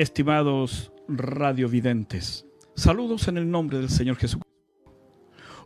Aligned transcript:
estimados 0.00 0.90
radiovidentes. 1.08 2.46
Saludos 2.74 3.28
en 3.28 3.36
el 3.36 3.50
nombre 3.50 3.76
del 3.76 3.90
Señor 3.90 4.16
Jesucristo. 4.16 4.50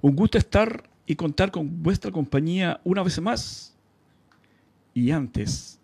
Un 0.00 0.16
gusto 0.16 0.38
estar 0.38 0.90
y 1.06 1.14
contar 1.14 1.52
con 1.52 1.84
vuestra 1.84 2.10
compañía 2.10 2.80
una 2.82 3.04
vez 3.04 3.20
más. 3.20 3.76
Y 4.92 5.12
antes 5.12 5.78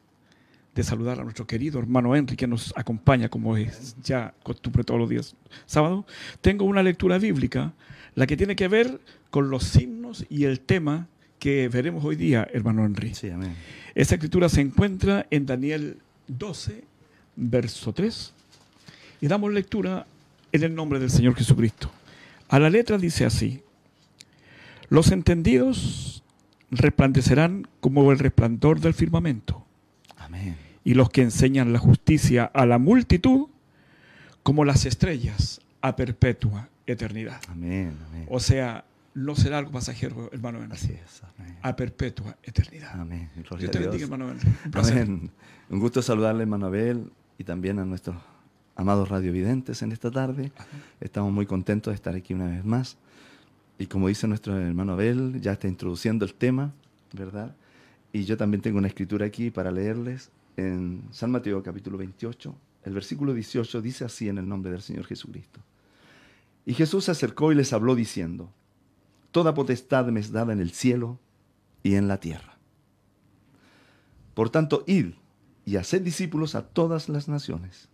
de 0.74 0.82
saludar 0.82 1.20
a 1.20 1.22
nuestro 1.22 1.46
querido 1.46 1.78
hermano 1.78 2.16
Henry 2.16 2.34
que 2.34 2.48
nos 2.48 2.72
acompaña 2.76 3.28
como 3.28 3.56
es 3.56 3.94
ya 4.02 4.34
costumbre 4.42 4.82
todos 4.82 4.98
los 4.98 5.08
días 5.08 5.36
sábado, 5.66 6.04
tengo 6.40 6.64
una 6.64 6.82
lectura 6.82 7.18
bíblica, 7.18 7.72
la 8.16 8.26
que 8.26 8.36
tiene 8.36 8.56
que 8.56 8.66
ver 8.66 9.00
con 9.30 9.50
los 9.50 9.62
signos 9.62 10.26
y 10.28 10.44
el 10.44 10.58
tema 10.58 11.06
que 11.38 11.68
veremos 11.68 12.04
hoy 12.04 12.16
día, 12.16 12.48
hermano 12.52 12.84
Henry. 12.84 13.14
Sí, 13.14 13.30
amén. 13.30 13.54
Esa 13.94 14.16
escritura 14.16 14.48
se 14.48 14.60
encuentra 14.60 15.26
en 15.30 15.46
Daniel 15.46 15.98
12, 16.26 16.82
verso 17.36 17.92
3, 17.92 18.34
y 19.20 19.28
damos 19.28 19.52
lectura 19.52 20.06
en 20.52 20.62
el 20.62 20.74
nombre 20.74 20.98
del 20.98 21.10
Señor 21.10 21.34
Jesucristo. 21.34 21.90
A 22.48 22.58
la 22.58 22.70
letra 22.70 22.98
dice 22.98 23.24
así, 23.24 23.62
los 24.88 25.12
entendidos 25.12 26.22
resplandecerán 26.70 27.68
como 27.80 28.10
el 28.12 28.18
resplandor 28.18 28.80
del 28.80 28.94
firmamento, 28.94 29.64
Amén. 30.16 30.56
y 30.84 30.94
los 30.94 31.10
que 31.10 31.22
enseñan 31.22 31.72
la 31.72 31.78
justicia 31.78 32.44
a 32.44 32.66
la 32.66 32.78
multitud 32.78 33.48
como 34.42 34.64
las 34.64 34.86
estrellas 34.86 35.60
a 35.80 35.96
perpetua 35.96 36.68
eternidad. 36.86 37.40
Amén. 37.48 37.96
Amén. 38.08 38.26
O 38.28 38.40
sea, 38.40 38.84
no 39.14 39.34
será 39.36 39.58
algo 39.58 39.70
pasajero, 39.72 40.30
hermano 40.32 40.58
Henry, 40.62 40.74
Así 40.74 40.92
es. 40.92 41.22
Amén. 41.38 41.56
a 41.62 41.76
perpetua 41.76 42.36
eternidad. 42.42 42.98
Amén. 43.00 43.30
Gloria 43.36 43.58
Dios 43.58 43.70
te 43.70 43.78
bendiga, 43.78 44.04
hermano 44.04 44.30
Henry. 44.30 44.48
Un 44.64 44.70
placer. 44.70 45.02
Amén. 45.02 45.30
Un 45.68 45.78
gusto 45.78 46.02
saludarle, 46.02 46.42
hermano 46.42 46.66
Abel, 46.66 47.12
y 47.38 47.44
también 47.44 47.78
a 47.78 47.84
nuestros 47.84 48.16
amados 48.80 49.10
radiovidentes 49.10 49.82
en 49.82 49.92
esta 49.92 50.10
tarde. 50.10 50.52
Estamos 51.00 51.30
muy 51.32 51.44
contentos 51.44 51.90
de 51.92 51.96
estar 51.96 52.14
aquí 52.14 52.32
una 52.32 52.46
vez 52.46 52.64
más. 52.64 52.96
Y 53.78 53.86
como 53.86 54.08
dice 54.08 54.26
nuestro 54.26 54.58
hermano 54.58 54.94
Abel, 54.94 55.38
ya 55.40 55.52
está 55.52 55.68
introduciendo 55.68 56.24
el 56.24 56.32
tema, 56.32 56.72
¿verdad? 57.12 57.54
Y 58.10 58.24
yo 58.24 58.38
también 58.38 58.62
tengo 58.62 58.78
una 58.78 58.88
escritura 58.88 59.26
aquí 59.26 59.50
para 59.50 59.70
leerles 59.70 60.30
en 60.56 61.02
San 61.10 61.30
Mateo 61.30 61.62
capítulo 61.62 61.98
28. 61.98 62.54
El 62.84 62.94
versículo 62.94 63.34
18 63.34 63.82
dice 63.82 64.06
así 64.06 64.30
en 64.30 64.38
el 64.38 64.48
nombre 64.48 64.72
del 64.72 64.80
Señor 64.80 65.04
Jesucristo. 65.04 65.60
Y 66.64 66.72
Jesús 66.72 67.04
se 67.04 67.10
acercó 67.10 67.52
y 67.52 67.56
les 67.56 67.74
habló 67.74 67.94
diciendo, 67.94 68.50
Toda 69.30 69.52
potestad 69.52 70.06
me 70.06 70.20
es 70.20 70.32
dada 70.32 70.54
en 70.54 70.60
el 70.60 70.70
cielo 70.70 71.18
y 71.82 71.96
en 71.96 72.08
la 72.08 72.18
tierra. 72.18 72.56
Por 74.32 74.48
tanto, 74.48 74.84
id 74.86 75.12
y 75.66 75.76
haced 75.76 76.00
discípulos 76.00 76.54
a 76.54 76.66
todas 76.66 77.10
las 77.10 77.28
naciones, 77.28 77.90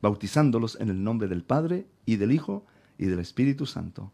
bautizándolos 0.00 0.78
en 0.80 0.88
el 0.88 1.02
nombre 1.02 1.28
del 1.28 1.42
Padre 1.42 1.86
y 2.06 2.16
del 2.16 2.32
Hijo 2.32 2.64
y 2.98 3.06
del 3.06 3.20
Espíritu 3.20 3.66
Santo, 3.66 4.12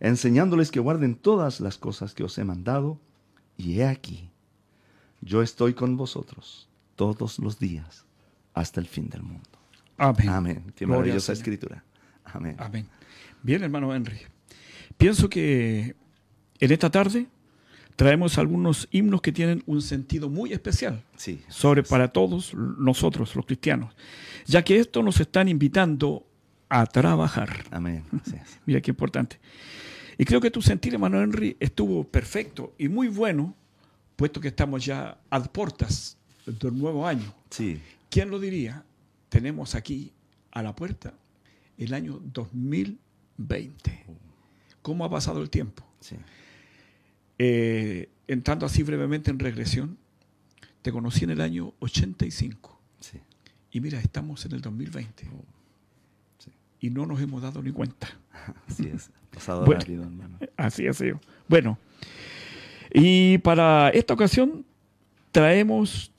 enseñándoles 0.00 0.70
que 0.70 0.80
guarden 0.80 1.14
todas 1.14 1.60
las 1.60 1.78
cosas 1.78 2.14
que 2.14 2.24
os 2.24 2.36
he 2.38 2.44
mandado, 2.44 2.98
y 3.56 3.80
he 3.80 3.86
aquí, 3.86 4.28
yo 5.20 5.42
estoy 5.42 5.74
con 5.74 5.96
vosotros 5.96 6.68
todos 6.94 7.38
los 7.38 7.58
días 7.58 8.04
hasta 8.54 8.80
el 8.80 8.86
fin 8.86 9.08
del 9.08 9.22
mundo. 9.22 9.48
Amén. 9.98 10.28
Amén. 10.28 10.72
Qué 10.74 10.86
maravillosa 10.86 11.32
escritura. 11.32 11.82
Amén. 12.24 12.56
Amén. 12.58 12.86
Bien, 13.42 13.62
hermano 13.62 13.94
Henry. 13.94 14.18
Pienso 14.96 15.28
que 15.28 15.94
en 16.58 16.72
esta 16.72 16.90
tarde 16.90 17.26
traemos 17.96 18.38
algunos 18.38 18.88
himnos 18.90 19.22
que 19.22 19.32
tienen 19.32 19.62
un 19.66 19.80
sentido 19.82 20.28
muy 20.28 20.52
especial 20.52 21.02
Sí. 21.16 21.42
sobre 21.48 21.82
para 21.82 22.08
todos 22.08 22.54
nosotros, 22.54 23.34
los 23.34 23.46
cristianos, 23.46 23.94
ya 24.46 24.62
que 24.62 24.78
esto 24.78 25.02
nos 25.02 25.18
están 25.20 25.48
invitando 25.48 26.26
a 26.68 26.84
trabajar. 26.86 27.64
Amén. 27.70 28.04
Es. 28.26 28.58
Mira 28.66 28.80
qué 28.80 28.90
importante. 28.90 29.38
Y 30.18 30.24
creo 30.24 30.40
que 30.40 30.50
tu 30.50 30.62
sentir, 30.62 30.94
hermano 30.94 31.20
Henry, 31.22 31.56
estuvo 31.60 32.04
perfecto 32.04 32.74
y 32.78 32.88
muy 32.88 33.08
bueno, 33.08 33.54
puesto 34.16 34.40
que 34.40 34.48
estamos 34.48 34.84
ya 34.84 35.18
a 35.30 35.42
puertas 35.44 36.16
del 36.46 36.76
nuevo 36.78 37.06
año. 37.06 37.32
Sí. 37.50 37.80
¿Quién 38.10 38.30
lo 38.30 38.38
diría? 38.38 38.84
Tenemos 39.28 39.74
aquí 39.74 40.12
a 40.52 40.62
la 40.62 40.74
puerta 40.74 41.12
el 41.76 41.92
año 41.92 42.20
2020. 42.32 44.04
¿Cómo 44.82 45.04
ha 45.04 45.10
pasado 45.10 45.42
el 45.42 45.50
tiempo? 45.50 45.84
Sí. 46.00 46.16
Eh, 47.38 48.08
entrando 48.28 48.66
así 48.66 48.82
brevemente 48.82 49.30
en 49.30 49.38
regresión, 49.38 49.98
te 50.82 50.92
conocí 50.92 51.24
en 51.24 51.30
el 51.30 51.40
año 51.40 51.72
85 51.80 52.80
Sí. 53.00 53.20
y 53.72 53.80
mira, 53.80 54.00
estamos 54.00 54.44
en 54.46 54.52
el 54.52 54.60
2020 54.60 55.24
Sí. 56.38 56.50
y 56.80 56.90
no 56.90 57.06
nos 57.06 57.20
hemos 57.20 57.42
dado 57.42 57.62
ni 57.62 57.72
cuenta. 57.72 58.08
Así 58.68 58.88
es. 58.88 59.10
Pasado 59.32 59.64
Bueno. 59.64 59.80
rápido, 59.80 60.02
hermano. 60.04 60.38
Así 60.56 60.86
ha 60.86 60.92
sido. 60.92 61.20
Bueno, 61.48 61.78
y 62.92 63.38
para 63.38 63.90
esta 63.90 64.14
ocasión 64.14 64.64
traemos 65.32 66.10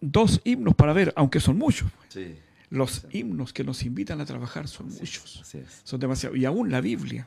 dos 0.00 0.40
himnos 0.44 0.74
para 0.74 0.92
ver, 0.92 1.12
aunque 1.16 1.40
son 1.40 1.56
muchos. 1.58 1.90
Sí. 2.08 2.34
Los 2.70 3.06
himnos 3.10 3.52
que 3.54 3.64
nos 3.64 3.82
invitan 3.84 4.20
a 4.20 4.26
trabajar 4.26 4.68
son 4.68 4.88
Así 4.88 4.96
es, 4.96 5.00
muchos. 5.00 5.40
Así 5.40 5.58
es. 5.58 5.80
Son 5.84 5.98
demasiados. 5.98 6.36
Y 6.36 6.44
aún 6.44 6.70
la 6.70 6.80
Biblia. 6.82 7.26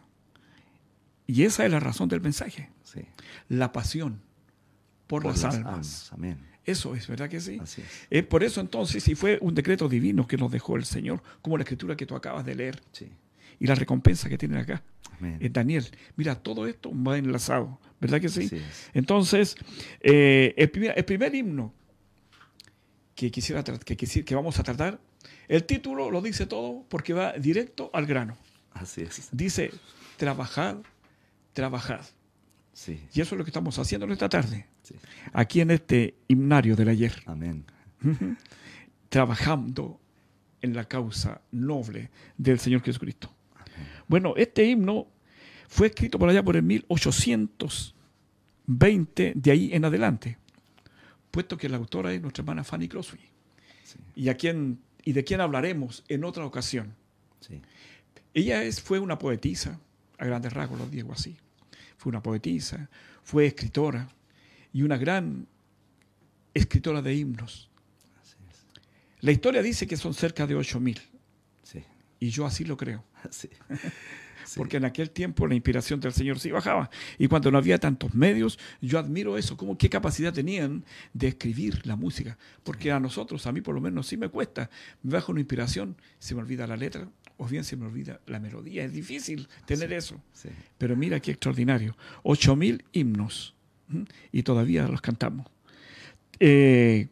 Y 1.28 1.44
esa 1.44 1.66
es 1.66 1.72
la 1.72 1.80
razón 1.80 2.10
del 2.10 2.22
mensaje. 2.22 2.70
Sí. 2.84 3.02
La 3.50 3.72
pasión 3.72 4.22
por, 5.08 5.26
las, 5.26 5.44
almas. 5.44 6.12
Amén. 6.14 6.38
Eso 6.66 6.96
es, 6.96 7.08
¿verdad 7.08 7.30
que 7.30 7.40
sí? 7.40 7.58
Así 7.62 7.82
es. 7.82 8.08
Es 8.10 8.24
por 8.24 8.44
eso 8.44 8.62
entonces, 8.62 9.04
si 9.04 9.16
fue 9.16 9.38
un 9.42 9.56
decreto 9.56 9.90
divino 9.90 10.28
que 10.28 10.38
nos 10.38 10.52
dejó 10.52 10.76
el 10.76 10.86
Señor, 10.86 11.22
como 11.42 11.58
la 11.58 11.64
escritura 11.64 11.96
que 11.96 12.06
tú 12.06 12.16
acabas 12.16 12.46
de 12.46 12.56
leer, 12.56 12.82
Sí. 12.92 13.12
y 13.60 13.68
la 13.68 13.76
recompensa 13.76 14.30
que 14.30 14.38
tienen 14.38 14.60
acá, 14.60 14.84
Amén. 15.18 15.38
en 15.42 15.54
Daniel. 15.54 15.86
Mira, 16.16 16.36
todo 16.36 16.68
esto 16.68 16.92
va 16.94 17.18
enlazado, 17.18 17.80
¿verdad 18.00 18.22
que 18.22 18.30
sí? 18.30 18.50
Entonces, 18.94 19.56
eh, 20.02 20.54
el, 20.56 20.70
primer, 20.70 20.94
el 20.98 21.06
primer 21.06 21.34
himno 21.34 21.74
que, 23.16 23.32
quisiera, 23.32 23.64
que, 23.64 23.96
que 23.96 24.36
vamos 24.36 24.60
a 24.60 24.64
tratar, 24.64 25.00
el 25.48 25.66
título 25.66 26.10
lo 26.12 26.22
dice 26.22 26.46
todo 26.46 26.86
porque 26.88 27.14
va 27.14 27.34
directo 27.34 27.90
al 27.94 28.06
grano. 28.06 28.38
Así 28.72 29.02
es. 29.02 29.30
Dice, 29.32 29.72
trabajad, 30.18 30.78
trabajad. 31.54 32.06
Sí. 32.74 33.00
Y 33.14 33.22
eso 33.22 33.36
es 33.36 33.40
lo 33.40 33.44
que 33.44 33.50
estamos 33.50 33.78
haciendo 33.80 34.06
en 34.06 34.12
esta 34.14 34.30
tarde, 34.30 34.66
sí. 34.82 34.96
aquí 35.34 35.60
en 35.62 35.72
este 35.72 36.16
himnario 36.28 36.76
del 36.76 36.90
ayer, 36.90 37.14
Amén. 37.26 37.66
trabajando 39.10 40.00
en 40.62 40.74
la 40.74 40.86
causa 40.86 41.42
noble 41.52 42.10
del 42.38 42.60
Señor 42.60 42.82
Jesucristo. 42.82 43.34
Bueno, 44.08 44.34
este 44.38 44.64
himno 44.66 45.08
fue 45.68 45.88
escrito 45.88 46.18
por 46.20 46.30
allá 46.30 46.44
por 46.44 46.56
el 46.56 46.64
1820, 46.64 49.34
de 49.36 49.52
ahí 49.52 49.70
en 49.74 49.84
adelante, 49.86 50.38
puesto 51.32 51.58
que 51.58 51.68
la 51.70 51.78
autora 51.78 52.14
es 52.14 52.22
nuestra 52.22 52.42
hermana 52.42 52.64
Fanny 52.64 52.88
Crosby, 52.88 53.20
Sí. 53.84 53.98
y, 54.16 54.30
a 54.30 54.36
quien, 54.36 54.80
y 55.04 55.12
de 55.14 55.24
quien 55.26 55.42
hablaremos 55.42 56.04
en 56.08 56.24
otra 56.24 56.46
ocasión. 56.46 56.94
Sí. 57.42 57.62
Ella 58.34 58.64
es, 58.64 58.82
fue 58.82 59.00
una 59.00 59.20
poetisa, 59.20 59.80
a 60.22 60.26
grandes 60.26 60.54
rasgos 60.54 60.78
lo 60.80 60.88
digo 60.88 61.12
así. 61.12 61.36
Fue 61.98 62.12
una 62.12 62.22
poetisa, 62.22 62.90
fue 63.24 63.48
escritora 63.48 64.08
y 64.72 64.84
una 64.84 64.98
gran 64.98 65.48
escritora 66.54 67.02
de 67.02 67.16
himnos. 67.16 67.70
Así 68.22 68.36
es. 68.50 68.66
La 69.22 69.32
historia 69.32 69.62
dice 69.64 69.88
que 69.88 69.98
son 69.98 70.14
cerca 70.14 70.46
de 70.46 70.56
8.000 70.56 71.00
Sí. 71.64 71.84
y 72.20 72.30
yo 72.30 72.46
así 72.46 72.64
lo 72.66 72.78
creo, 72.78 73.04
Sí. 73.32 73.50
Sí. 74.44 74.58
porque 74.58 74.78
en 74.78 74.86
aquel 74.86 75.12
tiempo 75.12 75.46
la 75.48 75.54
inspiración 75.56 76.00
del 76.00 76.12
Señor 76.14 76.40
sí 76.40 76.50
bajaba 76.52 76.90
y 77.20 77.28
cuando 77.28 77.52
no 77.52 77.60
había 77.60 77.78
tantos 77.80 78.14
medios, 78.16 78.58
yo 78.82 78.98
admiro 79.00 79.38
eso, 79.38 79.56
como 79.56 79.78
qué 79.78 79.88
capacidad 79.90 80.34
tenían 80.34 80.84
de 81.14 81.28
escribir 81.30 81.86
la 81.86 81.96
música, 81.96 82.38
porque 82.64 82.92
a 82.92 83.00
nosotros, 83.00 83.46
a 83.46 83.52
mí 83.52 83.62
por 83.62 83.76
lo 83.76 83.82
menos 83.82 84.08
sí 84.08 84.18
me 84.18 84.30
cuesta, 84.30 84.70
me 85.04 85.14
baja 85.14 85.32
una 85.32 85.42
inspiración, 85.42 85.96
se 86.20 86.34
me 86.36 86.42
olvida 86.42 86.66
la 86.68 86.76
letra 86.76 87.08
o 87.42 87.48
bien 87.48 87.64
se 87.64 87.76
me 87.76 87.88
olvida 87.88 88.22
la 88.28 88.40
melodía, 88.40 88.84
es 88.84 88.94
difícil 88.94 89.48
tener 89.66 89.92
eso. 89.94 90.22
Sí. 90.32 90.50
Pero 90.78 90.96
mira 90.96 91.20
qué 91.20 91.32
extraordinario. 91.32 91.98
Ocho 92.22 92.56
mil 92.56 92.86
himnos. 92.92 93.56
¿m? 93.92 94.06
Y 94.32 94.44
todavía 94.44 94.88
los 94.88 95.02
cantamos. 95.02 95.48
Eh, 96.40 97.08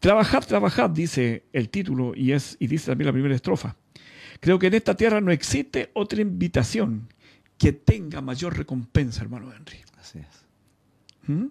trabajad, 0.00 0.46
trabajad, 0.46 0.88
dice 0.88 1.44
el 1.52 1.68
título 1.68 2.14
y, 2.16 2.32
es, 2.32 2.56
y 2.58 2.68
dice 2.68 2.86
también 2.86 3.04
la 3.04 3.12
primera 3.12 3.34
estrofa. 3.34 3.76
Creo 4.40 4.58
que 4.58 4.68
en 4.68 4.74
esta 4.74 4.94
tierra 4.94 5.20
no 5.20 5.30
existe 5.30 5.90
otra 5.92 6.22
invitación 6.22 7.12
que 7.58 7.72
tenga 7.72 8.22
mayor 8.22 8.56
recompensa, 8.56 9.20
hermano 9.20 9.52
Henry. 9.54 9.80
Así 9.98 10.20
es. 10.20 10.46
¿Mm? 11.28 11.48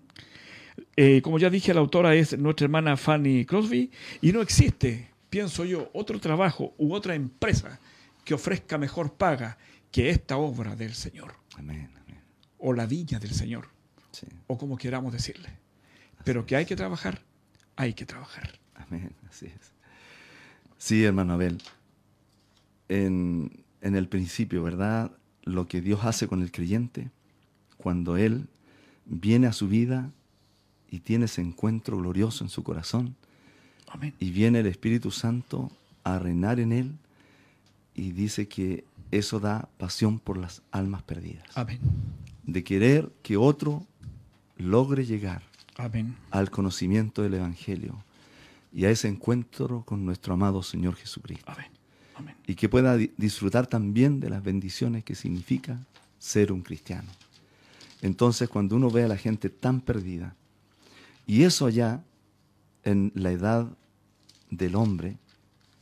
Eh, 0.97 1.21
como 1.21 1.37
ya 1.37 1.51
dije, 1.51 1.75
la 1.75 1.81
autora 1.81 2.15
es 2.15 2.35
nuestra 2.39 2.65
hermana 2.65 2.97
Fanny 2.97 3.45
Crosby 3.45 3.91
y 4.19 4.31
no 4.31 4.41
existe, 4.41 5.09
pienso 5.29 5.63
yo, 5.63 5.91
otro 5.93 6.19
trabajo 6.19 6.73
u 6.79 6.91
otra 6.91 7.13
empresa 7.13 7.79
que 8.25 8.33
ofrezca 8.33 8.77
mejor 8.77 9.13
paga 9.13 9.57
que 9.91 10.09
esta 10.09 10.35
obra 10.37 10.75
del 10.75 10.93
Señor 10.93 11.35
Amén. 11.55 11.89
Amén. 12.03 12.19
o 12.57 12.73
la 12.73 12.85
viña 12.85 13.19
del 13.19 13.33
Señor 13.33 13.69
Sí. 14.11 14.27
o 14.47 14.57
como 14.57 14.77
queramos 14.77 15.11
decirle. 15.13 15.49
Pero 16.23 16.45
que 16.45 16.55
hay 16.55 16.65
que 16.65 16.75
trabajar, 16.75 17.21
hay 17.75 17.93
que 17.93 18.05
trabajar. 18.05 18.59
Amén, 18.73 19.11
así 19.29 19.45
es. 19.47 19.73
Sí, 20.77 21.03
hermano 21.03 21.33
Abel. 21.33 21.61
En, 22.87 23.63
en 23.81 23.95
el 23.95 24.07
principio, 24.07 24.63
¿verdad? 24.63 25.11
Lo 25.43 25.67
que 25.67 25.81
Dios 25.81 26.05
hace 26.05 26.27
con 26.27 26.41
el 26.41 26.51
creyente, 26.51 27.09
cuando 27.77 28.17
Él 28.17 28.47
viene 29.05 29.47
a 29.47 29.53
su 29.53 29.67
vida 29.67 30.11
y 30.89 30.99
tiene 30.99 31.25
ese 31.25 31.41
encuentro 31.41 31.97
glorioso 31.97 32.43
en 32.43 32.49
su 32.49 32.63
corazón, 32.63 33.15
Amén. 33.87 34.13
y 34.19 34.31
viene 34.31 34.59
el 34.61 34.67
Espíritu 34.67 35.11
Santo 35.11 35.71
a 36.03 36.19
reinar 36.19 36.59
en 36.59 36.71
Él, 36.71 36.95
y 37.95 38.11
dice 38.11 38.47
que 38.47 38.83
eso 39.11 39.39
da 39.39 39.69
pasión 39.77 40.19
por 40.19 40.37
las 40.37 40.61
almas 40.71 41.01
perdidas. 41.03 41.45
Amén. 41.55 41.79
De 42.43 42.63
querer 42.63 43.11
que 43.23 43.37
otro 43.37 43.85
logre 44.57 45.05
llegar 45.05 45.41
Amén. 45.77 46.15
al 46.31 46.51
conocimiento 46.51 47.21
del 47.21 47.35
Evangelio 47.35 48.03
y 48.73 48.85
a 48.85 48.89
ese 48.89 49.07
encuentro 49.07 49.83
con 49.85 50.05
nuestro 50.05 50.33
amado 50.33 50.61
Señor 50.63 50.95
Jesucristo. 50.95 51.49
Amén. 51.51 51.67
Amén. 52.15 52.35
Y 52.47 52.55
que 52.55 52.69
pueda 52.69 52.95
di- 52.97 53.11
disfrutar 53.17 53.67
también 53.67 54.19
de 54.19 54.29
las 54.29 54.43
bendiciones 54.43 55.03
que 55.03 55.15
significa 55.15 55.79
ser 56.19 56.51
un 56.51 56.61
cristiano. 56.61 57.09
Entonces, 58.01 58.49
cuando 58.49 58.75
uno 58.75 58.89
ve 58.91 59.03
a 59.03 59.07
la 59.07 59.17
gente 59.17 59.49
tan 59.49 59.81
perdida, 59.81 60.35
y 61.25 61.43
eso 61.43 61.65
allá 61.65 62.03
en 62.83 63.11
la 63.15 63.31
edad 63.31 63.67
del 64.51 64.75
hombre, 64.75 65.17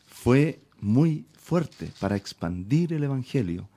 fue 0.08 0.62
muy 0.80 1.26
fuerte 1.44 1.92
para 2.00 2.16
expandir 2.16 2.94
el 2.94 3.04
Evangelio. 3.04 3.68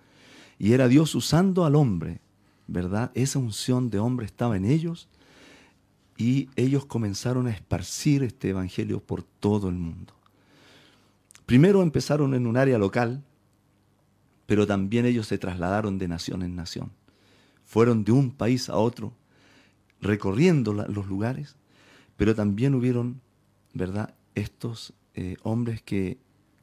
Y 0.58 0.72
era 0.72 0.88
Dios 0.88 1.14
usando 1.14 1.64
al 1.64 1.74
hombre, 1.74 2.20
¿verdad? 2.66 3.10
Esa 3.14 3.38
unción 3.38 3.90
de 3.90 3.98
hombre 3.98 4.24
estaba 4.24 4.56
en 4.56 4.64
ellos 4.64 5.08
y 6.16 6.48
ellos 6.56 6.86
comenzaron 6.86 7.46
a 7.46 7.50
esparcir 7.50 8.22
este 8.22 8.50
Evangelio 8.50 9.00
por 9.00 9.22
todo 9.22 9.68
el 9.68 9.74
mundo. 9.74 10.14
Primero 11.44 11.82
empezaron 11.82 12.34
en 12.34 12.46
un 12.46 12.56
área 12.56 12.78
local, 12.78 13.22
pero 14.46 14.66
también 14.66 15.04
ellos 15.04 15.26
se 15.26 15.38
trasladaron 15.38 15.98
de 15.98 16.08
nación 16.08 16.42
en 16.42 16.56
nación. 16.56 16.92
Fueron 17.64 18.04
de 18.04 18.12
un 18.12 18.30
país 18.30 18.68
a 18.68 18.76
otro, 18.76 19.12
recorriendo 20.00 20.72
los 20.72 21.06
lugares, 21.06 21.56
pero 22.16 22.34
también 22.34 22.74
hubieron, 22.74 23.20
¿verdad?, 23.74 24.14
estos 24.34 24.92
eh, 25.14 25.36
hombres 25.42 25.82
que 25.82 26.18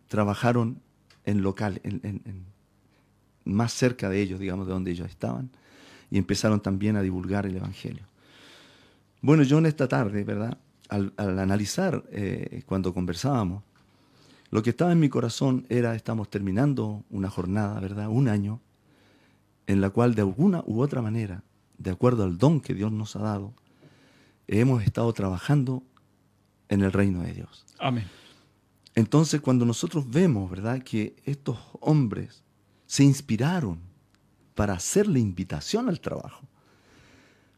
trabajaron 0.08 0.80
en 1.26 1.42
local, 1.42 1.80
en- 1.84 2.02
en- 2.04 2.46
más 3.46 3.74
cerca 3.74 4.10
de 4.10 4.22
ellos, 4.22 4.40
digamos, 4.40 4.68
de 4.68 4.74
donde 4.74 4.92
ellos 4.92 5.10
estaban, 5.10 5.50
y 6.10 6.18
empezaron 6.18 6.62
también 6.62 6.96
a 6.96 7.02
divulgar 7.02 7.46
el 7.46 7.58
Evangelio. 7.58 8.04
Bueno, 9.22 9.44
yo 9.44 9.58
en 9.58 9.66
esta 9.66 9.88
tarde, 9.88 10.24
¿verdad? 10.24 10.58
Al, 10.90 11.14
al 11.18 11.40
analizar, 11.40 12.04
eh, 12.12 12.64
cuando 12.66 12.94
conversábamos, 12.94 13.64
lo 14.52 14.62
que 14.62 14.70
estaba 14.70 14.92
en 14.92 15.00
mi 15.00 15.10
corazón 15.10 15.66
era, 15.70 15.96
estamos 15.96 16.30
terminando 16.30 17.04
una 17.10 17.30
jornada, 17.30 17.80
¿verdad? 17.80 18.08
Un 18.10 18.28
año, 18.28 18.60
en 19.66 19.82
la 19.82 19.90
cual 19.90 20.14
de 20.14 20.22
alguna 20.22 20.62
u 20.66 20.82
otra 20.82 21.02
manera, 21.02 21.42
de 21.78 21.90
acuerdo 21.92 22.24
al 22.24 22.38
don 22.38 22.62
que 22.62 22.74
Dios 22.74 22.92
nos 22.92 23.16
ha 23.16 23.20
dado, 23.20 23.54
hemos 24.48 24.84
estado 24.84 25.12
trabajando 25.14 25.84
en 26.70 26.82
el 26.82 26.92
reino 26.92 27.22
de 27.24 27.34
Dios. 27.34 27.66
Amén. 27.80 28.06
Entonces, 28.96 29.42
cuando 29.42 29.66
nosotros 29.66 30.10
vemos, 30.10 30.50
¿verdad?, 30.52 30.84
que 30.84 31.16
estos 31.26 31.58
hombres 31.80 32.44
se 32.86 33.04
inspiraron 33.04 33.80
para 34.56 34.74
hacer 34.74 35.08
la 35.08 35.18
invitación 35.20 35.90
al 35.90 36.00
trabajo, 36.00 36.46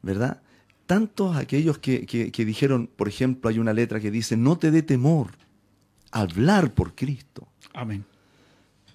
¿verdad? 0.02 0.42
Tantos 0.86 1.36
aquellos 1.36 1.78
que, 1.80 2.06
que- 2.06 2.32
que 2.32 2.46
dijeron, 2.46 2.90
por 2.96 3.08
ejemplo, 3.08 3.50
hay 3.50 3.60
una 3.60 3.74
letra 3.74 4.00
que 4.00 4.12
dice, 4.12 4.38
no 4.38 4.58
te 4.58 4.72
dé 4.72 4.82
temor 4.82 5.32
hablar 6.12 6.74
por 6.74 6.96
Cristo. 6.96 7.48
Amén. 7.74 8.06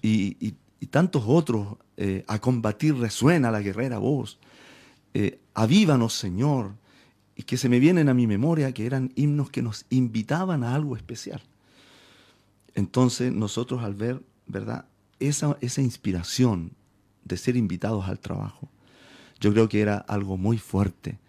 Y, 0.01 0.37
y- 0.45 0.55
y 0.79 0.87
tantos 0.87 1.23
otros, 1.27 1.77
eh, 1.97 2.23
a 2.27 2.39
combatir 2.39 2.95
resuena 2.95 3.51
la 3.51 3.61
guerrera 3.61 3.99
voz, 3.99 4.39
eh, 5.13 5.39
avívanos 5.53 6.13
Señor, 6.15 6.73
y 7.35 7.43
que 7.43 7.57
se 7.57 7.69
me 7.69 7.79
vienen 7.79 8.09
a 8.09 8.13
mi 8.15 8.25
memoria 8.25 8.71
que 8.73 8.85
eran 8.87 9.11
himnos 9.15 9.51
que 9.51 9.61
nos 9.61 9.85
invitaban 9.91 10.63
a 10.63 10.73
algo 10.73 10.95
especial. 10.95 11.41
Entonces 12.75 13.31
nosotros 13.33 13.83
al 13.83 13.95
ver, 13.95 14.21
¿verdad? 14.47 14.85
Esa, 15.19 15.57
esa 15.61 15.81
inspiración 15.81 16.71
de 17.23 17.37
ser 17.37 17.55
invitados 17.55 18.07
al 18.07 18.19
trabajo, 18.19 18.69
yo 19.39 19.51
creo 19.51 19.69
que 19.69 19.81
era 19.81 19.97
algo 19.97 20.37
muy 20.37 20.57
fuerte. 20.57 21.19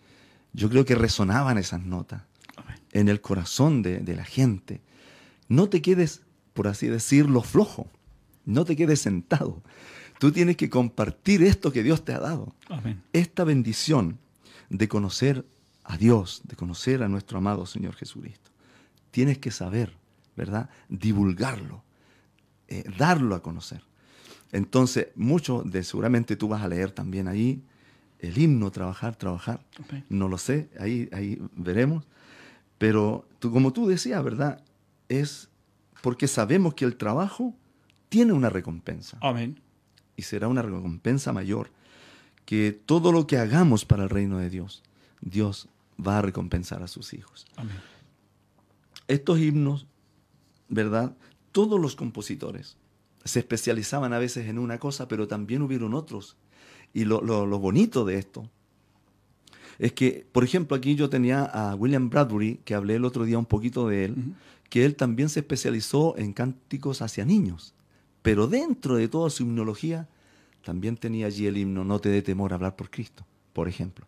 Yo 0.53 0.69
creo 0.69 0.85
que 0.85 0.94
resonaban 0.94 1.59
esas 1.59 1.83
notas 1.83 2.23
Amén. 2.56 2.77
en 2.93 3.09
el 3.09 3.21
corazón 3.21 3.83
de, 3.83 4.00
de 4.00 4.17
la 4.17 4.25
gente. 4.25 4.81
No 5.49 5.69
te 5.69 5.81
quedes, 5.83 6.23
por 6.53 6.69
así 6.69 6.89
decirlo, 6.89 7.43
flojo. 7.43 7.88
No 8.45 8.65
te 8.65 8.77
quedes 8.77 9.00
sentado. 9.00 9.62
Tú 10.19 10.31
tienes 10.31 10.56
que 10.56 10.71
compartir 10.71 11.43
esto 11.43 11.73
que 11.73 11.83
Dios 11.83 12.05
te 12.05 12.12
ha 12.12 12.21
dado. 12.21 12.55
Amén. 12.69 13.03
Esta 13.12 13.45
bendición 13.45 14.19
de 14.69 14.88
conocer 14.88 15.45
a 15.85 15.97
Dios, 15.97 16.43
de 16.45 16.56
conocer 16.56 17.03
a 17.03 17.09
nuestro 17.09 17.38
amado 17.38 17.67
Señor 17.67 17.95
Jesucristo. 17.95 18.50
Tienes 19.11 19.38
que 19.38 19.50
saber, 19.50 19.97
¿verdad? 20.37 20.70
Divulgarlo, 20.88 21.82
eh, 22.69 22.84
darlo 22.99 23.34
a 23.34 23.43
conocer. 23.43 23.82
Entonces, 24.52 25.08
mucho 25.14 25.62
de 25.62 25.82
seguramente 25.82 26.37
tú 26.37 26.49
vas 26.49 26.62
a 26.62 26.69
leer 26.69 26.90
también 26.90 27.29
ahí 27.29 27.62
el 28.19 28.38
himno, 28.38 28.70
trabajar, 28.70 29.17
trabajar. 29.17 29.64
No 30.08 30.29
lo 30.29 30.38
sé, 30.38 30.70
ahí, 30.79 31.08
ahí 31.12 31.43
veremos. 31.56 32.05
Pero 32.79 33.26
tú, 33.38 33.50
como 33.50 33.73
tú 33.73 33.88
decías, 33.88 34.23
¿verdad? 34.23 34.62
Es 35.08 35.49
porque 36.02 36.29
sabemos 36.29 36.75
que 36.75 36.85
el 36.85 36.96
trabajo 36.96 37.54
tiene 38.09 38.33
una 38.33 38.50
recompensa 38.50 39.18
Amén. 39.21 39.61
y 40.16 40.23
será 40.23 40.49
una 40.49 40.62
recompensa 40.62 41.33
mayor 41.33 41.71
que 42.45 42.73
todo 42.73 43.12
lo 43.12 43.26
que 43.26 43.38
hagamos 43.38 43.85
para 43.85 44.02
el 44.02 44.11
reino 44.11 44.38
de 44.38 44.50
Dios, 44.50 44.83
Dios 45.21 45.68
va 46.04 46.18
a 46.18 46.23
recompensar 46.23 46.83
a 46.83 46.88
sus 46.88 47.14
hijos. 47.14 47.47
Amén. 47.57 47.76
Estos 49.09 49.38
himnos, 49.38 49.87
¿verdad? 50.73 51.14
Todos 51.52 51.79
los 51.79 51.95
compositores 51.95 52.76
se 53.25 53.38
especializaban 53.41 54.12
a 54.12 54.19
veces 54.19 54.49
en 54.49 54.59
una 54.59 54.79
cosa, 54.79 55.07
pero 55.07 55.29
también 55.29 55.62
hubieron 55.62 55.93
otros. 55.95 56.37
Y 56.95 57.05
lo, 57.05 57.21
lo- 57.21 57.47
lo 57.47 57.59
bonito 57.59 58.05
de 58.05 58.19
esto 58.19 58.50
es 59.79 59.93
que, 59.93 60.26
por 60.33 60.45
ejemplo, 60.45 60.76
aquí 60.76 60.95
yo 60.95 61.09
tenía 61.11 61.45
a 61.45 61.75
William 61.75 62.09
Bradbury, 62.11 62.61
que 62.64 62.75
hablé 62.75 62.97
el 62.97 63.05
otro 63.05 63.25
día 63.25 63.38
un 63.38 63.47
poquito 63.47 63.87
de 63.88 64.07
él, 64.07 64.17
que 64.71 64.85
él 64.85 64.97
también 64.97 65.29
se 65.29 65.41
especializó 65.41 66.17
en 66.17 66.33
cánticos 66.33 67.02
hacia 67.02 67.25
niños. 67.25 67.75
Pero 68.23 68.47
dentro 68.47 68.97
de 68.97 69.09
toda 69.09 69.29
su 69.31 69.43
himnología, 69.43 70.09
también 70.64 70.97
tenía 70.97 71.26
allí 71.26 71.47
el 71.47 71.57
himno 71.59 71.85
No 71.85 71.99
te 71.99 72.09
dé 72.09 72.23
temor 72.23 72.52
a 72.52 72.55
hablar 72.55 72.76
por 72.76 72.88
Cristo, 72.91 73.26
por 73.52 73.69
ejemplo. 73.69 74.07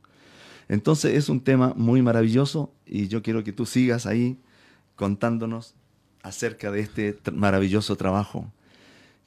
Entonces 0.69 1.15
es 1.15 1.29
un 1.29 1.41
tema 1.41 1.75
muy 1.77 2.01
maravilloso 2.01 2.73
y 2.87 3.09
yo 3.09 3.23
quiero 3.23 3.45
que 3.45 3.53
tú 3.53 3.67
sigas 3.67 4.07
ahí 4.07 4.39
contándonos 4.97 5.75
acerca 6.25 6.71
de 6.73 6.81
este 6.81 7.17
maravilloso 7.33 7.97
trabajo 7.97 8.51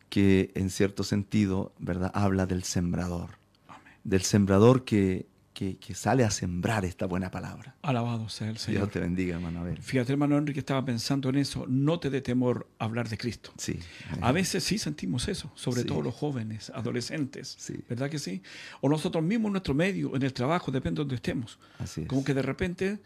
que 0.10 0.52
en 0.56 0.70
cierto 0.70 1.04
sentido, 1.04 1.74
¿verdad?, 1.80 2.12
habla 2.14 2.46
del 2.46 2.64
sembrador, 2.64 3.38
Amén. 3.68 3.94
del 4.04 4.22
sembrador 4.22 4.84
que, 4.86 5.26
que, 5.54 5.78
que 5.78 5.94
sale 5.96 6.24
a 6.24 6.30
sembrar 6.32 6.86
esta 6.86 7.06
buena 7.08 7.30
palabra. 7.30 7.76
Alabado 7.82 8.30
sea 8.30 8.48
el 8.50 8.58
Señor. 8.58 8.82
Dios 8.84 8.92
te 8.94 9.00
bendiga, 9.00 9.36
hermano 9.36 9.60
Abel. 9.62 9.82
Fíjate, 9.82 10.12
hermano 10.14 10.38
Enrique, 10.38 10.60
estaba 10.60 10.86
pensando 10.86 11.30
en 11.30 11.36
eso. 11.36 11.66
No 11.68 12.00
te 12.00 12.10
dé 12.10 12.22
temor 12.22 12.68
hablar 12.80 13.10
de 13.10 13.18
Cristo. 13.18 13.52
Sí. 13.58 13.80
A 14.22 14.32
veces 14.32 14.64
sí 14.64 14.78
sentimos 14.78 15.28
eso, 15.28 15.52
sobre 15.56 15.82
Sí. 15.82 15.88
todo 15.88 16.02
los 16.02 16.16
jóvenes, 16.16 16.70
adolescentes. 16.74 17.56
Sí. 17.60 17.76
¿Verdad 17.90 18.10
que 18.10 18.20
sí? 18.20 18.42
O 18.82 18.88
nosotros 18.90 19.24
mismos 19.24 19.48
en 19.50 19.54
nuestro 19.54 19.74
medio, 19.74 20.16
en 20.16 20.24
el 20.24 20.32
trabajo, 20.34 20.72
depende 20.72 21.00
de 21.00 21.02
donde 21.04 21.16
estemos. 21.16 21.60
Así 21.80 22.02
es. 22.02 22.08
Como 22.08 22.24
que 22.24 22.34
de 22.34 22.42
repente 22.44 23.00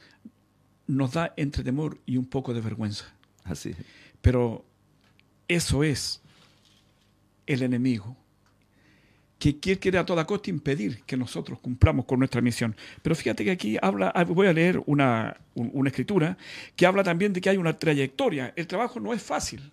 nos 0.88 1.14
da 1.14 1.34
entre 1.38 1.64
temor 1.64 2.00
y 2.06 2.18
un 2.18 2.26
poco 2.26 2.54
de 2.54 2.62
vergüenza. 2.62 3.06
Así. 3.44 3.74
Pero 4.22 4.66
eso 5.48 5.84
es 5.84 6.22
el 7.48 7.64
enemigo, 7.64 8.16
que 9.40 9.60
quiere, 9.60 9.98
a 9.98 10.06
toda 10.06 10.26
costa 10.28 10.52
impedir 10.52 11.02
que 11.04 11.18
nosotros 11.18 11.60
cumplamos 11.60 12.06
con 12.06 12.20
nuestra 12.20 12.42
misión. 12.42 12.76
Pero 13.02 13.16
fíjate 13.16 13.44
que 13.44 13.52
aquí 13.52 13.78
habla, 13.82 14.12
ah, 14.14 14.24
voy 14.24 14.46
a 14.48 14.54
leer 14.54 14.82
una, 14.86 15.36
un- 15.56 15.72
una 15.74 15.90
escritura 15.90 16.38
que 16.76 16.86
habla 16.86 17.04
también 17.04 17.34
de 17.34 17.42
que 17.42 17.50
hay 17.50 17.58
una 17.58 17.78
trayectoria. 17.78 18.54
El 18.56 18.68
trabajo 18.68 19.00
no 19.00 19.14
es 19.14 19.24
fácil. 19.24 19.72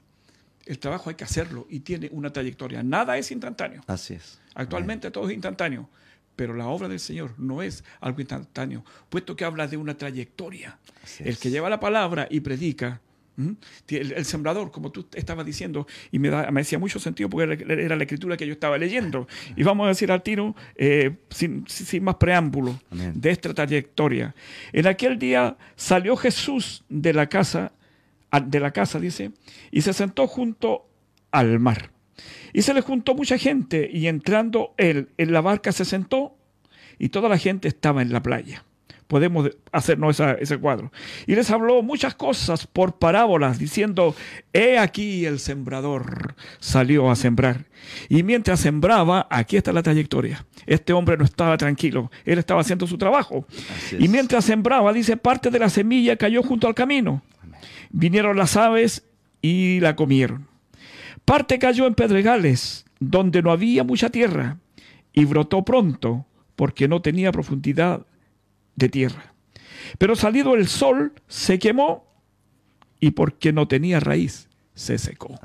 El 0.65 0.79
trabajo 0.79 1.11
hay 1.11 1.17
que 1.17 1.25
hacerlo 1.25 1.67
y 1.69 1.81
tiene 1.81 2.09
una 2.13 2.33
trayectoria. 2.33 2.83
Nada 2.83 3.19
es 3.19 3.31
instantáneo. 3.31 3.83
Así 3.87 4.15
es. 4.15 4.39
Actualmente 4.55 5.11
todo 5.11 5.29
es 5.29 5.35
instantáneo, 5.35 5.89
pero 6.35 6.55
la 6.55 6.67
obra 6.69 6.89
del 6.89 7.01
Señor 7.01 7.35
no 7.39 7.63
es 7.63 7.85
algo 8.01 8.21
instantáneo, 8.21 8.85
puesto 9.11 9.37
que 9.37 9.45
habla 9.45 9.67
de 9.67 9.77
una 9.77 9.97
trayectoria. 9.99 10.79
Así 11.05 11.23
El 11.25 11.31
es. 11.31 11.39
que 11.39 11.51
lleva 11.51 11.69
la 11.69 11.79
palabra 11.81 12.27
y 12.31 12.41
predica, 12.41 13.01
el, 13.89 14.13
el 14.13 14.25
sembrador, 14.25 14.71
como 14.71 14.91
tú 14.91 15.07
estabas 15.15 15.47
diciendo, 15.47 15.87
y 16.11 16.19
me, 16.19 16.29
da, 16.29 16.51
me 16.51 16.61
hacía 16.63 16.79
mucho 16.79 16.99
sentido 16.99 17.29
porque 17.31 17.53
era, 17.65 17.75
era 17.83 17.97
la 17.97 18.03
escritura 18.03 18.37
que 18.37 18.47
yo 18.47 18.53
estaba 18.53 18.77
leyendo. 18.79 19.27
Y 19.57 19.63
vamos 19.63 19.85
a 19.87 19.89
decir 19.89 20.11
al 20.13 20.23
tiro, 20.23 20.55
eh, 20.77 21.17
sin, 21.31 21.65
sin- 21.69 21.87
sin 21.87 22.05
más 22.05 22.17
preámbulo, 22.17 22.79
Amén. 22.91 23.13
de 23.15 23.31
esta 23.31 23.55
trayectoria. 23.55 24.35
En 24.73 24.87
aquel 24.87 25.19
día 25.19 25.57
salió 25.77 26.17
Jesús 26.17 26.85
de 26.89 27.13
la 27.13 27.29
casa 27.29 27.73
de 28.43 28.61
la 28.61 28.73
casa, 28.73 29.01
dice, 29.01 29.31
y 29.71 29.81
se 29.81 29.93
sentó 29.95 30.27
junto 30.27 30.87
al 31.31 31.59
mar. 31.61 31.91
Y 32.53 32.63
se 32.63 32.75
le 32.75 32.81
juntó 32.83 33.15
mucha 33.15 33.39
gente 33.39 33.89
y 33.93 34.07
entrando 34.07 34.75
él 34.77 35.09
en 35.17 35.33
la 35.33 35.41
barca 35.41 35.73
se 35.73 35.85
sentó 35.87 36.37
y 36.99 37.09
toda 37.11 37.29
la 37.31 37.39
gente 37.39 37.69
estaba 37.69 38.03
en 38.03 38.13
la 38.13 38.23
playa. 38.23 38.65
Podemos 39.09 39.51
hacernos 39.73 40.21
ese 40.39 40.59
cuadro. 40.59 40.93
Y 41.27 41.35
les 41.35 41.51
habló 41.51 41.83
muchas 41.83 42.15
cosas 42.15 42.67
por 42.67 42.99
parábolas, 42.99 43.59
diciendo, 43.59 44.15
he 44.53 44.79
aquí 44.79 45.25
el 45.25 45.39
sembrador 45.39 46.35
salió 46.61 47.11
a 47.11 47.17
sembrar. 47.17 47.65
Y 48.11 48.23
mientras 48.23 48.61
sembraba, 48.61 49.27
aquí 49.31 49.57
está 49.57 49.73
la 49.73 49.83
trayectoria. 49.83 50.47
Este 50.67 50.93
hombre 50.93 51.17
no 51.17 51.25
estaba 51.25 51.57
tranquilo, 51.57 52.11
él 52.27 52.39
estaba 52.39 52.61
haciendo 52.61 52.87
su 52.87 52.99
trabajo. 52.99 53.47
Y 53.99 54.09
mientras 54.09 54.45
sembraba, 54.45 54.93
dice, 54.93 55.17
parte 55.17 55.51
de 55.51 55.59
la 55.59 55.71
semilla 55.71 56.17
cayó 56.17 56.43
junto 56.43 56.67
al 56.67 56.75
camino. 56.75 57.23
Vinieron 57.91 58.37
las 58.37 58.57
aves 58.57 59.05
y 59.41 59.81
la 59.81 59.97
comieron. 59.97 60.47
Parte 61.25 61.59
cayó 61.59 61.87
en 61.87 61.95
pedregales, 61.95 62.85
donde 63.01 63.43
no 63.43 63.53
había 63.53 63.85
mucha 63.85 64.11
tierra, 64.11 64.59
y 65.15 65.25
brotó 65.25 65.65
pronto, 65.65 66.27
porque 66.57 66.89
no 66.89 67.01
tenía 67.01 67.33
profundidad 67.33 68.05
de 68.79 68.89
tierra. 68.89 69.35
Pero 69.99 70.17
salido 70.17 70.55
el 70.55 70.69
sol, 70.69 71.13
se 71.27 71.59
quemó, 71.59 72.07
y 73.01 73.13
porque 73.13 73.53
no 73.53 73.69
tenía 73.69 74.01
raíz, 74.01 74.49
se 74.75 74.99
secó. 74.99 75.39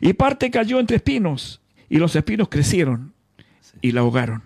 Y 0.00 0.12
parte 0.14 0.50
cayó 0.50 0.80
entre 0.80 0.96
espinos, 0.96 1.60
y 1.88 1.98
los 1.98 2.14
espinos 2.16 2.48
crecieron 2.48 3.12
y 3.80 3.92
la 3.92 4.00
ahogaron. 4.00 4.42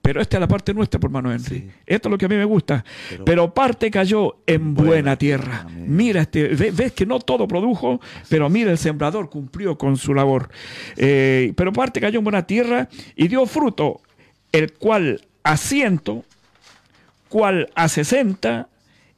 Pero 0.00 0.20
esta 0.20 0.36
es 0.36 0.40
la 0.40 0.48
parte 0.48 0.72
nuestra, 0.72 1.00
por 1.00 1.10
mano 1.10 1.30
Henry. 1.30 1.70
Esto 1.84 2.08
es 2.08 2.10
lo 2.10 2.18
que 2.18 2.26
a 2.26 2.28
mí 2.28 2.36
me 2.36 2.44
gusta. 2.44 2.84
Pero, 3.24 3.52
parte 3.52 3.90
cayó 3.90 4.38
en 4.46 4.72
buena, 4.72 5.16
tierra. 5.16 5.66
Mira, 5.74 6.22
este, 6.22 6.48
ves, 6.48 6.92
que 6.92 7.04
no 7.04 7.18
todo 7.18 7.48
produjo, 7.48 8.00
pero 8.28 8.48
mira, 8.48 8.70
el 8.70 8.78
sembrador 8.78 9.28
cumplió 9.28 9.76
con 9.76 9.96
su 9.96 10.14
labor. 10.14 10.50
Eh, 10.96 11.52
pero 11.56 11.72
parte 11.72 12.00
cayó 12.00 12.18
en 12.20 12.24
buena 12.24 12.46
tierra 12.46 12.88
y 13.16 13.28
dio 13.28 13.44
fruto, 13.44 14.00
el 14.52 14.72
cual 14.72 15.20
a 15.42 15.56
ciento, 15.56 16.24
cual 17.28 17.70
a 17.74 17.88
sesenta 17.88 18.68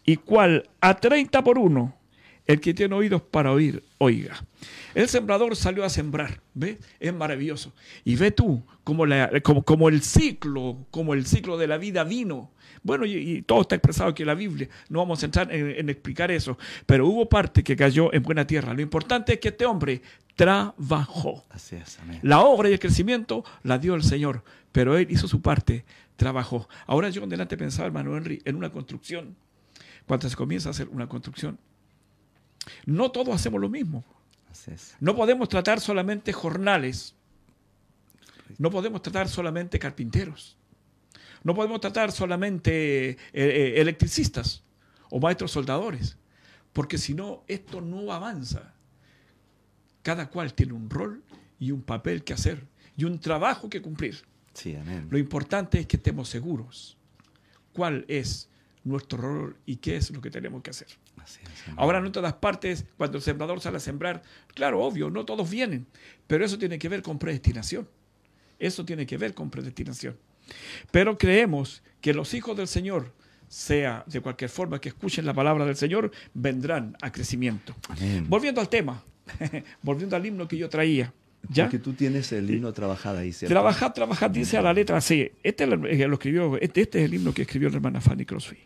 y 0.05 0.17
cual 0.17 0.69
a 0.81 0.97
treinta 0.97 1.43
por 1.43 1.59
uno. 1.59 1.95
El 2.47 2.61
que 2.61 2.75
tiene 2.75 2.97
oídos 2.97 3.23
para 3.23 3.53
oír, 3.53 3.85
oiga. 3.99 4.45
El 4.95 5.09
sembrador 5.09 5.55
salió 5.55 5.85
a 5.85 5.89
sembrar, 5.89 6.41
¿ve? 6.53 6.79
Es 6.99 7.15
maravilloso. 7.15 7.73
Y 8.05 8.17
ve 8.17 8.33
tú 8.33 8.65
como, 8.83 9.05
como, 9.65 9.89
el 9.89 10.03
ciclo, 10.03 10.85
como 10.91 11.15
el 11.15 11.27
ciclo 11.27 11.59
de 11.59 11.69
la 11.69 11.79
vida 11.79 12.03
vino. 12.03 12.51
Bueno, 12.83 13.05
y, 13.05 13.43
todo 13.43 13.63
está 13.63 13.75
expresado 13.75 14.11
aquí 14.11 14.23
en 14.23 14.29
la 14.29 14.35
Biblia. 14.35 14.69
No 14.89 15.01
vamos 15.01 15.23
a 15.23 15.27
entrar 15.27 15.53
en, 15.53 15.89
explicar 15.89 16.31
eso. 16.31 16.57
Pero 16.87 17.07
hubo 17.07 17.29
parte 17.29 17.63
que 17.63 17.77
cayó 17.77 18.13
en 18.13 18.23
buena 18.23 18.47
tierra. 18.47 18.73
Lo 18.73 18.81
importante 18.81 19.35
es 19.35 19.41
que 19.41 19.49
este 19.49 19.67
hombre 19.67 20.03
trabajó. 20.35 21.45
Así 21.51 21.77
es, 21.77 21.99
amén. 22.01 22.21
La 22.23 22.41
obra 22.41 22.71
y 22.71 22.73
el 22.73 22.79
crecimiento 22.79 23.45
la 23.63 23.79
dio 23.79 23.95
el 23.95 24.03
Señor. 24.03 24.43
Pero 24.73 24.97
él 24.97 25.09
hizo 25.11 25.29
su 25.29 25.43
parte, 25.43 25.85
trabajó. 26.17 26.69
Ahora 26.87 27.11
yo 27.11 27.23
en 27.23 27.29
delante 27.29 27.57
pensaba, 27.57 27.87
hermano 27.87 28.17
Henry, 28.17 28.41
en 28.45 28.57
una 28.57 28.71
construcción. 28.71 29.37
Cuando 30.07 30.29
se 30.29 30.37
comienza 30.37 30.69
a 30.69 30.73
hacer 30.73 30.89
una 30.89 31.09
construcción, 31.09 31.59
no 32.87 33.11
todos 33.11 33.35
hacemos 33.35 33.61
lo 33.61 33.69
mismo. 33.69 34.05
No 35.01 35.15
podemos 35.15 35.49
tratar 35.49 35.81
solamente 35.81 36.33
jornales. 36.33 37.15
No 38.59 38.71
podemos 38.71 39.03
tratar 39.03 39.29
solamente 39.29 39.79
carpinteros. 39.79 40.57
No 41.43 41.55
podemos 41.55 41.81
tratar 41.81 42.13
solamente 42.13 43.11
eh, 43.11 43.17
eh, 43.33 43.75
electricistas 43.77 44.63
o 45.11 45.21
maestros 45.21 45.51
soldadores. 45.53 46.17
Porque 46.73 46.99
si 46.99 47.15
no, 47.15 47.45
esto 47.49 47.81
no 47.81 48.13
avanza. 48.13 48.75
Cada 50.03 50.29
cual 50.31 50.55
tiene 50.55 50.73
un 50.73 50.89
rol 50.89 51.23
y 51.59 51.73
un 51.73 51.83
papel 51.83 52.25
que 52.25 52.33
hacer 52.33 52.67
y 52.97 53.05
un 53.05 53.19
trabajo 53.19 53.69
que 53.69 53.83
cumplir. 53.83 54.23
Lo 55.11 55.19
importante 55.19 55.81
es 55.81 55.87
que 55.87 55.97
estemos 55.97 56.29
seguros 56.29 56.97
cuál 57.73 58.05
es 58.09 58.49
nuestro 58.85 59.19
rol 59.19 59.57
y 59.67 59.77
qué 59.77 59.97
es 59.97 60.11
lo 60.11 60.21
que 60.21 60.31
tenemos 60.31 60.63
que 60.63 60.71
hacer. 60.71 60.89
Ahora, 61.77 62.01
no 62.01 62.07
en 62.07 62.13
todas 62.13 62.35
partes, 62.35 62.87
cuando 62.97 63.19
el 63.19 63.23
sembrador 63.23 63.61
sale 63.61 63.77
a 63.77 63.81
sembrar, 63.81 64.23
claro, 64.55 64.81
obvio, 64.83 65.11
no 65.11 65.25
todos 65.25 65.49
vienen, 65.51 65.87
pero 66.27 66.45
eso 66.45 66.59
tiene 66.59 66.79
que 66.79 66.89
ver 66.89 67.03
con 67.03 67.19
predestinación. 67.19 67.89
Eso 68.59 68.85
tiene 68.85 69.07
que 69.07 69.17
ver 69.17 69.35
con 69.35 69.51
predestinación. 69.51 70.17
Pero 70.91 71.19
creemos 71.19 71.83
que 72.01 72.15
los 72.15 72.35
hijos 72.35 72.57
del 72.57 72.69
Señor, 72.69 73.13
sea 73.49 74.05
de 74.07 74.21
cualquier 74.21 74.51
forma 74.51 74.81
que 74.81 74.91
escuchen 74.91 75.27
la 75.27 75.35
palabra 75.35 75.65
del 75.65 75.77
Señor, 75.77 76.11
vendrán 76.35 76.97
a 77.03 77.11
crecimiento. 77.11 77.75
Volviendo 78.29 78.61
al 78.61 78.69
tema, 78.69 79.03
volviendo 79.83 80.17
al 80.17 80.25
himno 80.25 80.47
que 80.47 80.57
yo 80.57 80.69
traía. 80.69 81.13
¿Ya? 81.49 81.65
Porque 81.65 81.79
tú 81.79 81.95
tienes 81.95 82.31
el 82.33 82.51
himno 82.51 82.73
trabajado 82.73 83.19
ahí, 83.19 83.33
¿cierto? 83.33 83.53
Trabajad, 83.53 83.93
trabajad, 83.93 84.31
dice 84.31 84.59
a 84.59 84.63
la 84.63 84.73
letra 84.73 85.01
C. 85.01 85.33
Este, 85.43 85.67
lo 85.67 85.87
escribió, 85.89 86.57
este, 86.59 86.83
este, 86.83 86.99
es 87.01 87.05
el 87.07 87.15
himno 87.15 87.33
que 87.33 87.43
escribió 87.43 87.71
la 87.71 87.77
hermana 87.77 88.01
Fanny 88.01 88.27
Crosby. 88.27 88.59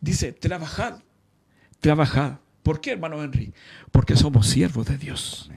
Dice, 0.00 0.32
trabajad, 0.32 1.00
trabajad. 1.80 2.38
¿Por 2.62 2.80
qué, 2.80 2.92
hermano 2.92 3.22
Henry? 3.22 3.52
Porque 3.90 4.14
somos 4.14 4.46
siervos 4.46 4.86
de 4.86 4.96
Dios. 4.96 5.50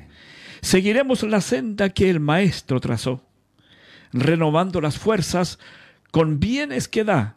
Seguiremos 0.61 1.23
la 1.23 1.41
senda 1.41 1.89
que 1.89 2.09
el 2.09 2.19
Maestro 2.19 2.79
trazó, 2.79 3.23
renovando 4.13 4.81
las 4.81 4.97
fuerzas 4.97 5.59
con 6.11 6.39
bienes 6.39 6.87
que 6.87 7.03
da. 7.03 7.35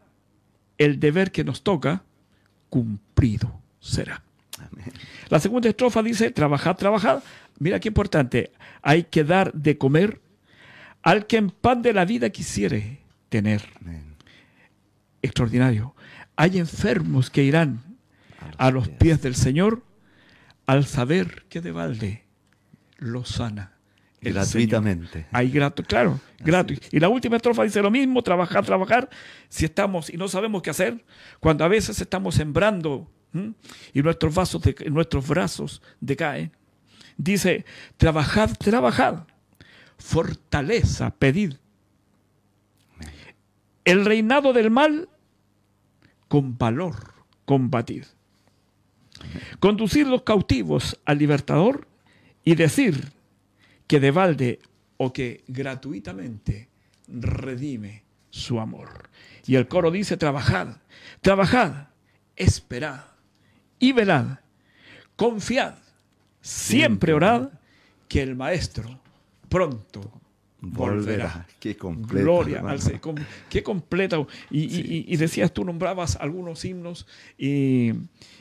El 0.76 0.98
deber 0.98 1.30
que 1.30 1.44
nos 1.44 1.62
toca, 1.62 2.02
cumplido 2.68 3.60
será. 3.78 4.22
La 5.28 5.40
segunda 5.40 5.68
estrofa 5.68 6.02
dice, 6.02 6.30
trabajad, 6.30 6.76
trabajad. 6.76 7.22
Mira 7.58 7.80
qué 7.80 7.88
importante. 7.88 8.52
Hay 8.82 9.04
que 9.04 9.24
dar 9.24 9.52
de 9.52 9.78
comer 9.78 10.20
al 11.02 11.26
que 11.26 11.36
en 11.36 11.50
pan 11.50 11.82
de 11.82 11.92
la 11.92 12.04
vida 12.04 12.30
quisiere 12.30 13.00
tener. 13.28 13.62
Extraordinario. 15.22 15.94
Hay 16.36 16.58
enfermos 16.58 17.30
que 17.30 17.44
irán 17.44 17.82
a 18.58 18.70
los 18.70 18.88
pies 18.88 19.22
del 19.22 19.34
Señor 19.34 19.82
al 20.66 20.86
saber 20.86 21.44
que 21.48 21.60
de 21.60 21.72
balde 21.72 22.24
lo 22.98 23.24
sana. 23.24 23.73
Gratuitamente. 24.32 25.26
Hay 25.32 25.50
grato, 25.50 25.82
claro, 25.82 26.20
gratuito. 26.38 26.86
Y 26.90 27.00
la 27.00 27.08
última 27.08 27.36
estrofa 27.36 27.64
dice 27.64 27.82
lo 27.82 27.90
mismo, 27.90 28.22
trabajar, 28.22 28.64
trabajar, 28.64 29.08
si 29.48 29.64
estamos 29.64 30.10
y 30.10 30.16
no 30.16 30.28
sabemos 30.28 30.62
qué 30.62 30.70
hacer, 30.70 31.04
cuando 31.40 31.64
a 31.64 31.68
veces 31.68 32.00
estamos 32.00 32.34
sembrando 32.34 33.10
y 33.92 34.02
nuestros, 34.02 34.34
vasos 34.34 34.62
de, 34.62 34.74
nuestros 34.90 35.26
brazos 35.26 35.82
decaen. 36.00 36.52
Dice, 37.16 37.64
trabajad, 37.96 38.50
trabajad, 38.56 39.26
fortaleza, 39.98 41.10
pedid. 41.10 41.54
El 43.84 44.04
reinado 44.04 44.52
del 44.52 44.70
mal 44.70 45.08
con 46.28 46.56
valor 46.56 47.14
combatir. 47.44 48.06
Conducir 49.60 50.06
los 50.06 50.22
cautivos 50.22 50.98
al 51.04 51.18
libertador 51.18 51.86
y 52.44 52.54
decir 52.54 53.12
que 53.86 54.00
de 54.00 54.10
balde 54.10 54.60
o 54.96 55.12
que 55.12 55.44
gratuitamente 55.48 56.68
redime 57.08 58.04
su 58.30 58.60
amor. 58.60 59.10
Y 59.46 59.56
el 59.56 59.68
coro 59.68 59.90
dice, 59.90 60.16
trabajad, 60.16 60.76
trabajad, 61.20 61.88
esperad 62.36 63.04
y 63.78 63.92
velad, 63.92 64.38
confiad, 65.16 65.74
siempre 66.40 67.12
orad, 67.12 67.50
que 68.08 68.22
el 68.22 68.36
Maestro 68.36 69.00
pronto 69.48 70.20
volverá. 70.64 71.46
Qué 71.60 71.76
completa. 71.76 72.22
Gloria 72.22 72.60
al 72.60 72.80
Señor. 72.80 73.14
Qué 73.48 73.62
completa. 73.62 74.24
Y, 74.50 75.16
decías, 75.16 75.52
tú 75.52 75.64
nombrabas 75.64 76.16
algunos 76.16 76.64
himnos 76.64 77.06
y, 77.38 77.90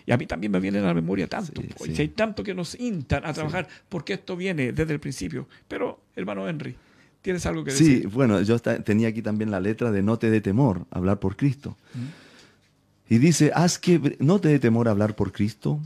a 0.09 0.17
mí 0.17 0.25
también 0.25 0.51
me 0.51 0.59
viene 0.59 0.79
a 0.79 0.83
la 0.83 0.93
memoria 0.93 1.27
tanto. 1.27 1.61
Hay 1.97 2.09
tanto 2.09 2.43
que 2.43 2.53
nos 2.53 2.79
intan 2.79 3.25
a 3.25 3.33
trabajar, 3.33 3.67
porque 3.89 4.13
esto 4.13 4.35
viene 4.35 4.71
desde 4.71 4.93
el 4.93 4.99
principio. 4.99 5.47
Pero, 5.67 6.01
hermano 6.15 6.47
Henry, 6.47 6.75
¿tienes 7.21 7.45
algo 7.45 7.63
que 7.63 7.71
decir? 7.71 8.01
Sí, 8.01 8.07
bueno, 8.07 8.41
yo 8.41 8.59
tenía 8.59 9.09
aquí 9.09 9.21
también 9.21 9.51
la 9.51 9.59
letra 9.59 9.91
de 9.91 10.01
No 10.01 10.17
te 10.17 10.29
dé 10.29 10.41
temor, 10.41 10.85
hablar 10.91 11.19
por 11.19 11.35
Cristo. 11.35 11.77
Y 13.09 13.17
dice, 13.17 13.51
haz 13.53 13.77
que, 13.77 14.17
no 14.19 14.39
te 14.39 14.49
dé 14.49 14.59
temor 14.59 14.87
hablar 14.87 15.15
por 15.15 15.31
Cristo, 15.31 15.79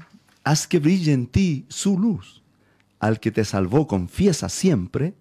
haz 0.44 0.68
que 0.68 0.80
brille 0.80 1.14
en 1.14 1.28
ti 1.28 1.66
su 1.68 2.00
luz. 2.00 2.44
Al 3.00 3.20
que 3.20 3.32
te 3.32 3.46
salvó, 3.46 3.86
confiesa 3.86 4.50
siempre 4.50 5.14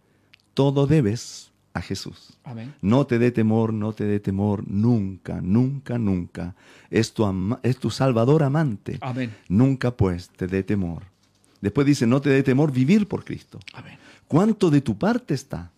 todo 0.56 0.86
debes 0.86 1.52
a 1.74 1.82
Jesús. 1.82 2.38
No 2.80 3.06
te 3.06 3.18
dé 3.18 3.30
temor, 3.30 3.74
no 3.74 3.92
te 3.92 4.04
dé 4.04 4.20
temor, 4.20 4.64
nunca, 4.66 5.42
nunca, 5.42 5.98
nunca. 5.98 6.54
Es 6.90 7.12
tu, 7.12 7.58
es 7.62 7.76
tu 7.76 7.90
Salvador 7.90 8.42
amante. 8.42 8.98
Nunca 9.50 9.94
pues 9.94 10.30
te 10.30 10.46
dé 10.46 10.62
temor. 10.62 11.02
Después 11.60 11.86
dice, 11.86 12.06
no 12.06 12.22
te 12.22 12.30
dé 12.30 12.42
temor 12.42 12.72
vivir 12.72 13.06
por 13.06 13.22
Cristo. 13.22 13.60
¿Cuánto 14.28 14.70
de 14.70 14.80
tu 14.80 14.96
parte 14.96 15.34
está? 15.34 15.72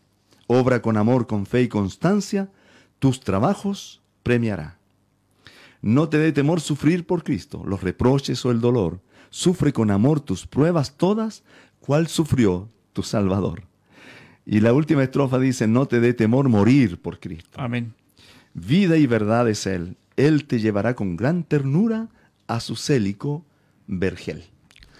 Obra 0.46 0.80
con 0.80 0.96
amor, 0.96 1.26
con 1.26 1.44
fe 1.44 1.62
y 1.62 1.68
constancia, 1.68 2.48
tus 3.00 3.18
trabajos 3.18 4.00
premiará. 4.22 4.78
No 5.82 6.08
te 6.08 6.18
dé 6.18 6.30
temor 6.30 6.60
sufrir 6.60 7.04
por 7.04 7.24
Cristo, 7.24 7.64
los 7.66 7.82
reproches 7.82 8.44
o 8.46 8.52
el 8.52 8.60
dolor, 8.60 9.00
sufre 9.30 9.72
con 9.72 9.90
amor 9.90 10.20
tus 10.20 10.46
pruebas 10.46 10.96
todas, 10.96 11.42
cual 11.80 12.06
sufrió 12.06 12.68
tu 12.92 13.02
Salvador. 13.02 13.67
Y 14.50 14.60
la 14.60 14.72
última 14.72 15.02
estrofa 15.02 15.38
dice, 15.38 15.68
no 15.68 15.84
te 15.84 16.00
dé 16.00 16.14
temor 16.14 16.48
morir 16.48 16.98
por 16.98 17.20
Cristo. 17.20 17.60
Amén. 17.60 17.92
Vida 18.54 18.96
y 18.96 19.06
verdad 19.06 19.46
es 19.46 19.66
Él. 19.66 19.98
Él 20.16 20.46
te 20.46 20.58
llevará 20.58 20.94
con 20.94 21.16
gran 21.16 21.44
ternura 21.44 22.08
a 22.46 22.60
su 22.60 22.74
célico 22.74 23.44
vergel. 23.86 24.44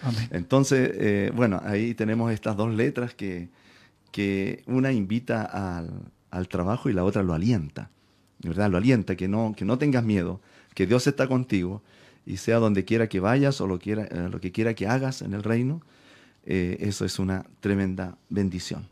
Amén. 0.03 0.29
Entonces, 0.29 0.91
eh, 0.93 1.31
bueno, 1.35 1.59
ahí 1.65 1.95
tenemos 1.95 2.31
estas 2.31 2.55
dos 2.57 2.71
letras 2.75 3.15
que, 3.15 3.49
que 4.11 4.61
una 4.67 4.91
invita 4.91 5.45
al, 5.45 6.11
al 6.29 6.47
trabajo 6.47 6.87
y 6.87 6.93
la 6.93 7.03
otra 7.03 7.23
lo 7.23 7.33
alienta. 7.33 7.89
¿Verdad? 8.43 8.69
Lo 8.69 8.77
alienta, 8.77 9.15
que 9.15 9.27
no, 9.27 9.55
que 9.57 9.65
no 9.65 9.79
tengas 9.79 10.03
miedo, 10.03 10.41
que 10.75 10.85
Dios 10.85 11.07
está 11.07 11.27
contigo 11.27 11.81
y 12.23 12.37
sea 12.37 12.57
donde 12.57 12.85
quiera 12.85 13.09
que 13.09 13.19
vayas 13.19 13.61
o 13.61 13.65
lo, 13.65 13.79
quiera, 13.79 14.03
eh, 14.03 14.29
lo 14.31 14.39
que 14.39 14.51
quiera 14.51 14.75
que 14.75 14.85
hagas 14.85 15.23
en 15.23 15.33
el 15.33 15.41
reino, 15.41 15.81
eh, 16.45 16.77
eso 16.81 17.03
es 17.03 17.17
una 17.17 17.47
tremenda 17.61 18.15
bendición. 18.29 18.87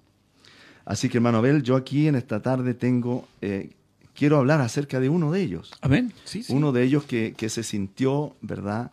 Así 0.88 1.10
que 1.10 1.18
hermano 1.18 1.40
Abel, 1.40 1.62
yo 1.64 1.76
aquí 1.76 2.08
en 2.08 2.16
esta 2.16 2.42
tarde 2.42 2.74
tengo, 2.74 3.28
eh, 3.42 3.72
quiero 4.16 4.38
hablar 4.38 4.62
acerca 4.62 5.00
de 5.02 5.10
uno 5.10 5.32
de 5.32 5.42
ellos. 5.42 5.74
Amén. 5.82 6.14
Sí, 6.24 6.44
sí. 6.44 6.54
Uno 6.54 6.72
de 6.72 6.84
ellos 6.84 7.04
que, 7.04 7.34
que 7.38 7.50
se 7.50 7.62
sintió, 7.64 8.36
¿verdad?, 8.42 8.92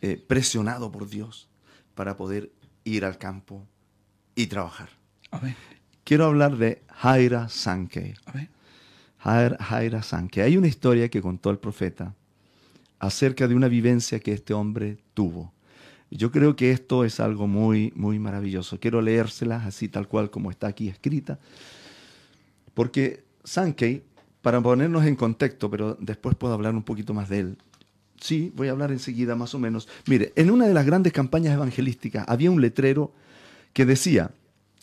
eh, 0.00 0.16
presionado 0.26 0.90
por 0.90 1.08
Dios 1.08 1.48
para 1.94 2.16
poder 2.16 2.50
ir 2.84 3.04
al 3.04 3.18
campo 3.18 3.64
y 4.34 4.46
trabajar. 4.48 4.88
Amén. 5.30 5.54
Quiero 6.02 6.24
hablar 6.26 6.56
de 6.56 6.82
Jaira 6.88 7.48
Sankey. 7.48 8.14
Amén. 8.24 8.48
Jair- 9.22 9.56
Jaira 9.60 10.02
Sankey. 10.02 10.42
Hay 10.42 10.56
una 10.56 10.66
historia 10.66 11.08
que 11.08 11.22
contó 11.22 11.50
el 11.50 11.58
profeta 11.58 12.16
acerca 12.98 13.46
de 13.46 13.54
una 13.54 13.68
vivencia 13.68 14.18
que 14.18 14.32
este 14.32 14.52
hombre 14.54 14.98
tuvo. 15.14 15.52
Yo 16.14 16.30
creo 16.30 16.56
que 16.56 16.72
esto 16.72 17.04
es 17.04 17.20
algo 17.20 17.46
muy, 17.46 17.90
muy 17.96 18.18
maravilloso. 18.18 18.78
Quiero 18.78 19.00
leérselas 19.00 19.64
así 19.64 19.88
tal 19.88 20.08
cual 20.08 20.30
como 20.30 20.50
está 20.50 20.66
aquí 20.66 20.88
escrita. 20.88 21.38
Porque 22.74 23.24
Sankey, 23.44 24.02
para 24.42 24.60
ponernos 24.60 25.06
en 25.06 25.16
contexto, 25.16 25.70
pero 25.70 25.96
después 25.98 26.36
puedo 26.36 26.52
hablar 26.52 26.74
un 26.74 26.82
poquito 26.82 27.14
más 27.14 27.30
de 27.30 27.38
él. 27.40 27.58
Sí, 28.20 28.52
voy 28.54 28.68
a 28.68 28.72
hablar 28.72 28.92
enseguida 28.92 29.34
más 29.34 29.54
o 29.54 29.58
menos. 29.58 29.88
Mire, 30.06 30.34
en 30.36 30.50
una 30.50 30.66
de 30.66 30.74
las 30.74 30.84
grandes 30.84 31.14
campañas 31.14 31.54
evangelísticas 31.54 32.26
había 32.28 32.50
un 32.50 32.60
letrero 32.60 33.12
que 33.72 33.86
decía, 33.86 34.32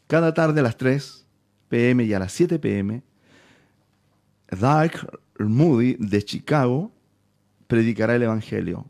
cada 0.08 0.34
tarde 0.34 0.62
a 0.62 0.64
las 0.64 0.78
3 0.78 1.26
pm 1.70 2.06
y 2.06 2.14
a 2.14 2.20
las 2.20 2.32
7 2.34 2.58
pm, 2.58 3.04
Dark 4.50 5.22
Moody 5.38 5.96
de 6.00 6.24
Chicago 6.24 6.92
predicará 7.68 8.16
el 8.16 8.24
Evangelio 8.24 8.88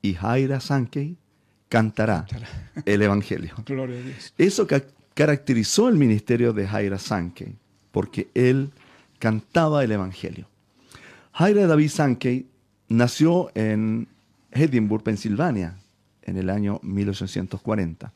y 0.00 0.14
Jaira 0.14 0.58
Sankey 0.60 1.18
cantará 1.68 2.26
el 2.84 3.02
Evangelio. 3.02 3.54
Gloria 3.64 3.98
a 3.98 4.02
Dios. 4.02 4.34
Eso 4.38 4.66
ca- 4.66 4.84
caracterizó 5.14 5.88
el 5.88 5.96
ministerio 5.96 6.52
de 6.52 6.66
Jaira 6.66 6.98
Sankey, 6.98 7.56
porque 7.92 8.28
él 8.34 8.70
cantaba 9.18 9.82
el 9.84 9.92
Evangelio. 9.92 10.46
Jaira 11.32 11.66
David 11.66 11.88
Sankey 11.90 12.46
nació 12.88 13.50
en 13.54 14.08
Edinburgh, 14.52 15.02
Pensilvania, 15.02 15.76
en 16.22 16.36
el 16.36 16.50
año 16.50 16.80
1840. 16.82 18.12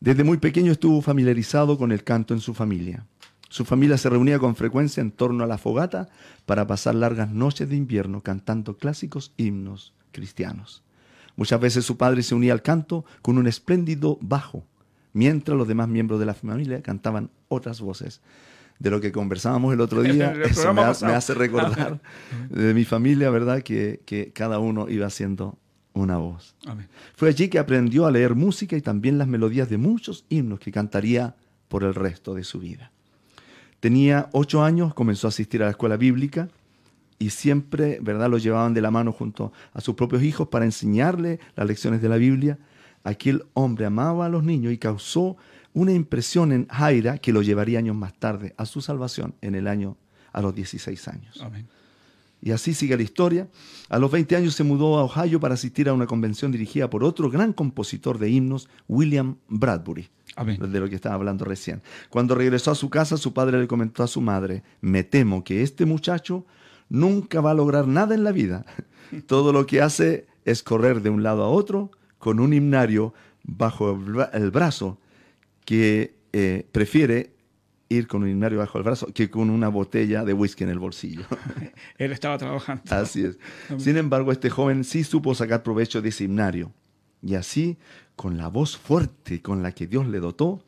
Desde 0.00 0.24
muy 0.24 0.38
pequeño 0.38 0.72
estuvo 0.72 1.02
familiarizado 1.02 1.76
con 1.76 1.90
el 1.92 2.04
canto 2.04 2.32
en 2.34 2.40
su 2.40 2.54
familia. 2.54 3.04
Su 3.48 3.64
familia 3.64 3.96
se 3.98 4.08
reunía 4.10 4.38
con 4.38 4.54
frecuencia 4.56 5.00
en 5.00 5.10
torno 5.10 5.42
a 5.42 5.46
la 5.46 5.58
fogata 5.58 6.08
para 6.46 6.66
pasar 6.66 6.94
largas 6.94 7.30
noches 7.30 7.68
de 7.68 7.76
invierno 7.76 8.20
cantando 8.20 8.76
clásicos 8.76 9.32
himnos 9.36 9.94
cristianos. 10.12 10.82
Muchas 11.38 11.58
veces 11.60 11.86
su 11.86 11.96
padre 11.96 12.22
se 12.22 12.34
unía 12.34 12.52
al 12.52 12.60
canto 12.62 13.06
con 13.22 13.38
un 13.38 13.46
espléndido 13.46 14.18
bajo, 14.20 14.66
mientras 15.14 15.56
los 15.56 15.66
demás 15.66 15.88
miembros 15.88 16.20
de 16.20 16.26
la 16.26 16.34
familia 16.34 16.82
cantaban 16.82 17.30
otras 17.48 17.80
voces. 17.80 18.20
De 18.78 18.90
lo 18.90 19.00
que 19.00 19.10
conversábamos 19.12 19.72
el 19.72 19.80
otro 19.80 20.02
día, 20.12 20.32
El 20.32 20.42
eso 20.42 20.74
me, 20.74 20.82
ha- 20.82 20.90
hace 20.90 21.34
recordar 21.34 22.00
de 22.50 22.74
mi 22.74 22.84
familia, 22.84 23.30
¿verdad? 23.30 23.62
Que, 23.62 24.00
que 24.04 24.32
cada 24.32 24.58
uno 24.58 24.88
iba 24.90 25.06
haciendo 25.06 25.56
una 25.94 26.16
voz. 26.18 26.54
Amén. 26.66 26.88
Fue 27.16 27.28
allí 27.28 27.48
que 27.48 27.58
aprendió 27.58 28.06
a 28.06 28.10
leer 28.10 28.34
música 28.34 28.76
y 28.76 28.80
también 28.82 29.16
las 29.16 29.26
melodías 29.28 29.70
de 29.70 29.78
muchos 29.78 30.24
himnos 30.28 30.60
que 30.60 30.70
cantaría 30.72 31.34
por 31.68 31.82
el 31.84 31.94
resto 31.94 32.34
de 32.34 32.44
su 32.44 32.58
vida. 32.60 32.90
Tenía 33.80 34.28
ocho 34.32 34.62
años, 34.64 34.92
comenzó 34.92 35.28
a 35.28 35.30
asistir 35.30 35.62
a 35.62 35.66
la 35.66 35.70
escuela 35.70 35.96
bíblica 35.96 36.48
y 37.18 37.30
siempre, 37.30 37.98
¿verdad?, 38.00 38.30
lo 38.30 38.38
llevaban 38.38 38.74
de 38.74 38.80
la 38.80 38.90
mano 38.90 39.12
junto 39.12 39.52
a 39.72 39.80
sus 39.80 39.94
propios 39.94 40.22
hijos 40.22 40.48
para 40.48 40.64
enseñarle 40.64 41.40
las 41.56 41.66
lecciones 41.66 42.00
de 42.00 42.08
la 42.08 42.16
Biblia. 42.16 42.58
Aquel 43.04 43.44
hombre 43.54 43.86
amaba 43.86 44.26
a 44.26 44.28
los 44.28 44.44
niños 44.44 44.72
y 44.72 44.78
causó 44.78 45.36
una 45.72 45.92
impresión 45.92 46.52
en 46.52 46.66
Jaira 46.68 47.18
que 47.18 47.32
lo 47.32 47.42
llevaría 47.42 47.78
años 47.78 47.96
más 47.96 48.14
tarde 48.14 48.54
a 48.56 48.66
su 48.66 48.80
salvación 48.80 49.34
en 49.40 49.54
el 49.54 49.66
año 49.66 49.96
a 50.32 50.42
los 50.42 50.54
16 50.54 51.08
años. 51.08 51.40
Amén. 51.42 51.66
Y 52.40 52.52
así 52.52 52.72
sigue 52.72 52.96
la 52.96 53.02
historia. 53.02 53.48
A 53.88 53.98
los 53.98 54.10
20 54.10 54.36
años 54.36 54.54
se 54.54 54.62
mudó 54.62 54.98
a 54.98 55.04
Ohio 55.04 55.40
para 55.40 55.54
asistir 55.54 55.88
a 55.88 55.92
una 55.92 56.06
convención 56.06 56.52
dirigida 56.52 56.88
por 56.88 57.02
otro 57.02 57.30
gran 57.30 57.52
compositor 57.52 58.18
de 58.18 58.30
himnos, 58.30 58.68
William 58.86 59.36
Bradbury, 59.48 60.08
Amén. 60.36 60.60
de 60.70 60.80
lo 60.80 60.88
que 60.88 60.94
estaba 60.94 61.16
hablando 61.16 61.44
recién. 61.44 61.82
Cuando 62.10 62.36
regresó 62.36 62.70
a 62.70 62.76
su 62.76 62.90
casa, 62.90 63.16
su 63.16 63.32
padre 63.32 63.58
le 63.58 63.66
comentó 63.66 64.04
a 64.04 64.06
su 64.06 64.20
madre, 64.20 64.62
me 64.80 65.02
temo 65.02 65.42
que 65.42 65.62
este 65.62 65.84
muchacho 65.84 66.46
nunca 66.88 67.40
va 67.40 67.50
a 67.52 67.54
lograr 67.54 67.86
nada 67.86 68.14
en 68.14 68.24
la 68.24 68.32
vida. 68.32 68.64
Todo 69.26 69.52
lo 69.52 69.66
que 69.66 69.80
hace 69.82 70.26
es 70.44 70.62
correr 70.62 71.02
de 71.02 71.10
un 71.10 71.22
lado 71.22 71.44
a 71.44 71.48
otro 71.48 71.90
con 72.18 72.40
un 72.40 72.52
himnario 72.52 73.14
bajo 73.44 73.90
el 73.92 73.98
bra- 73.98 74.30
el 74.32 74.50
brazo 74.50 74.98
que 75.64 76.14
eh, 76.32 76.66
prefiere 76.72 77.32
ir 77.90 78.06
con 78.06 78.22
un 78.22 78.28
himnario 78.28 78.58
bajo 78.58 78.76
el 78.78 78.84
brazo 78.84 79.06
que 79.14 79.30
con 79.30 79.48
una 79.48 79.68
botella 79.68 80.24
de 80.24 80.34
whisky 80.34 80.64
en 80.64 80.70
el 80.70 80.78
bolsillo. 80.78 81.22
Él 81.98 82.12
estaba 82.12 82.36
trabajando. 82.36 82.82
Así 82.90 83.24
es. 83.24 83.38
Sin 83.78 83.96
embargo, 83.96 84.30
este 84.32 84.50
joven 84.50 84.84
sí 84.84 85.04
supo 85.04 85.34
sacar 85.34 85.62
provecho 85.62 86.02
de 86.02 86.10
ese 86.10 86.24
himnario. 86.24 86.72
Y 87.22 87.34
así, 87.34 87.78
con 88.14 88.36
la 88.36 88.48
voz 88.48 88.76
fuerte 88.76 89.40
con 89.40 89.62
la 89.62 89.72
que 89.72 89.86
Dios 89.86 90.06
le 90.06 90.20
dotó, 90.20 90.62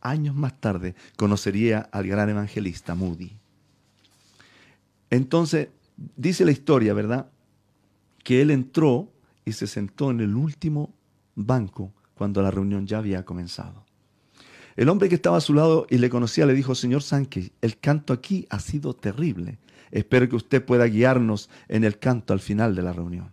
años 0.00 0.34
más 0.36 0.60
tarde 0.60 0.94
conocería 1.16 1.80
al 1.92 2.06
gran 2.06 2.28
evangelista 2.30 2.94
Moody. 2.94 3.32
Entonces, 5.10 5.68
dice 6.16 6.44
la 6.44 6.52
historia, 6.52 6.94
¿verdad? 6.94 7.30
Que 8.22 8.40
él 8.42 8.50
entró 8.50 9.12
y 9.44 9.52
se 9.52 9.66
sentó 9.66 10.10
en 10.10 10.20
el 10.20 10.34
último 10.36 10.94
banco 11.34 11.92
cuando 12.14 12.42
la 12.42 12.50
reunión 12.50 12.86
ya 12.86 12.98
había 12.98 13.24
comenzado. 13.24 13.84
El 14.76 14.88
hombre 14.88 15.08
que 15.08 15.16
estaba 15.16 15.36
a 15.36 15.42
su 15.42 15.52
lado 15.52 15.86
y 15.90 15.98
le 15.98 16.10
conocía 16.10 16.46
le 16.46 16.54
dijo, 16.54 16.74
señor 16.74 17.02
Sankey, 17.02 17.52
el 17.60 17.78
canto 17.78 18.12
aquí 18.12 18.46
ha 18.50 18.60
sido 18.60 18.94
terrible. 18.94 19.58
Espero 19.90 20.28
que 20.28 20.36
usted 20.36 20.64
pueda 20.64 20.86
guiarnos 20.86 21.50
en 21.68 21.84
el 21.84 21.98
canto 21.98 22.32
al 22.32 22.40
final 22.40 22.76
de 22.76 22.82
la 22.82 22.92
reunión. 22.92 23.32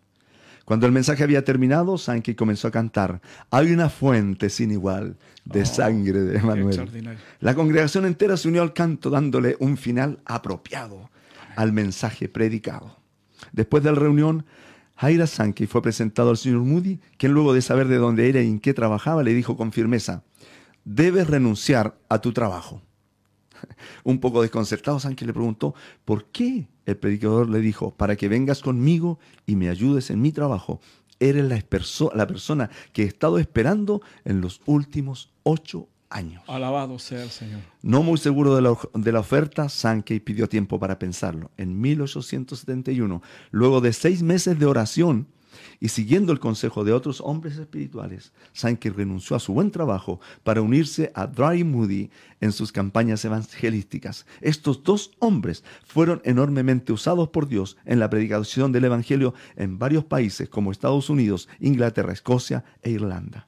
Cuando 0.66 0.86
el 0.86 0.92
mensaje 0.92 1.24
había 1.24 1.46
terminado, 1.46 1.98
Sankey 1.98 2.36
comenzó 2.36 2.68
a 2.68 2.72
cantar, 2.72 3.22
hay 3.52 3.72
una 3.72 3.88
fuente 3.88 4.50
sin 4.50 4.72
igual 4.72 5.16
de 5.46 5.62
Oh, 5.62 5.66
sangre 5.66 6.20
de 6.20 6.38
extraordinario. 6.38 7.20
La 7.40 7.56
congregación 7.56 8.06
entera 8.06 8.36
se 8.36 8.50
unió 8.50 8.63
al 8.63 8.74
canto 8.74 9.10
dándole 9.10 9.56
un 9.60 9.78
final 9.78 10.20
apropiado 10.26 11.10
al 11.58 11.74
mensaje 11.74 12.30
predicado. 12.30 12.96
Después 13.52 13.84
de 13.84 13.91
la 13.91 14.00
reunión, 14.00 14.46
Jaira 14.96 15.28
Sankey 15.28 15.67
fue 15.67 15.82
presentado 15.82 16.30
al 16.30 16.38
señor 16.38 16.62
Moody, 16.62 17.00
quien 17.17 17.34
luego 17.34 17.54
de 17.54 17.62
saber 17.62 17.88
de 17.88 17.98
dónde 17.98 18.30
era 18.30 18.41
y 18.41 18.48
en 18.48 18.60
qué 18.60 18.74
trabajaba, 18.74 19.24
le 19.24 19.34
dijo 19.34 19.58
con 19.58 19.72
firmeza, 19.72 20.24
debes 20.86 21.28
renunciar 21.28 21.98
a 22.10 22.22
tu 22.22 22.32
trabajo. 22.32 22.82
Un 24.04 24.20
poco 24.20 24.43
desconcertado, 24.43 25.00
Sankey 25.00 25.26
le 25.26 25.34
preguntó, 25.34 25.74
¿por 26.06 26.26
qué? 26.26 26.67
El 26.86 26.98
predicador 26.98 27.50
le 27.50 27.60
dijo, 27.60 27.91
para 27.91 28.15
que 28.15 28.30
vengas 28.30 28.62
conmigo 28.62 29.20
y 29.48 29.56
me 29.56 29.70
ayudes 29.70 30.12
en 30.12 30.22
mi 30.22 30.32
trabajo. 30.32 30.80
Eres 31.20 31.46
la, 31.46 31.60
la 32.13 32.28
persona 32.28 32.70
que 32.93 33.02
he 33.02 33.06
estado 33.06 33.39
esperando 33.39 34.04
en 34.26 34.41
los 34.41 34.62
últimos 34.67 35.32
ocho 35.41 35.89
años. 36.10 36.43
Alabado 36.48 37.00
sea 37.00 37.24
el 37.24 37.30
Señor. 37.30 37.62
No 37.82 38.04
muy 38.04 38.17
seguro 38.17 38.56
de 38.56 38.62
la, 38.62 38.78
de 38.93 39.12
la 39.12 39.20
oferta, 39.20 39.70
Sankey 39.70 40.20
pidió 40.20 40.48
tiempo 40.48 40.80
para 40.80 41.00
pensarlo. 41.00 41.52
En 41.58 41.80
1871, 41.80 43.22
luego 43.52 43.82
de 43.82 43.93
seis 43.93 44.22
meses 44.24 44.58
de 44.60 44.65
oración 44.65 45.28
y 45.80 45.89
siguiendo 45.89 46.32
el 46.32 46.39
consejo 46.39 46.84
de 46.84 46.93
otros 46.93 47.22
hombres 47.22 47.58
espirituales, 47.58 48.34
Sankey 48.54 48.91
renunció 48.91 49.36
a 49.36 49.39
su 49.39 49.54
buen 49.54 49.72
trabajo 49.72 50.20
para 50.43 50.62
unirse 50.62 51.12
a 51.15 51.28
Dry 51.28 51.63
Moody 51.63 52.10
en 52.41 52.52
sus 52.52 52.72
campañas 52.72 53.24
evangelísticas. 53.26 54.26
Estos 54.41 54.84
dos 54.84 55.12
hombres 55.20 55.63
fueron 55.86 56.22
enormemente 56.24 56.93
usados 56.93 57.30
por 57.30 57.48
Dios 57.48 57.78
en 57.86 58.00
la 58.00 58.10
predicación 58.10 58.72
del 58.72 58.86
Evangelio 58.86 59.34
en 59.56 59.78
varios 59.78 60.04
países 60.04 60.50
como 60.50 60.72
Estados 60.72 61.10
Unidos, 61.10 61.48
Inglaterra, 61.60 62.13
Escocia 62.13 62.63
e 62.82 62.91
Irlanda. 62.91 63.48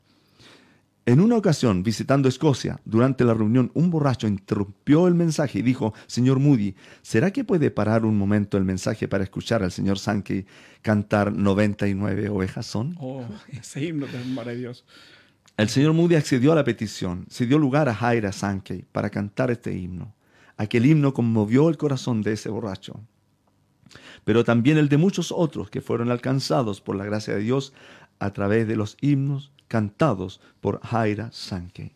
En 1.05 1.21
una 1.21 1.37
ocasión, 1.37 1.81
visitando 1.81 2.29
Escocia, 2.29 2.79
durante 2.85 3.23
la 3.23 3.33
reunión, 3.33 3.71
un 3.73 3.89
borracho 3.89 4.27
interrumpió 4.27 5.07
el 5.07 5.15
mensaje 5.15 5.59
y 5.59 5.61
dijo, 5.63 5.93
Señor 6.07 6.39
Moody, 6.39 6.75
¿será 7.01 7.31
que 7.31 7.43
puede 7.43 7.71
parar 7.71 8.05
un 8.05 8.17
momento 8.17 8.57
el 8.57 8.63
mensaje 8.63 9.07
para 9.07 9.23
escuchar 9.23 9.63
al 9.63 9.71
señor 9.71 9.97
Sankey 9.97 10.45
cantar 10.81 11.33
99 11.33 12.29
ovejas 12.29 12.65
son? 12.65 12.95
Oh, 12.99 13.25
ese 13.51 13.85
himno 13.85 14.05
de 14.07 14.55
Dios. 14.55 14.85
El 15.57 15.69
señor 15.69 15.93
Moody 15.93 16.15
accedió 16.15 16.51
a 16.51 16.55
la 16.55 16.63
petición, 16.63 17.25
se 17.29 17.45
dio 17.45 17.57
lugar 17.57 17.89
a 17.89 17.95
Jaira 17.95 18.31
Sankey 18.31 18.85
para 18.91 19.09
cantar 19.09 19.51
este 19.51 19.75
himno. 19.75 20.13
Aquel 20.57 20.85
himno 20.85 21.13
conmovió 21.13 21.69
el 21.69 21.77
corazón 21.77 22.21
de 22.21 22.33
ese 22.33 22.49
borracho, 22.49 22.99
pero 24.25 24.43
también 24.43 24.77
el 24.77 24.89
de 24.89 24.97
muchos 24.97 25.31
otros 25.31 25.69
que 25.69 25.81
fueron 25.81 26.11
alcanzados 26.11 26.81
por 26.81 26.95
la 26.95 27.05
gracia 27.05 27.33
de 27.33 27.41
Dios 27.41 27.73
a 28.19 28.31
través 28.31 28.67
de 28.67 28.75
los 28.75 28.95
himnos 29.01 29.51
cantados 29.69 30.41
por 30.59 30.81
Jaira 30.81 31.29
Sankey. 31.31 31.93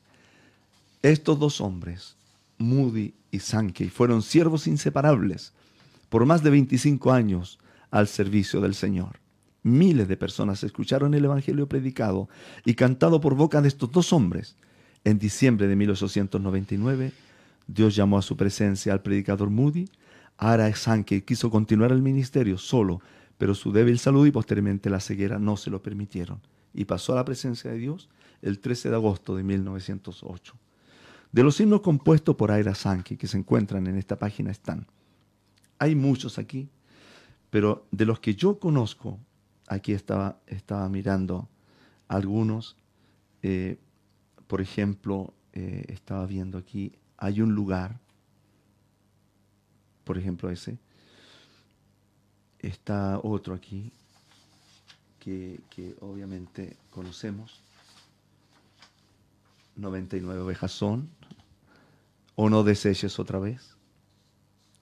Estos 1.02 1.38
dos 1.38 1.60
hombres, 1.60 2.16
Moody 2.58 3.14
y 3.30 3.40
Sankey, 3.40 3.90
fueron 3.90 4.22
siervos 4.22 4.68
inseparables 4.68 5.52
por 6.08 6.26
más 6.26 6.44
de 6.44 6.52
25 6.52 7.12
años 7.12 7.60
al 7.92 8.08
servicio 8.08 8.62
del 8.62 8.76
Señor. 8.76 9.20
Miles 9.64 10.08
de 10.08 10.16
personas 10.16 10.64
escucharon 10.64 11.14
el 11.14 11.26
Evangelio 11.26 11.68
predicado 11.68 12.30
y 12.64 12.76
cantado 12.76 13.20
por 13.20 13.36
boca 13.36 13.62
de 13.62 13.68
estos 13.68 13.92
dos 13.92 14.14
hombres. 14.14 14.56
En 15.04 15.20
diciembre 15.20 15.68
de 15.68 15.76
1899, 15.76 17.12
Dios 17.68 17.96
llamó 17.96 18.18
a 18.18 18.22
su 18.22 18.38
presencia 18.38 18.94
al 18.94 19.02
predicador 19.02 19.50
Moody. 19.50 19.90
Ara 20.38 20.74
Sankey 20.76 21.22
quiso 21.22 21.50
continuar 21.50 21.92
el 21.92 22.02
ministerio 22.02 22.58
solo, 22.58 23.02
pero 23.38 23.56
su 23.56 23.72
débil 23.72 24.00
salud 24.00 24.28
y 24.28 24.32
posteriormente 24.32 24.90
la 24.90 25.00
ceguera 25.00 25.40
no 25.40 25.58
se 25.58 25.70
lo 25.70 25.82
permitieron 25.82 26.40
y 26.74 26.86
pasó 26.86 27.14
a 27.14 27.18
la 27.18 27.26
presencia 27.26 27.72
de 27.72 27.78
Dios 27.78 28.10
el 28.42 28.60
13 28.60 28.90
de 28.90 28.96
agosto 28.96 29.36
de 29.36 29.44
1908. 29.44 30.56
De 31.32 31.44
los 31.44 31.60
himnos 31.60 31.82
compuestos 31.82 32.36
por 32.36 32.52
Aira 32.52 32.76
Sankey 32.76 33.18
que 33.18 33.28
se 33.28 33.38
encuentran 33.38 33.88
en 33.88 33.98
esta 33.98 34.18
página 34.18 34.52
están. 34.52 34.86
Hay 35.80 35.96
muchos 35.96 36.38
aquí, 36.38 36.70
pero 37.50 37.88
de 37.92 38.06
los 38.06 38.20
que 38.20 38.36
yo 38.36 38.60
conozco, 38.60 39.20
aquí 39.68 39.94
estaba, 39.94 40.40
estaba 40.48 40.88
mirando 40.90 41.50
algunos. 42.08 42.78
Eh, 43.42 43.78
por 44.48 44.62
ejemplo, 44.62 45.34
eh, 45.54 45.86
estaba 45.88 46.26
viendo 46.26 46.58
aquí, 46.58 46.94
hay 47.18 47.42
un 47.42 47.54
lugar, 47.54 48.00
por 50.04 50.18
ejemplo 50.18 50.50
ese, 50.50 50.78
está 52.60 53.20
otro 53.24 53.54
aquí, 53.54 53.92
que, 55.24 55.96
obviamente 56.02 56.76
conocemos. 56.90 57.62
99 59.76 60.42
ovejas 60.42 60.72
son. 60.72 61.10
O 62.36 62.50
no 62.50 62.64
deseches 62.64 63.20
otra 63.20 63.40
vez. 63.40 63.76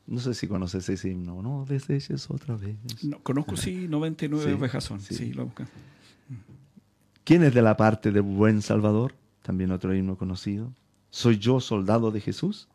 No 0.08 0.20
sé 0.20 0.34
si 0.34 0.48
conoces 0.48 0.90
ese 0.90 1.10
himno. 1.10 1.42
No 1.42 1.66
deseches 1.66 2.30
otra 2.30 2.56
vez. 2.56 2.76
No, 3.04 3.20
conozco 3.20 3.56
sí 3.56 3.88
99 3.88 4.54
ovejas 4.54 4.84
son. 4.84 5.00
Sí. 5.00 5.34
lo 5.34 5.52
¿Quién 7.24 7.44
es 7.44 7.54
de 7.54 7.62
la 7.62 7.78
parte 7.78 8.12
del 8.12 8.24
buen 8.24 8.62
Salvador? 8.62 9.14
También 9.44 9.72
otro 9.72 9.96
himno 9.96 10.18
conocido. 10.18 10.74
¿Soy 11.12 11.38
yo 11.38 11.60
soldado 11.60 12.12
de 12.12 12.22
Jesús? 12.22 12.68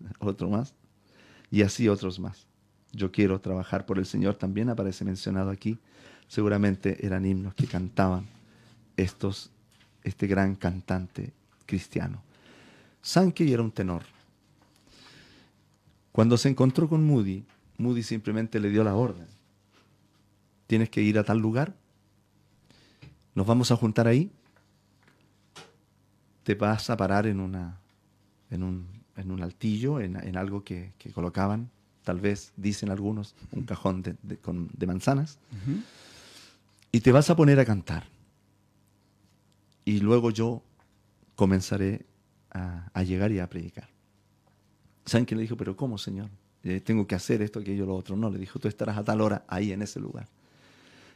Otro 0.20 0.48
más. 0.48 0.74
Y 1.50 1.62
así 1.62 1.88
otros 1.88 2.18
más. 2.18 2.46
Yo 2.92 3.10
quiero 3.10 3.40
trabajar 3.40 3.84
por 3.84 3.98
el 3.98 4.06
Señor 4.06 4.36
también 4.36 4.68
aparece 4.68 5.04
mencionado 5.04 5.50
aquí 5.50 5.78
seguramente 6.28 7.04
eran 7.06 7.24
himnos 7.24 7.54
que 7.54 7.66
cantaban 7.66 8.26
estos, 8.96 9.50
este 10.02 10.26
gran 10.26 10.54
cantante 10.54 11.32
cristiano. 11.66 12.22
Sankey 13.02 13.52
era 13.52 13.62
un 13.62 13.70
tenor. 13.70 14.02
Cuando 16.12 16.36
se 16.36 16.48
encontró 16.48 16.88
con 16.88 17.06
Moody, 17.06 17.44
Moody 17.78 18.02
simplemente 18.02 18.60
le 18.60 18.70
dio 18.70 18.84
la 18.84 18.94
orden. 18.94 19.26
Tienes 20.66 20.88
que 20.88 21.02
ir 21.02 21.18
a 21.18 21.24
tal 21.24 21.38
lugar. 21.38 21.74
Nos 23.34 23.46
vamos 23.46 23.70
a 23.70 23.76
juntar 23.76 24.06
ahí. 24.06 24.30
Te 26.44 26.54
vas 26.54 26.88
a 26.88 26.96
parar 26.96 27.26
en, 27.26 27.40
una, 27.40 27.78
en, 28.50 28.62
un, 28.62 28.86
en 29.16 29.30
un 29.30 29.42
altillo, 29.42 30.00
en, 30.00 30.36
algo 30.36 30.62
que, 30.62 30.92
colocaban, 31.14 31.70
tal 32.04 32.20
vez, 32.20 32.52
dicen 32.56 32.90
algunos, 32.90 33.34
un 33.50 33.64
cajón 33.64 34.02
de, 34.02 34.14
de, 34.22 34.86
manzanas 34.86 35.38
y 36.94 37.00
te 37.00 37.10
vas 37.10 37.28
a 37.28 37.34
poner 37.34 37.58
a 37.58 37.64
cantar. 37.64 38.04
Y 39.84 39.98
luego 39.98 40.30
yo 40.30 40.62
comenzaré 41.34 42.06
a, 42.52 43.02
llegar 43.02 43.32
y 43.32 43.40
a 43.40 43.48
predicar. 43.48 43.88
¿Saben 45.04 45.26
qué 45.26 45.34
le 45.34 45.42
dijo? 45.42 45.56
Pero 45.56 45.76
¿cómo, 45.76 45.98
Señor? 45.98 46.30
Eh, 46.62 46.78
tengo 46.78 47.08
que 47.08 47.16
hacer 47.16 47.42
esto, 47.42 47.58
aquello, 47.58 47.84
lo 47.84 47.96
otro. 47.96 48.14
No, 48.14 48.30
le 48.30 48.38
dijo, 48.38 48.60
tú 48.60 48.68
estarás 48.68 48.96
a 48.96 49.02
tal 49.02 49.22
hora 49.22 49.44
ahí 49.48 49.72
en 49.72 49.82
ese 49.82 49.98
lugar. 49.98 50.28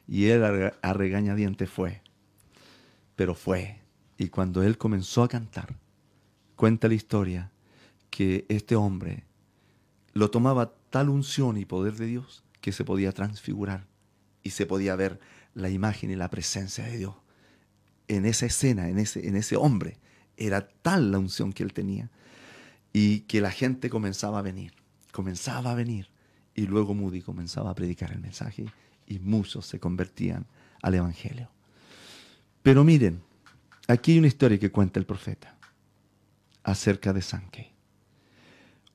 Y 0.08 0.24
él 0.24 0.72
a, 0.82 0.92
regañadiente 0.94 1.68
fue. 1.68 2.02
Pero 3.14 3.36
fue. 3.36 3.78
Y 4.16 4.30
cuando 4.30 4.64
él 4.64 4.78
comenzó 4.78 5.22
a 5.22 5.28
cantar, 5.28 5.76
cuenta 6.56 6.88
la 6.88 6.94
historia 6.94 7.52
que 8.10 8.46
este 8.48 8.74
hombre 8.74 9.22
lo 10.12 10.28
tomaba 10.28 10.74
tal 10.90 11.08
unción 11.08 11.56
y 11.56 11.64
poder 11.66 11.94
de 11.94 12.06
Dios 12.06 12.42
que 12.60 12.72
se 12.72 12.84
podía 12.84 13.12
transfigurar 13.12 13.86
y 14.42 14.50
se 14.50 14.66
podía 14.66 14.96
ver 14.96 15.20
la 15.58 15.70
imagen 15.70 16.10
y 16.10 16.16
la 16.16 16.30
presencia 16.30 16.84
de 16.84 16.96
Dios. 16.96 17.14
En 18.06 18.24
esa 18.24 18.46
escena, 18.46 18.88
en 18.88 18.98
ese, 18.98 19.26
en 19.26 19.36
ese 19.36 19.56
hombre, 19.56 19.98
era 20.36 20.68
tal 20.68 21.10
la 21.10 21.18
unción 21.18 21.52
que 21.52 21.62
él 21.62 21.72
tenía. 21.72 22.10
Y 22.92 23.20
que 23.20 23.40
la 23.40 23.50
gente 23.50 23.90
comenzaba 23.90 24.38
a 24.38 24.42
venir, 24.42 24.72
comenzaba 25.12 25.72
a 25.72 25.74
venir. 25.74 26.08
Y 26.54 26.66
luego 26.66 26.94
Moody 26.94 27.20
comenzaba 27.20 27.70
a 27.70 27.74
predicar 27.74 28.12
el 28.12 28.20
mensaje 28.20 28.66
y 29.06 29.18
muchos 29.18 29.66
se 29.66 29.78
convertían 29.78 30.46
al 30.82 30.94
Evangelio. 30.94 31.50
Pero 32.62 32.84
miren, 32.84 33.20
aquí 33.86 34.12
hay 34.12 34.18
una 34.18 34.26
historia 34.26 34.58
que 34.58 34.70
cuenta 34.70 34.98
el 34.98 35.06
profeta 35.06 35.56
acerca 36.62 37.12
de 37.12 37.22
Sankey. 37.22 37.72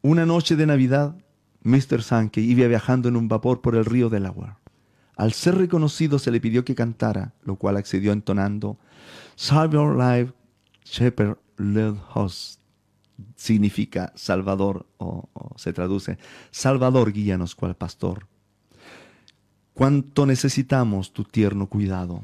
Una 0.01 0.25
noche 0.25 0.55
de 0.55 0.65
Navidad, 0.65 1.15
Mr. 1.61 2.03
Sankey 2.03 2.43
iba 2.49 2.67
viajando 2.67 3.09
en 3.09 3.15
un 3.15 3.27
vapor 3.27 3.61
por 3.61 3.75
el 3.75 3.85
río 3.85 4.09
Delaware. 4.09 4.62
Al 5.15 5.33
ser 5.33 5.55
reconocido 5.55 6.19
se 6.19 6.31
le 6.31 6.41
pidió 6.41 6.65
que 6.65 6.75
cantara, 6.75 7.33
lo 7.43 7.55
cual 7.55 7.77
accedió 7.77 8.11
entonando 8.11 8.77
Savior 9.35 9.97
Life 9.97 10.33
Shepherd 10.83 11.37
Led 11.57 11.95
Host. 12.13 12.59
Significa 13.35 14.11
Salvador, 14.15 14.87
o, 14.97 15.29
se 15.55 15.71
traduce 15.71 16.17
Salvador, 16.51 17.11
guíanos 17.11 17.55
cual 17.55 17.75
pastor. 17.75 18.27
Cuánto 19.73 20.25
necesitamos 20.25 21.13
tu 21.13 21.23
tierno 21.23 21.67
cuidado. 21.67 22.23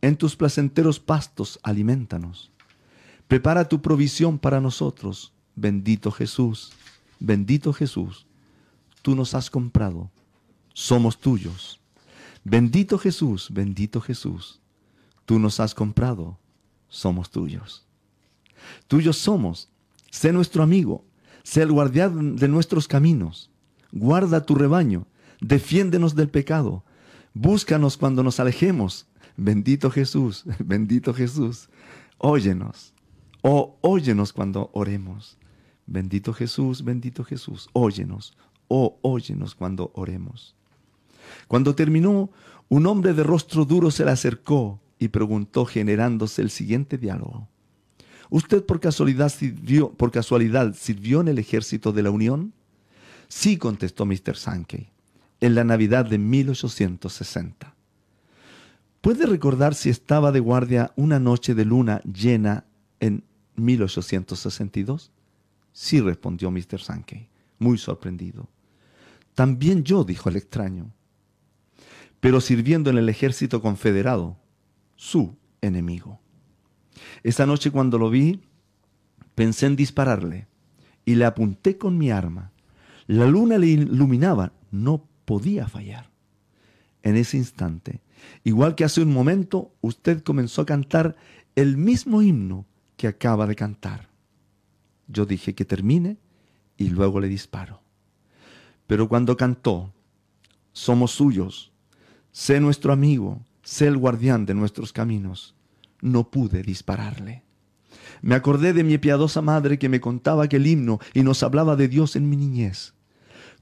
En 0.00 0.16
tus 0.16 0.36
placenteros 0.36 1.00
pastos 1.00 1.58
alimentanos. 1.62 2.50
Prepara 3.28 3.68
tu 3.68 3.80
provisión 3.80 4.38
para 4.38 4.60
nosotros. 4.60 5.32
Bendito 5.56 6.10
Jesús, 6.10 6.72
bendito 7.20 7.72
Jesús, 7.72 8.26
tú 9.02 9.14
nos 9.14 9.34
has 9.34 9.50
comprado, 9.50 10.10
somos 10.72 11.18
tuyos. 11.18 11.80
Bendito 12.44 12.98
Jesús, 12.98 13.48
bendito 13.50 14.02
Jesús, 14.02 14.60
tú 15.24 15.38
nos 15.38 15.60
has 15.60 15.74
comprado, 15.74 16.38
somos 16.88 17.30
tuyos. 17.30 17.86
Tuyos 18.86 19.16
somos, 19.16 19.70
sé 20.10 20.30
nuestro 20.30 20.62
amigo, 20.62 21.06
sé 21.42 21.62
el 21.62 21.72
guardián 21.72 22.36
de 22.36 22.48
nuestros 22.48 22.86
caminos, 22.86 23.50
guarda 23.92 24.44
tu 24.44 24.54
rebaño, 24.54 25.06
defiéndenos 25.40 26.14
del 26.14 26.28
pecado, 26.28 26.84
búscanos 27.32 27.96
cuando 27.96 28.22
nos 28.22 28.38
alejemos. 28.40 29.06
Bendito 29.36 29.90
Jesús, 29.90 30.44
bendito 30.58 31.14
Jesús, 31.14 31.70
óyenos, 32.18 32.92
oh, 33.40 33.78
óyenos 33.80 34.34
cuando 34.34 34.70
oremos. 34.74 35.38
Bendito 35.86 36.32
Jesús, 36.32 36.84
bendito 36.84 37.24
Jesús, 37.24 37.68
óyenos, 37.72 38.36
oh, 38.68 38.98
óyenos 39.02 39.54
cuando 39.54 39.90
oremos. 39.94 40.54
Cuando 41.48 41.74
terminó, 41.74 42.30
un 42.68 42.86
hombre 42.86 43.12
de 43.12 43.22
rostro 43.22 43.64
duro 43.64 43.90
se 43.90 44.04
le 44.04 44.10
acercó 44.10 44.80
y 44.98 45.08
preguntó 45.08 45.64
generándose 45.64 46.42
el 46.42 46.50
siguiente 46.50 46.98
diálogo. 46.98 47.48
¿Usted 48.30 48.64
por 48.64 48.80
casualidad 48.80 49.28
sirvió, 49.30 51.20
en 51.20 51.28
el 51.28 51.38
ejército 51.38 51.92
de 51.92 52.02
la 52.02 52.10
Unión? 52.10 52.52
Sí, 53.28 53.58
contestó 53.58 54.06
Mr. 54.06 54.36
Sankey, 54.36 54.90
en 55.40 55.54
la 55.54 55.64
Navidad 55.64 56.06
de 56.06 56.18
1860. 56.18 57.74
¿Puede 59.00 59.26
recordar 59.26 59.74
si 59.74 59.90
estaba 59.90 60.32
de 60.32 60.40
guardia 60.40 60.92
una 60.96 61.18
noche 61.18 61.54
de 61.54 61.64
luna 61.64 62.00
llena 62.02 62.64
en 63.00 63.24
1862? 63.56 65.12
Sí, 65.72 66.00
respondió 66.00 66.50
Mr. 66.50 66.80
Sankey, 66.80 67.28
muy 67.58 67.76
sorprendido. 67.76 68.48
También 69.34 69.84
yo, 69.84 70.04
dijo 70.04 70.28
el 70.28 70.36
extraño 70.36 70.90
pero 72.24 72.40
sirviendo 72.40 72.88
en 72.88 72.96
el 72.96 73.10
ejército 73.10 73.60
confederado, 73.60 74.38
su 74.96 75.36
enemigo. 75.60 76.22
Esa 77.22 77.44
noche 77.44 77.70
cuando 77.70 77.98
lo 77.98 78.08
vi, 78.08 78.40
pensé 79.34 79.66
en 79.66 79.76
dispararle 79.76 80.48
y 81.04 81.16
le 81.16 81.26
apunté 81.26 81.76
con 81.76 81.98
mi 81.98 82.10
arma. 82.10 82.50
La 83.06 83.26
luna 83.26 83.58
le 83.58 83.66
iluminaba, 83.66 84.54
no 84.70 85.06
podía 85.26 85.68
fallar. 85.68 86.08
En 87.02 87.16
ese 87.16 87.36
instante, 87.36 88.00
igual 88.42 88.74
que 88.74 88.84
hace 88.84 89.02
un 89.02 89.12
momento, 89.12 89.74
usted 89.82 90.22
comenzó 90.22 90.62
a 90.62 90.66
cantar 90.66 91.16
el 91.56 91.76
mismo 91.76 92.22
himno 92.22 92.64
que 92.96 93.06
acaba 93.06 93.46
de 93.46 93.54
cantar. 93.54 94.08
Yo 95.08 95.26
dije 95.26 95.54
que 95.54 95.66
termine 95.66 96.16
y 96.78 96.88
luego 96.88 97.20
le 97.20 97.28
disparo. 97.28 97.82
Pero 98.86 99.10
cuando 99.10 99.36
cantó, 99.36 99.92
somos 100.72 101.10
suyos, 101.10 101.73
sé 102.34 102.58
nuestro 102.58 102.92
amigo, 102.92 103.40
sé 103.62 103.86
el 103.86 103.96
guardián 103.96 104.44
de 104.44 104.54
nuestros 104.54 104.92
caminos, 104.92 105.54
no 106.00 106.30
pude 106.30 106.64
dispararle. 106.64 107.44
Me 108.22 108.34
acordé 108.34 108.72
de 108.72 108.82
mi 108.82 108.98
piadosa 108.98 109.40
madre 109.40 109.78
que 109.78 109.88
me 109.88 110.00
contaba 110.00 110.42
aquel 110.42 110.66
himno 110.66 110.98
y 111.14 111.22
nos 111.22 111.44
hablaba 111.44 111.76
de 111.76 111.86
Dios 111.86 112.16
en 112.16 112.28
mi 112.28 112.36
niñez. 112.36 112.92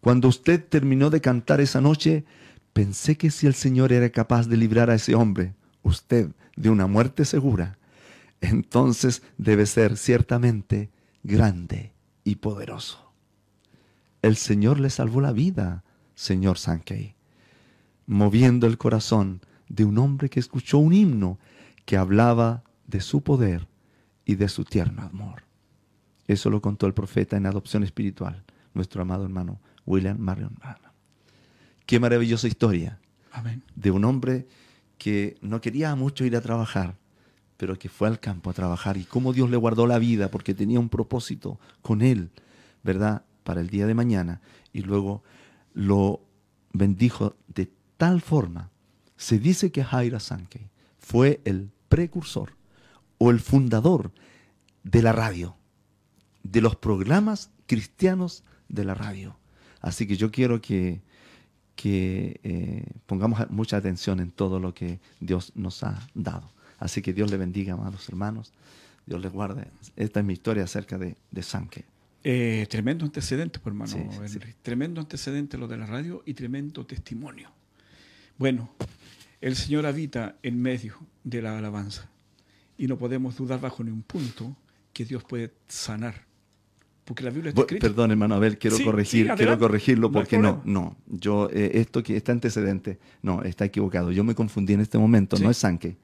Cuando 0.01 0.27
usted 0.27 0.65
terminó 0.67 1.11
de 1.11 1.21
cantar 1.21 1.61
esa 1.61 1.83
noche, 1.83 2.25
pensé 2.73 3.19
que 3.19 3.31
si 3.31 3.47
el 3.47 3.53
Señor 3.53 3.93
era 3.93 4.09
capaz 4.09 4.49
de 4.49 4.57
librar 4.57 4.89
a 4.89 4.95
ese 4.95 5.15
hombre, 5.15 5.55
usted, 5.83 6.31
de 6.57 6.71
una 6.71 6.87
muerte 6.87 7.27
segura, 7.27 7.79
entonces 8.41 9.23
debe 9.37 9.67
ser 9.67 9.99
ciertamente 9.99 10.91
grande 11.23 11.93
y 12.25 12.37
poderoso. 12.37 13.13
El 14.23 14.37
Señor 14.37 14.81
le 14.81 14.89
salvó 14.89 15.21
la 15.21 15.33
vida, 15.33 15.85
señor 16.15 16.57
Sankey, 16.57 17.17
moviendo 18.13 18.67
el 18.67 18.79
corazón 18.79 19.41
de 19.69 19.85
un 19.85 19.99
hombre 19.99 20.29
que 20.29 20.39
escuchó 20.39 20.79
un 20.79 20.93
himno 20.93 21.39
que 21.85 21.97
hablaba 21.97 22.63
de 22.87 23.01
su 23.01 23.23
poder 23.23 23.67
y 24.25 24.35
de 24.35 24.49
su 24.49 24.65
tierno 24.65 25.03
amor. 25.03 25.45
Eso 26.29 26.51
lo 26.51 26.61
contó 26.61 26.87
el 26.87 26.95
profeta 26.95 27.37
en 27.37 27.47
Adopción 27.47 27.83
Espiritual, 27.83 28.45
nuestro 28.75 29.03
amado 29.03 29.25
hermano 29.25 29.61
William 29.87 30.19
Marion 30.19 30.57
Qué 31.87 31.99
maravillosa 31.99 32.47
historia 32.47 32.99
de 33.75 33.91
un 33.91 34.05
hombre 34.05 34.47
que 34.99 35.37
no 35.41 35.61
quería 35.61 35.95
mucho 35.97 36.25
ir 36.25 36.37
a 36.37 36.41
trabajar, 36.41 36.97
pero 37.57 37.79
que 37.79 37.89
fue 37.89 38.09
al 38.09 38.21
campo 38.21 38.51
a 38.51 38.55
trabajar 38.55 38.97
y 38.97 39.05
cómo 39.05 39.33
Dios 39.33 39.51
le 39.51 39.57
guardó 39.57 39.87
la 39.87 39.99
vida 39.99 40.31
porque 40.31 40.55
tenía 40.55 40.79
un 40.79 40.89
propósito 40.89 41.59
con 41.81 42.03
él, 42.03 42.31
¿verdad? 42.83 43.25
Para 43.43 43.61
el 43.61 43.69
día 43.69 43.87
de 43.87 43.95
mañana 43.95 44.41
y 44.73 44.83
luego 44.83 45.23
lo 45.75 46.21
bendijo 46.73 47.37
de 47.49 47.71
tal 48.03 48.21
forma. 48.21 48.69
Se 49.17 49.39
dice 49.39 49.71
que 49.71 49.85
Jaira 49.85 50.19
Sankey 50.19 50.69
fue 50.99 51.41
el 51.45 51.71
precursor 51.89 52.57
o 53.19 53.31
el 53.31 53.39
fundador 53.39 54.11
de 54.83 55.03
la 55.03 55.13
radio, 55.13 55.55
de 56.43 56.63
los 56.63 56.75
programas 56.75 57.53
cristianos 57.67 58.43
de 58.69 58.85
la 58.85 58.95
radio. 58.95 59.37
Así 59.81 60.09
que 60.09 60.17
yo 60.17 60.33
quiero 60.33 60.61
que, 60.61 61.01
que 61.77 62.41
eh, 62.43 62.87
pongamos 63.07 63.49
mucha 63.51 63.77
atención 63.77 64.19
en 64.19 64.33
todo 64.33 64.59
lo 64.59 64.75
que 64.75 64.99
Dios 65.21 65.53
nos 65.55 65.85
ha 65.85 66.09
dado. 66.13 66.51
Así 66.81 67.03
que 67.03 67.13
Dios 67.13 67.31
le 67.31 67.37
bendiga, 67.37 67.75
amados 67.75 68.09
hermanos. 68.09 68.53
Dios 69.07 69.21
les 69.21 69.31
guarde. 69.31 69.69
Esta 69.95 70.19
es 70.19 70.27
mi 70.27 70.33
historia 70.33 70.65
acerca 70.65 70.99
de, 70.99 71.15
de 71.31 71.43
Sanke. 71.45 71.85
Eh, 72.25 72.67
tremendo 72.69 73.05
antecedente, 73.05 73.61
pues, 73.61 73.95
hermano 73.95 74.11
Tremendo 74.63 75.01
antecedente 75.01 75.57
lo 75.57 75.69
de 75.69 75.77
la 75.77 75.87
radio 75.87 76.25
y 76.27 76.35
tremendo 76.35 76.85
testimonio. 76.85 77.62
Bueno, 78.39 78.71
el 79.41 79.57
Señor 79.57 79.87
habita 79.87 80.37
en 80.43 80.61
medio 80.61 80.95
de 81.25 81.43
la 81.43 81.59
alabanza 81.59 82.09
y 82.79 82.87
no 82.87 82.97
podemos 82.99 83.37
dudar 83.37 83.61
bajo 83.61 83.85
ningún 83.85 84.03
punto 84.03 84.57
que 84.93 85.05
Dios 85.05 85.25
puede 85.25 85.53
sanar 85.69 86.33
porque 87.05 87.25
la 87.25 87.31
Biblia 87.31 87.49
está 87.51 87.63
escrita. 87.63 87.89
Perdón, 87.89 88.13
hermano 88.13 88.37
Abel, 88.37 88.59
quiero 88.59 88.77
corregir, 88.85 89.29
quiero 89.37 89.59
corregirlo 89.59 90.13
porque 90.13 90.39
no, 90.39 90.63
no, 90.65 90.97
yo 91.07 91.49
eh, 91.53 91.73
esto 91.75 92.03
que 92.03 92.17
está 92.17 92.33
antecedente, 92.33 92.99
no, 93.23 93.43
está 93.43 93.65
equivocado. 93.65 94.13
Yo 94.13 94.23
me 94.25 94.35
confundí 94.35 94.75
en 94.75 94.81
este 94.81 94.99
momento, 94.99 95.37
no 95.39 95.51
es 95.51 95.57
Sanke. 95.57 95.97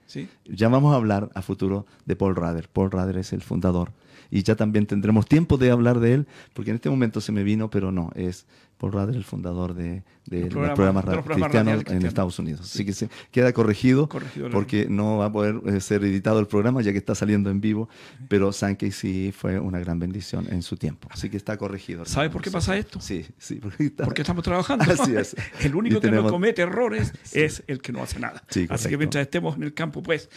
Ya 0.44 0.68
vamos 0.68 0.92
a 0.92 0.96
hablar 0.96 1.30
a 1.34 1.42
futuro 1.42 1.86
de 2.04 2.16
Paul 2.16 2.34
Rader. 2.34 2.68
Paul 2.68 2.90
Rader 2.90 3.18
es 3.18 3.32
el 3.32 3.42
fundador 3.42 3.92
y 4.30 4.42
ya 4.42 4.56
también 4.56 4.86
tendremos 4.86 5.26
tiempo 5.26 5.56
de 5.56 5.70
hablar 5.70 6.00
de 6.00 6.14
él, 6.14 6.26
porque 6.52 6.70
en 6.70 6.76
este 6.76 6.90
momento 6.90 7.20
se 7.20 7.32
me 7.32 7.42
vino, 7.42 7.70
pero 7.70 7.92
no, 7.92 8.10
es 8.14 8.46
Paul 8.78 8.92
Rader, 8.92 9.16
el 9.16 9.24
fundador 9.24 9.74
de, 9.74 10.02
los 10.30 10.70
programas, 10.74 11.04
cristianos 11.24 11.84
en 11.88 12.06
Estados 12.06 12.38
Unidos. 12.38 12.60
Así 12.60 12.84
que 12.84 12.92
se 12.92 13.08
queda 13.30 13.52
corregido, 13.52 14.08
porque 14.52 14.86
no 14.88 15.18
va 15.18 15.26
a 15.26 15.32
poder 15.32 15.60
eh, 15.66 15.80
ser 15.80 16.04
editado 16.04 16.38
el 16.38 16.46
programa 16.46 16.80
ya 16.82 16.92
que 16.92 16.98
está 16.98 17.14
saliendo 17.14 17.50
en 17.50 17.60
vivo, 17.60 17.88
pero 18.28 18.52
Sankey 18.52 18.92
sí 18.92 19.32
fue 19.36 19.58
una 19.58 19.80
gran 19.80 19.98
bendición 19.98 20.46
en 20.50 20.62
su 20.62 20.76
tiempo. 20.76 21.08
Así 21.10 21.28
que 21.28 21.36
está 21.36 21.56
corregido. 21.56 22.04
¿Sabe 22.04 22.30
por 22.30 22.40
qué 22.40 22.50
pasa 22.50 22.76
esto? 22.76 23.00
Sí, 23.00 23.26
sí. 23.38 23.56
Porque, 23.56 24.22
estamos 24.22 24.44
trabajando. 24.44 24.84
Así 24.88 25.14
es. 25.14 25.34
El 25.60 25.74
único 25.74 26.00
que 26.00 26.10
no 26.10 26.28
comete 26.28 26.62
errores 26.62 27.12
es 27.32 27.62
el 27.66 27.80
que 27.80 27.92
no 27.92 28.02
hace 28.02 28.18
nada. 28.20 28.42
Así 28.68 28.88
que 28.88 28.96
mientras 28.96 29.22
estemos 29.22 29.56
en 29.56 29.64
el 29.64 29.74
campo, 29.74 30.02
pues, 30.02 30.30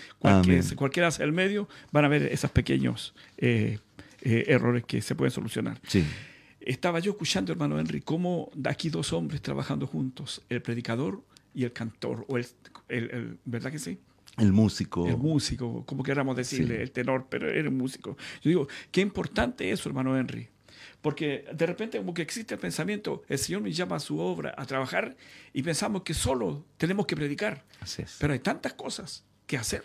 cualquiera 0.75 1.07
hace 1.07 1.23
el 1.23 1.31
medio, 1.31 1.67
van 1.91 2.05
a 2.05 2.07
ver 2.07 2.23
esos 2.23 2.51
pequeños 2.51 3.13
eh, 3.37 3.79
eh, 4.21 4.45
errores 4.47 4.83
que 4.85 5.01
se 5.01 5.15
pueden 5.15 5.31
solucionar. 5.31 5.79
Sí. 5.87 6.05
Estaba 6.61 6.99
yo 6.99 7.11
escuchando, 7.11 7.51
hermano 7.51 7.79
Henry, 7.79 8.01
cómo 8.01 8.51
aquí 8.65 8.89
dos 8.89 9.13
hombres 9.13 9.41
trabajando 9.41 9.87
juntos, 9.87 10.41
el 10.49 10.61
predicador 10.61 11.23
y 11.53 11.63
el 11.63 11.73
cantor, 11.73 12.25
o 12.27 12.37
el, 12.37 13.39
¿verdad 13.45 13.71
que 13.71 13.79
sí? 13.79 13.97
El 14.37 14.53
músico. 14.53 15.07
El 15.07 15.17
músico, 15.17 15.85
como 15.85 16.03
queramos 16.03 16.35
decirle, 16.37 16.81
el 16.81 16.91
tenor, 16.91 17.27
pero 17.29 17.49
era 17.49 17.67
un 17.67 17.77
músico. 17.77 18.15
Yo 18.41 18.49
digo, 18.49 18.67
qué 18.91 19.01
importante 19.01 19.71
eso, 19.71 19.89
hermano 19.89 20.17
Henry. 20.17 20.47
Porque 21.01 21.45
de 21.51 21.65
repente 21.65 21.97
como 21.97 22.13
que 22.13 22.21
existe 22.21 22.53
el 22.53 22.59
pensamiento, 22.59 23.23
el 23.27 23.39
Señor 23.39 23.61
me 23.61 23.71
llama 23.71 23.95
a 23.95 23.99
su 23.99 24.19
obra 24.19 24.53
a 24.57 24.65
trabajar 24.65 25.17
y 25.51 25.63
pensamos 25.63 26.03
que 26.03 26.13
solo 26.13 26.65
tenemos 26.77 27.07
que 27.07 27.15
predicar. 27.15 27.65
Así 27.79 28.03
es. 28.03 28.17
Pero 28.19 28.33
hay 28.33 28.39
tantas 28.39 28.73
cosas 28.73 29.25
que 29.47 29.57
hacer. 29.57 29.83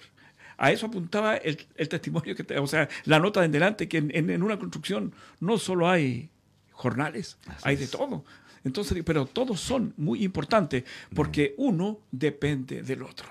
A 0.58 0.72
eso 0.72 0.86
apuntaba 0.86 1.36
el, 1.36 1.56
testimonio 1.88 2.34
que, 2.34 2.44
te, 2.44 2.58
o 2.58 2.66
sea, 2.66 2.88
la 3.04 3.18
nota 3.18 3.40
de 3.40 3.46
en 3.46 3.52
delante, 3.52 3.88
que 3.88 3.98
en, 3.98 4.30
en, 4.30 4.42
una 4.42 4.58
construcción 4.58 5.14
no 5.40 5.58
solo 5.58 5.88
hay 5.88 6.30
jornales, 6.76 7.38
hay 7.62 7.76
de 7.76 7.88
todo. 7.88 8.24
Entonces, 8.64 9.00
pero 9.04 9.26
todos 9.26 9.60
son 9.60 9.94
muy 9.96 10.24
importantes 10.24 10.82
porque 11.14 11.54
uno 11.56 12.00
depende 12.10 12.82
del 12.82 13.02
otro. 13.02 13.28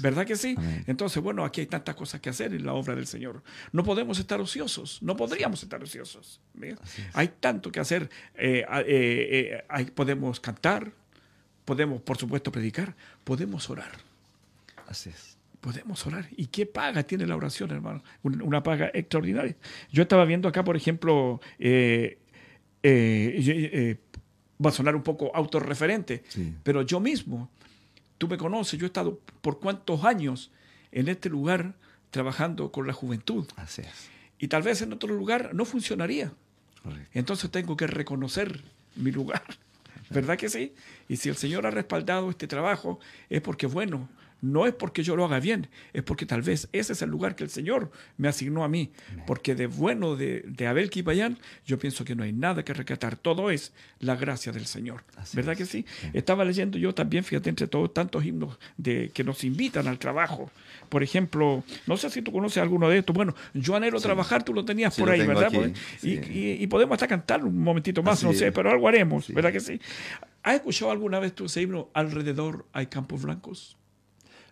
¿Verdad 0.00 0.26
que 0.26 0.36
sí? 0.36 0.54
Entonces, 0.86 1.22
bueno, 1.22 1.42
aquí 1.42 1.62
hay 1.62 1.66
tantas 1.66 1.94
cosas 1.94 2.20
que 2.20 2.28
hacer 2.28 2.52
en 2.52 2.66
la 2.66 2.74
obra 2.74 2.94
del 2.94 3.06
Señor. 3.06 3.42
No 3.72 3.82
podemos 3.82 4.18
estar 4.18 4.40
ociosos, 4.42 5.02
no 5.02 5.16
podríamos 5.16 5.62
estar 5.62 5.82
ociosos. 5.82 6.38
Hay 7.14 7.28
tanto 7.40 7.72
que 7.72 7.80
hacer. 7.80 8.10
Eh, 8.34 8.66
eh, 8.86 9.64
eh, 9.70 9.84
podemos 9.94 10.38
cantar, 10.38 10.92
podemos, 11.64 12.02
por 12.02 12.18
supuesto, 12.18 12.52
predicar, 12.52 12.94
podemos 13.24 13.70
orar. 13.70 13.92
Así 14.86 15.08
es. 15.08 15.38
Podemos 15.62 16.06
orar. 16.06 16.28
¿Y 16.36 16.48
qué 16.48 16.66
paga 16.66 17.04
tiene 17.04 17.26
la 17.26 17.36
oración, 17.36 17.70
hermano? 17.70 18.02
Una 18.22 18.62
paga 18.62 18.90
extraordinaria. 18.92 19.56
Yo 19.90 20.02
estaba 20.02 20.26
viendo 20.26 20.46
acá, 20.46 20.62
por 20.62 20.76
ejemplo, 20.76 21.40
eh, 21.58 22.18
eh, 22.86 23.96
va 24.64 24.70
a 24.70 24.72
sonar 24.72 24.94
un 24.94 25.02
poco 25.02 25.34
autorreferente, 25.34 26.22
pero 26.62 26.82
yo 26.82 27.00
mismo, 27.00 27.50
tú 28.18 28.28
me 28.28 28.36
conoces, 28.36 28.78
yo 28.78 28.86
he 28.86 28.88
estado 28.88 29.20
por 29.40 29.58
cuántos 29.58 30.04
años 30.04 30.50
en 30.92 31.08
este 31.08 31.28
lugar 31.28 31.74
trabajando 32.10 32.70
con 32.70 32.86
la 32.86 32.92
juventud. 32.92 33.46
Y 34.38 34.48
tal 34.48 34.62
vez 34.62 34.82
en 34.82 34.92
otro 34.92 35.12
lugar 35.14 35.54
no 35.54 35.64
funcionaría. 35.64 36.32
Entonces 37.12 37.50
tengo 37.50 37.76
que 37.76 37.86
reconocer 37.86 38.62
mi 38.94 39.10
lugar. 39.10 39.42
¿Verdad 40.10 40.36
que 40.36 40.48
sí? 40.48 40.74
Y 41.08 41.16
si 41.16 41.28
el 41.28 41.36
Señor 41.36 41.66
ha 41.66 41.70
respaldado 41.70 42.30
este 42.30 42.46
trabajo, 42.46 43.00
es 43.30 43.40
porque, 43.40 43.66
bueno, 43.66 44.08
no 44.44 44.66
es 44.66 44.74
porque 44.74 45.02
yo 45.02 45.16
lo 45.16 45.24
haga 45.24 45.40
bien, 45.40 45.68
es 45.94 46.02
porque 46.02 46.26
tal 46.26 46.42
vez 46.42 46.68
ese 46.72 46.92
es 46.92 47.02
el 47.02 47.08
lugar 47.08 47.34
que 47.34 47.44
el 47.44 47.50
Señor 47.50 47.90
me 48.18 48.28
asignó 48.28 48.62
a 48.62 48.68
mí. 48.68 48.92
Porque 49.26 49.54
de 49.54 49.66
bueno 49.66 50.16
de, 50.16 50.44
de 50.46 50.66
Abel 50.66 50.90
Kipayán, 50.90 51.38
yo 51.66 51.78
pienso 51.78 52.04
que 52.04 52.14
no 52.14 52.24
hay 52.24 52.32
nada 52.32 52.62
que 52.62 52.74
rescatar. 52.74 53.16
Todo 53.16 53.50
es 53.50 53.72
la 54.00 54.16
gracia 54.16 54.52
del 54.52 54.66
Señor. 54.66 55.02
¿Verdad 55.32 55.56
que 55.56 55.64
sí? 55.64 55.86
Estaba 56.12 56.44
leyendo 56.44 56.76
yo 56.76 56.94
también, 56.94 57.24
fíjate, 57.24 57.48
entre 57.48 57.66
todos 57.66 57.94
tantos 57.94 58.24
himnos 58.24 58.58
de, 58.76 59.10
que 59.14 59.24
nos 59.24 59.42
invitan 59.44 59.88
al 59.88 59.98
trabajo. 59.98 60.50
Por 60.90 61.02
ejemplo, 61.02 61.64
no 61.86 61.96
sé 61.96 62.10
si 62.10 62.20
tú 62.20 62.30
conoces 62.30 62.62
alguno 62.62 62.88
de 62.88 62.98
estos. 62.98 63.16
Bueno, 63.16 63.34
yo 63.54 63.74
anhelo 63.74 63.98
trabajar, 63.98 64.44
tú 64.44 64.52
lo 64.52 64.64
tenías 64.64 64.94
por 64.96 65.08
ahí, 65.08 65.26
¿verdad? 65.26 65.50
y, 66.02 66.66
podemos 66.66 66.94
hasta 66.94 67.06
cantar 67.06 67.44
un 67.44 67.58
momentito 67.58 68.02
más, 68.02 68.22
no 68.22 68.32
sé, 68.32 68.52
pero 68.52 68.70
algo 68.70 68.88
haremos, 68.88 69.32
¿verdad 69.32 69.52
que 69.52 69.60
sí? 69.60 69.80
¿Has 70.42 70.56
escuchado 70.56 70.90
alguna 70.90 71.20
vez 71.20 71.34
tu 71.34 71.46
ese 71.46 71.62
himno 71.62 71.88
Alrededor 71.94 72.66
hay 72.72 72.86
campos 72.86 73.22
blancos? 73.22 73.78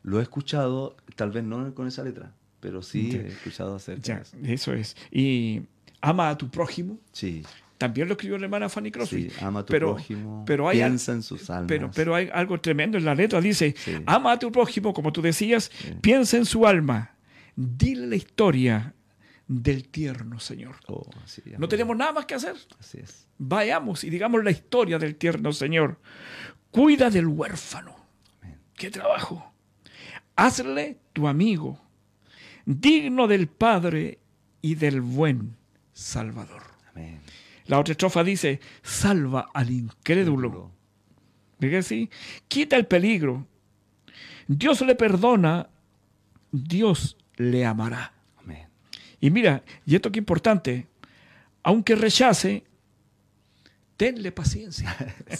Lo 0.02 0.18
he 0.18 0.22
escuchado, 0.22 0.96
tal 1.16 1.30
vez 1.30 1.44
no 1.44 1.74
con 1.74 1.86
esa 1.86 2.02
letra, 2.02 2.32
pero 2.60 2.82
sí 2.82 3.10
he 3.12 3.28
escuchado 3.28 3.76
hacer 3.76 4.00
eso. 4.44 4.72
es. 4.72 4.96
Y 5.10 5.62
ama 6.00 6.30
a 6.30 6.38
tu 6.38 6.50
prójimo. 6.50 6.98
Sí. 7.12 7.42
También 7.78 8.06
lo 8.06 8.14
escribió 8.14 8.38
la 8.38 8.44
hermana 8.44 8.68
Fanny 8.68 8.92
Crosby. 8.92 9.30
Sí, 9.30 9.36
ama 9.40 9.60
a 9.60 9.66
tu 9.66 9.72
pero, 9.72 9.94
prójimo, 9.94 10.44
pero 10.46 10.70
piensa 10.70 11.12
en 11.12 11.22
sus 11.22 11.50
almas. 11.50 11.66
Pero, 11.66 11.90
pero 11.92 12.14
hay 12.14 12.28
algo 12.32 12.60
tremendo 12.60 12.96
en 12.96 13.04
la 13.04 13.14
letra. 13.14 13.40
Dice, 13.40 13.74
ama 14.06 14.32
a 14.32 14.38
tu 14.38 14.52
prójimo, 14.52 14.94
como 14.94 15.12
tú 15.12 15.20
decías, 15.20 15.70
piensa 16.00 16.36
en 16.36 16.44
su 16.44 16.66
alma. 16.66 17.16
dile 17.56 18.06
la 18.06 18.16
historia 18.16 18.94
del 19.48 19.88
tierno 19.88 20.38
Señor. 20.38 20.76
Oh, 20.86 21.08
así, 21.24 21.42
No 21.58 21.68
tenemos 21.68 21.96
nada 21.96 22.12
más 22.12 22.26
que 22.26 22.34
hacer. 22.34 22.54
Así 22.78 22.98
es. 22.98 23.26
Vayamos 23.38 24.04
y 24.04 24.10
digamos 24.10 24.44
la 24.44 24.50
historia 24.50 24.98
del 24.98 25.16
tierno 25.16 25.52
Señor. 25.52 25.98
Cuida 26.70 27.10
del 27.10 27.26
huérfano. 27.26 27.96
Amén. 28.40 28.58
¡Qué 28.74 28.90
trabajo! 28.90 29.52
Hazle 30.42 30.98
tu 31.12 31.28
amigo, 31.28 31.78
digno 32.66 33.28
del 33.28 33.46
Padre 33.46 34.18
y 34.60 34.74
del 34.74 35.00
buen 35.00 35.56
Salvador. 35.92 36.64
Amén. 36.90 37.20
La 37.66 37.78
otra 37.78 37.92
estrofa 37.92 38.24
dice, 38.24 38.58
salva 38.82 39.50
al 39.54 39.70
incrédulo. 39.70 40.72
¿Ve 41.60 41.78
así? 41.78 42.10
Quita 42.48 42.74
el 42.74 42.86
peligro. 42.86 43.46
Dios 44.48 44.80
le 44.80 44.96
perdona, 44.96 45.68
Dios 46.50 47.16
le 47.36 47.64
amará. 47.64 48.12
Amén. 48.38 48.66
Y 49.20 49.30
mira, 49.30 49.62
y 49.86 49.94
esto 49.94 50.10
que 50.10 50.18
importante, 50.18 50.88
aunque 51.62 51.94
rechace, 51.94 52.64
tenle 54.02 54.32
paciencia. 54.32 54.96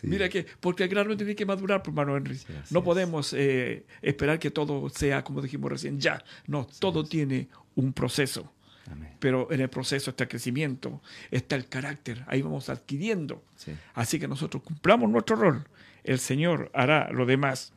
Sí. 0.00 0.06
Mira 0.08 0.28
que, 0.28 0.44
porque 0.60 0.84
el 0.84 0.88
grano 0.88 1.16
tiene 1.16 1.34
que 1.34 1.46
madurar, 1.46 1.82
hermano 1.84 2.16
Henry. 2.16 2.36
Sí, 2.36 2.46
no 2.70 2.82
podemos 2.82 3.32
eh, 3.32 3.84
esperar 4.02 4.38
que 4.38 4.50
todo 4.50 4.88
sea, 4.88 5.22
como 5.22 5.40
dijimos 5.40 5.70
recién, 5.70 6.00
ya. 6.00 6.22
No, 6.46 6.66
todo 6.78 7.04
tiene 7.04 7.48
un 7.76 7.92
proceso. 7.92 8.52
Amén. 8.90 9.10
Pero 9.20 9.50
en 9.52 9.60
el 9.60 9.68
proceso 9.68 10.10
está 10.10 10.24
el 10.24 10.28
crecimiento, 10.28 11.00
está 11.30 11.56
el 11.56 11.68
carácter, 11.68 12.24
ahí 12.26 12.42
vamos 12.42 12.68
adquiriendo. 12.68 13.44
Sí. 13.54 13.72
Así 13.94 14.18
que 14.18 14.26
nosotros 14.26 14.62
cumplamos 14.62 15.08
nuestro 15.10 15.36
rol. 15.36 15.64
El 16.02 16.18
Señor 16.18 16.70
hará 16.74 17.10
lo 17.10 17.24
demás. 17.24 17.72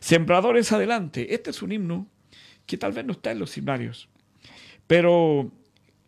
Sembradores 0.00 0.70
adelante. 0.72 1.34
Este 1.34 1.50
es 1.50 1.62
un 1.62 1.72
himno 1.72 2.06
que 2.66 2.76
tal 2.76 2.92
vez 2.92 3.04
no 3.04 3.12
está 3.12 3.32
en 3.32 3.38
los 3.38 3.56
himnarios, 3.56 4.08
pero 4.86 5.50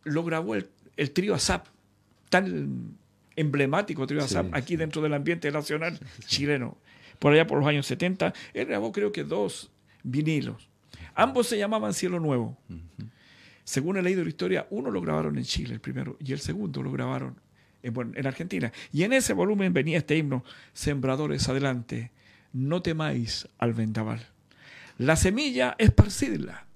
lo 0.05 0.25
grabó 0.25 0.55
el, 0.55 0.69
el 0.97 1.11
trío 1.13 1.35
ASAP, 1.35 1.67
tan 2.29 2.99
emblemático 3.39 4.07
trío 4.07 4.27
Sí, 4.27 4.37
aquí 4.53 4.77
dentro 4.77 5.01
del 5.03 5.15
ambiente 5.15 5.51
nacional 5.51 5.99
chileno. 6.27 6.77
Por 7.19 7.33
allá 7.33 7.47
por 7.47 7.59
los 7.59 7.67
años 7.67 7.87
70, 7.87 8.33
él 8.55 8.67
grabó 8.67 8.93
creo 8.93 9.13
que 9.13 9.25
dos 9.25 9.71
vinilos. 10.03 10.69
Ambos 11.15 11.47
se 11.49 11.59
llamaban 11.59 11.95
Cielo 11.95 12.21
Nuevo. 12.21 12.57
Según 13.65 13.97
he 13.97 14.03
leído 14.03 14.23
la 14.23 14.29
historia, 14.29 14.67
uno 14.71 14.91
lo 14.91 15.01
grabaron 15.01 15.37
en 15.37 15.45
Chile, 15.45 15.75
el 15.75 15.81
primero, 15.81 16.17
y 16.21 16.33
el 16.33 16.41
segundo 16.41 16.83
lo 16.83 16.91
grabaron 16.91 17.41
en, 17.83 17.93
bueno, 17.93 18.13
en 18.15 18.27
Argentina. 18.27 18.73
Y 18.93 19.03
en 19.03 19.13
ese 19.13 19.33
volumen 19.33 19.73
venía 19.73 19.99
este 19.99 20.17
himno, 20.17 20.45
Sembradores 20.73 21.49
adelante, 21.49 22.13
no 22.53 22.83
temáis 22.83 23.49
al 23.59 23.75
vendaval. 23.75 24.27
La 24.97 25.17
semilla, 25.17 25.77
esparcidla, 25.79 26.67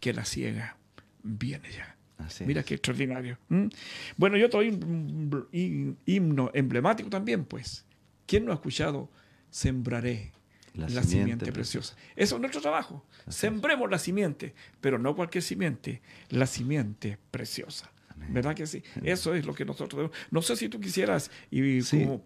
que 0.00 0.12
la 0.12 0.24
ciega 0.24 0.76
viene 1.22 1.70
ya. 1.70 1.89
Así 2.26 2.44
Mira 2.44 2.60
es. 2.60 2.66
qué 2.66 2.74
extraordinario. 2.74 3.38
¿m? 3.50 3.68
Bueno, 4.16 4.36
y 4.36 4.42
otro 4.42 4.62
him- 4.62 5.46
him- 5.52 5.96
himno 6.06 6.50
emblemático 6.54 7.08
también, 7.10 7.44
pues. 7.44 7.84
¿Quién 8.26 8.44
no 8.44 8.52
ha 8.52 8.54
escuchado? 8.54 9.10
Sembraré 9.50 10.32
La 10.74 10.82
la, 10.88 11.02
simiente 11.02 11.08
simiente, 11.08 11.52
preciosa. 11.52 11.96
Eso 12.14 12.34
es 12.36 12.40
nuestro 12.40 12.60
trabajo. 12.60 13.04
Sembremos 13.28 13.90
la 13.90 13.98
simiente, 13.98 14.54
pero 14.80 14.98
no 14.98 15.16
cualquier 15.16 15.42
simiente, 15.42 16.02
la 16.28 16.46
simiente 16.46 17.18
preciosa. 17.30 17.90
Amén. 18.10 18.34
¿Verdad 18.34 18.54
que 18.54 18.66
sí? 18.66 18.82
Eso 19.02 19.34
es 19.34 19.44
lo 19.46 19.54
que 19.54 19.64
nosotros 19.64 19.98
debemos. 19.98 20.16
No 20.30 20.42
sé 20.42 20.54
si 20.56 20.68
tú 20.68 20.78
quisieras 20.78 21.30
y 21.50 21.80
Sí. 21.82 22.04
como 22.04 22.24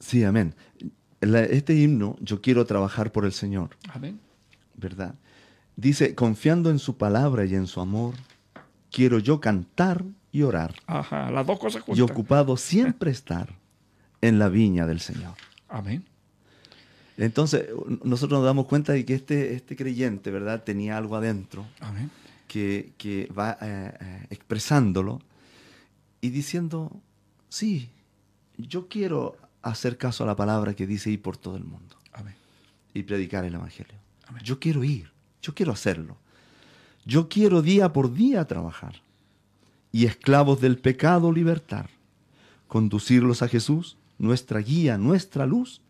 Sí, 0.00 0.24
amén. 0.24 0.54
La- 1.20 1.44
este 1.44 1.74
himno, 1.74 2.16
yo 2.20 2.42
quiero 2.42 2.66
trabajar 2.66 3.10
por 3.12 3.24
el 3.24 3.32
Señor, 3.32 3.70
amén. 3.88 4.20
¿verdad? 4.76 5.14
Dice, 5.76 6.14
confiando 6.14 6.70
en 6.70 6.78
su 6.78 6.98
palabra 6.98 7.44
y 7.46 7.54
en 7.54 7.66
su 7.66 7.80
amor, 7.80 8.14
quiero 8.94 9.18
yo 9.18 9.40
cantar 9.40 10.04
y 10.30 10.42
orar, 10.42 10.74
Ajá, 10.86 11.30
las 11.32 11.44
dos 11.46 11.58
cosas 11.58 11.82
y 11.82 11.84
juntas. 11.84 12.10
ocupado 12.10 12.56
siempre 12.56 13.10
estar 13.18 13.52
en 14.20 14.38
la 14.38 14.48
viña 14.48 14.86
del 14.86 15.00
Señor. 15.00 15.34
Amén. 15.68 16.04
Entonces, 17.16 17.66
nosotros 18.04 18.38
nos 18.38 18.44
damos 18.46 18.66
cuenta 18.66 18.92
de 18.92 19.04
que 19.04 19.14
este, 19.14 19.54
este 19.54 19.76
creyente, 19.76 20.30
¿verdad? 20.30 20.62
Tenía 20.64 20.96
algo 20.96 21.16
adentro 21.16 21.64
Amén. 21.80 22.10
que, 22.48 22.92
que 22.96 23.26
va 23.36 23.56
eh, 23.60 23.92
eh, 24.00 24.26
expresándolo 24.30 25.20
y 26.20 26.30
diciendo, 26.30 26.90
sí, 27.48 27.90
yo 28.58 28.88
quiero 28.88 29.36
hacer 29.62 29.96
caso 29.98 30.24
a 30.24 30.26
la 30.26 30.36
palabra 30.36 30.74
que 30.74 30.86
dice 30.86 31.10
ir 31.10 31.22
por 31.22 31.36
todo 31.36 31.56
el 31.56 31.64
mundo 31.64 31.96
Amén. 32.12 32.34
y 32.92 33.02
predicar 33.04 33.44
el 33.44 33.54
Evangelio. 33.54 33.94
Amén. 34.26 34.42
Yo 34.44 34.58
quiero 34.58 34.82
ir, 34.84 35.10
yo 35.42 35.54
quiero 35.54 35.72
hacerlo. 35.72 36.16
Yo 37.04 37.28
quiero 37.28 37.62
día 37.62 37.92
por 37.92 38.14
día 38.14 38.46
trabajar 38.46 39.02
y 39.92 40.06
esclavos 40.06 40.60
del 40.60 40.78
pecado 40.78 41.32
libertar, 41.32 41.90
conducirlos 42.66 43.42
a 43.42 43.48
Jesús, 43.48 43.96
nuestra 44.18 44.60
guía, 44.60 44.98
nuestra 44.98 45.46
luz, 45.46 45.80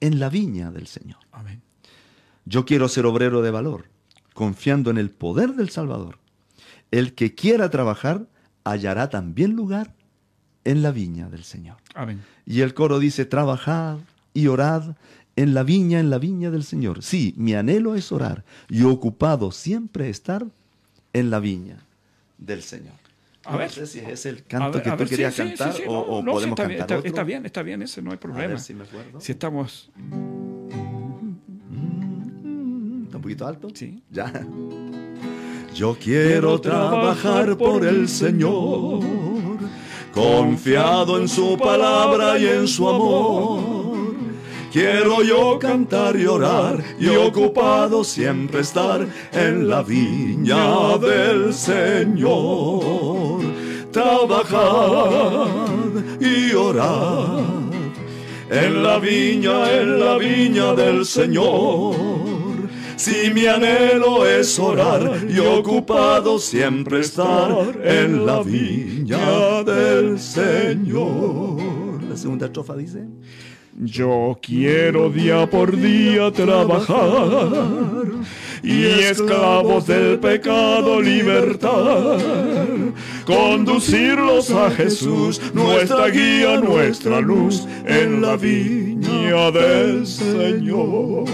en 0.00 0.18
la 0.20 0.28
viña 0.28 0.70
del 0.70 0.86
Señor. 0.86 1.18
Amén. 1.32 1.62
Yo 2.44 2.64
quiero 2.64 2.88
ser 2.88 3.06
obrero 3.06 3.42
de 3.42 3.50
valor, 3.50 3.86
confiando 4.34 4.90
en 4.90 4.98
el 4.98 5.10
poder 5.10 5.54
del 5.54 5.70
Salvador. 5.70 6.18
El 6.90 7.14
que 7.14 7.34
quiera 7.34 7.70
trabajar 7.70 8.26
hallará 8.64 9.10
también 9.10 9.54
lugar 9.54 9.94
en 10.64 10.82
la 10.82 10.90
viña 10.90 11.28
del 11.28 11.44
Señor. 11.44 11.76
Amén. 11.94 12.22
Y 12.46 12.60
el 12.60 12.74
coro 12.74 12.98
dice, 12.98 13.24
trabajad 13.24 13.98
y 14.34 14.46
orad 14.46 14.96
en 15.42 15.54
la 15.54 15.62
viña, 15.62 16.00
en 16.00 16.10
la 16.10 16.18
viña 16.18 16.50
del 16.50 16.64
Señor. 16.64 17.02
Sí, 17.02 17.34
mi 17.36 17.54
anhelo 17.54 17.94
es 17.94 18.12
orar 18.12 18.44
y 18.68 18.82
ocupado 18.84 19.50
siempre 19.52 20.08
estar 20.10 20.44
en 21.12 21.30
la 21.30 21.40
viña 21.40 21.78
del 22.38 22.62
Señor. 22.62 22.94
A 23.44 23.52
no 23.52 23.58
ver. 23.58 23.70
sé 23.70 23.86
si 23.86 24.00
es 24.00 24.26
el 24.26 24.44
canto 24.44 24.72
ver, 24.72 24.82
que 24.82 24.90
tú 24.90 24.96
ver, 24.98 25.08
querías 25.08 25.34
sí, 25.34 25.42
cantar 25.42 25.72
sí, 25.72 25.82
o, 25.88 26.22
no, 26.22 26.32
podemos 26.32 26.58
está 26.58 26.62
cantar 26.68 26.80
está, 26.82 26.96
otro. 26.98 27.08
está 27.08 27.22
bien, 27.24 27.46
está 27.46 27.62
bien, 27.62 27.82
ese 27.82 28.02
no 28.02 28.10
hay 28.10 28.16
A 28.16 28.20
problema. 28.20 28.46
ver 28.48 28.60
si 28.60 28.74
me 28.74 28.84
acuerdo. 28.84 29.18
Si 29.20 29.32
estamos, 29.32 29.90
¿Está 33.04 33.16
un 33.16 33.22
poquito 33.22 33.46
alto? 33.46 33.68
sí. 33.74 34.02
Ya. 34.10 34.30
Yo 35.74 35.96
quiero 35.98 36.60
trabajar 36.60 37.56
por 37.56 37.86
el 37.86 38.08
Señor, 38.08 39.00
confiado 40.12 41.18
en 41.20 41.28
su 41.28 41.56
palabra 41.56 42.38
y 42.38 42.46
en 42.46 42.66
su 42.66 42.88
amor. 42.88 43.69
Quiero 44.72 45.22
yo 45.24 45.58
cantar 45.58 46.14
y 46.16 46.26
orar 46.26 46.80
y 46.98 47.08
ocupado 47.08 48.04
siempre 48.04 48.60
estar 48.60 49.04
en 49.32 49.68
la 49.68 49.82
viña 49.82 50.96
del 50.98 51.52
Señor. 51.52 53.40
Trabajad 53.90 55.48
y 56.20 56.52
orad 56.54 57.40
en 58.48 58.82
la 58.82 58.98
viña, 59.00 59.72
en 59.72 59.98
la 59.98 60.16
viña 60.18 60.74
del 60.74 61.04
Señor. 61.04 61.96
Si 62.94 63.30
mi 63.32 63.46
anhelo 63.46 64.24
es 64.24 64.56
orar 64.58 65.26
y 65.28 65.38
ocupado 65.40 66.38
siempre 66.38 67.00
estar 67.00 67.76
en 67.82 68.24
la 68.24 68.40
viña 68.42 69.64
del 69.64 70.20
Señor. 70.20 72.02
La 72.08 72.16
segunda 72.16 72.46
estrofa 72.46 72.76
dice. 72.76 73.04
Yo 73.82 74.38
quiero 74.42 75.08
día 75.08 75.48
por 75.48 75.74
día 75.74 76.30
trabajar 76.30 77.48
y 78.62 78.84
esclavos 78.84 79.86
del 79.86 80.18
pecado 80.18 81.00
libertar, 81.00 82.18
conducirlos 83.24 84.50
a 84.50 84.70
Jesús, 84.70 85.40
nuestra 85.54 86.08
guía, 86.08 86.60
nuestra 86.60 87.22
luz, 87.22 87.66
en 87.86 88.20
la 88.20 88.36
viña 88.36 89.50
del 89.50 90.06
Señor. 90.06 91.24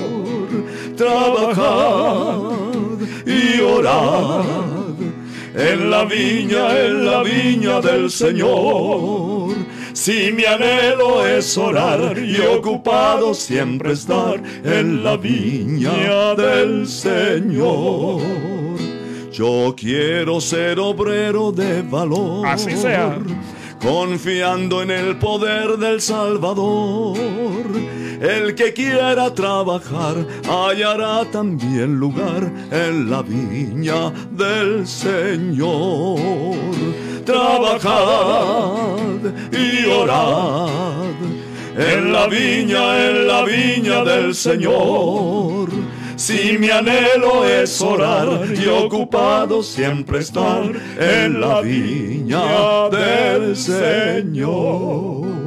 Trabajad 0.96 2.52
y 3.26 3.60
orad 3.60 4.44
en 5.56 5.90
la 5.90 6.04
viña, 6.04 6.78
en 6.78 7.06
la 7.06 7.24
viña 7.24 7.80
del 7.80 8.08
Señor. 8.08 9.75
Si 9.96 10.30
mi 10.30 10.44
anhelo 10.44 11.26
es 11.26 11.56
orar 11.56 12.18
y 12.18 12.38
ocupado 12.42 13.32
siempre 13.32 13.94
estar 13.94 14.42
en 14.62 15.02
la 15.02 15.16
viña 15.16 16.34
del 16.34 16.86
Señor. 16.86 18.20
Yo 19.32 19.74
quiero 19.74 20.38
ser 20.42 20.78
obrero 20.80 21.50
de 21.50 21.80
valor. 21.80 22.46
Así 22.46 22.76
sea. 22.76 23.18
Confiando 23.80 24.82
en 24.82 24.90
el 24.90 25.16
poder 25.16 25.78
del 25.78 26.02
Salvador. 26.02 27.16
El 28.20 28.54
que 28.54 28.74
quiera 28.74 29.32
trabajar 29.32 30.26
hallará 30.46 31.24
también 31.30 31.96
lugar 31.96 32.52
en 32.70 33.10
la 33.10 33.22
viña 33.22 34.10
del 34.30 34.86
Señor. 34.86 36.18
Trabajad 37.26 39.20
y 39.52 39.84
orad 39.86 40.68
en 41.76 42.12
la 42.12 42.28
viña, 42.28 43.10
en 43.10 43.26
la 43.26 43.44
viña 43.44 44.04
del 44.04 44.32
Señor. 44.32 45.68
si 46.14 46.56
mi 46.56 46.70
anhelo 46.70 47.44
es 47.44 47.82
orar 47.82 48.46
y 48.54 48.66
ocupado 48.68 49.62
siempre 49.62 50.20
estar 50.20 50.70
en 50.98 51.40
la 51.40 51.60
viña 51.60 52.88
del 52.90 53.56
Señor. 53.56 55.45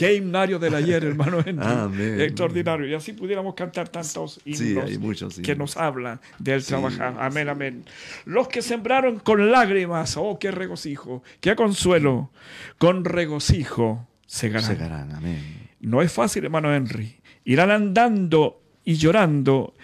Qué 0.00 0.14
himnario 0.14 0.58
del 0.58 0.74
ayer, 0.74 1.04
hermano. 1.04 1.44
Amén. 1.60 2.22
Extraordinario. 2.22 2.88
Y 2.88 2.94
así 2.94 3.12
pudiéramos 3.12 3.52
cantar 3.52 3.90
tantos 3.90 4.40
himnos 4.46 4.98
muchos 4.98 5.38
que 5.40 5.54
nos 5.54 5.76
hablan 5.76 6.18
del 6.38 6.64
trabajar. 6.64 7.16
Amén, 7.18 7.50
amén. 7.50 7.84
Los 8.24 8.48
que 8.48 8.62
sembraron 8.62 9.18
con 9.18 9.50
lágrimas, 9.50 10.16
oh, 10.16 10.38
qué 10.38 10.52
regocijo, 10.52 11.22
qué 11.42 11.54
consuelo, 11.54 12.30
con 12.78 13.04
regocijo 13.04 14.08
segarán. 14.24 14.68
Segarán, 14.68 15.12
amén. 15.12 15.68
No 15.80 16.00
es 16.00 16.10
fácil, 16.10 16.44
hermano 16.44 16.74
Henry. 16.74 17.20
Irán 17.44 17.70
andando 17.70 18.62
y 18.84 18.94
llorando 18.94 19.74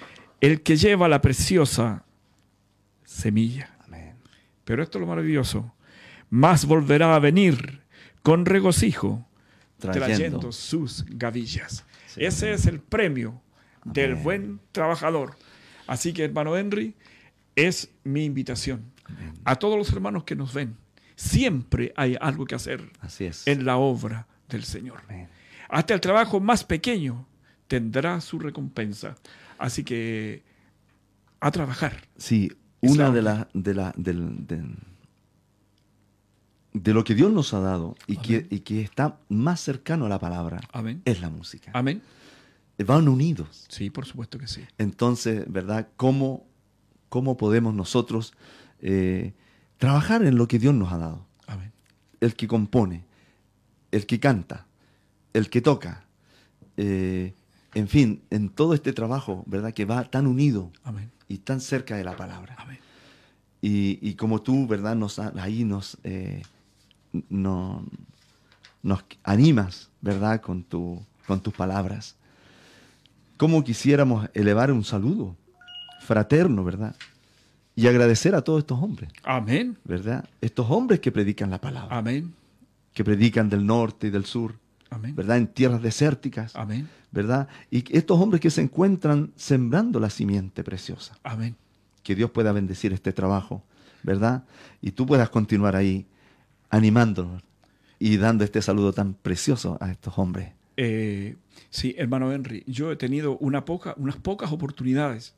el 0.40 0.62
que 0.62 0.76
lleva 0.76 1.08
la 1.08 1.20
preciosa 1.20 2.06
semilla. 3.04 3.76
Amén. 3.84 4.14
Pero 4.64 4.82
esto 4.82 4.96
es 4.96 5.00
lo 5.00 5.08
maravilloso. 5.08 5.74
Más 6.30 6.64
volverá 6.64 7.14
a 7.14 7.18
venir 7.18 7.82
con 8.22 8.46
regocijo 8.46 9.25
trayendo, 9.78 10.52
sus 10.52 11.04
gavillas. 11.08 11.84
Ese 12.16 12.52
es 12.52 12.66
el 12.66 12.80
premio 12.80 13.40
del 13.84 14.14
buen 14.14 14.60
trabajador. 14.72 15.36
Así 15.86 16.12
que, 16.12 16.24
hermano 16.24 16.56
Henry, 16.56 16.94
es 17.54 17.90
mi 18.04 18.24
invitación 18.24 18.92
a 19.44 19.56
todos 19.56 19.78
los 19.78 19.92
hermanos 19.92 20.24
que 20.24 20.36
nos 20.36 20.52
ven. 20.52 20.76
Siempre 21.14 21.92
hay 21.96 22.16
algo 22.20 22.44
que 22.44 22.54
hacer 22.54 22.90
en 23.46 23.64
la 23.64 23.76
obra 23.76 24.26
del 24.48 24.64
Señor. 24.64 25.02
Hasta 25.68 25.94
el 25.94 26.00
trabajo 26.00 26.40
más 26.40 26.64
pequeño 26.64 27.26
tendrá 27.68 28.20
su 28.20 28.38
recompensa. 28.38 29.16
Así 29.58 29.84
que 29.84 30.42
a 31.40 31.50
trabajar. 31.50 32.08
Sí, 32.16 32.52
una 32.80 33.10
de 33.10 33.22
las 33.22 33.46
de 33.54 33.74
la, 33.74 33.92
de 33.96 34.64
lo 36.84 37.04
que 37.04 37.14
Dios 37.14 37.32
nos 37.32 37.54
ha 37.54 37.60
dado 37.60 37.96
y 38.06 38.16
que, 38.16 38.46
y 38.50 38.60
que, 38.60 38.82
está 38.82 39.18
más 39.28 39.60
cercano 39.60 40.06
a 40.06 40.08
la 40.08 40.18
palabra 40.18 40.60
es 41.04 41.20
la 41.20 41.30
música. 41.30 41.70
Amén. 41.74 42.02
Van 42.78 43.08
unidos. 43.08 43.66
Sí, 43.68 43.90
por 43.90 44.04
supuesto 44.04 44.38
que 44.38 44.46
sí. 44.46 44.62
Entonces, 44.78 45.50
¿verdad? 45.50 45.88
¿Cómo, 45.96 46.46
cómo 47.08 47.36
podemos 47.36 47.74
nosotros 47.74 48.34
eh, 48.80 49.32
trabajar 49.78 50.22
en 50.24 50.36
lo 50.36 50.46
que 50.46 50.58
Dios 50.58 50.74
nos 50.74 50.92
ha 50.92 50.98
dado? 50.98 51.26
Amén. 51.46 51.72
El 52.20 52.34
que 52.34 52.46
compone, 52.46 53.04
el 53.92 54.04
que 54.06 54.20
canta, 54.20 54.66
el 55.32 55.48
que 55.48 55.62
toca, 55.62 56.04
eh, 56.76 57.32
en 57.74 57.88
fin, 57.88 58.22
en 58.30 58.50
todo 58.50 58.74
este 58.74 58.92
trabajo, 58.92 59.42
¿verdad? 59.46 59.72
Que 59.72 59.84
va 59.84 60.04
tan 60.04 60.26
unido 60.26 60.70
y 61.28 61.38
tan 61.38 61.60
cerca 61.60 61.96
de 61.96 62.04
la 62.04 62.16
palabra. 62.16 62.56
Amén. 62.58 62.78
Y, 63.62 64.14
como 64.14 64.42
tú, 64.42 64.66
¿verdad? 64.66 64.94
Nos, 64.94 65.18
ahí 65.18 65.64
nos... 65.64 65.98
Eh, 66.04 66.42
no, 67.28 67.84
nos 68.82 69.04
animas, 69.24 69.90
¿verdad?, 70.00 70.40
con, 70.40 70.62
tu, 70.62 71.04
con 71.26 71.40
tus 71.40 71.52
palabras. 71.52 72.16
¿Cómo 73.36 73.64
quisiéramos 73.64 74.28
elevar 74.32 74.72
un 74.72 74.84
saludo 74.84 75.36
fraterno, 76.00 76.64
¿verdad? 76.64 76.94
Y 77.74 77.86
agradecer 77.88 78.34
a 78.34 78.42
todos 78.42 78.60
estos 78.60 78.82
hombres. 78.82 79.10
Amén. 79.24 79.76
¿Verdad? 79.84 80.24
Estos 80.40 80.70
hombres 80.70 81.00
que 81.00 81.12
predican 81.12 81.50
la 81.50 81.60
palabra. 81.60 81.98
Amén. 81.98 82.32
Que 82.94 83.04
predican 83.04 83.50
del 83.50 83.66
norte 83.66 84.06
y 84.06 84.10
del 84.10 84.24
sur. 84.24 84.54
Amén. 84.88 85.14
¿Verdad? 85.14 85.36
En 85.36 85.48
tierras 85.48 85.82
desérticas. 85.82 86.56
Amén. 86.56 86.88
¿Verdad? 87.10 87.48
Y 87.70 87.84
estos 87.94 88.18
hombres 88.18 88.40
que 88.40 88.50
se 88.50 88.62
encuentran 88.62 89.32
sembrando 89.36 90.00
la 90.00 90.08
simiente 90.08 90.64
preciosa. 90.64 91.18
Amén. 91.22 91.56
Que 92.02 92.14
Dios 92.14 92.30
pueda 92.30 92.52
bendecir 92.52 92.92
este 92.94 93.12
trabajo, 93.12 93.62
¿verdad? 94.02 94.44
Y 94.80 94.92
tú 94.92 95.04
puedas 95.04 95.28
continuar 95.28 95.76
ahí 95.76 96.06
animándonos 96.70 97.42
y 97.98 98.16
dando 98.16 98.44
este 98.44 98.62
saludo 98.62 98.92
tan 98.92 99.14
precioso 99.14 99.78
a 99.80 99.90
estos 99.90 100.18
hombres. 100.18 100.52
Eh, 100.76 101.36
sí, 101.70 101.94
hermano 101.96 102.32
Henry, 102.32 102.62
yo 102.66 102.92
he 102.92 102.96
tenido 102.96 103.38
una 103.38 103.64
poca, 103.64 103.94
unas 103.96 104.16
pocas 104.16 104.52
oportunidades 104.52 105.34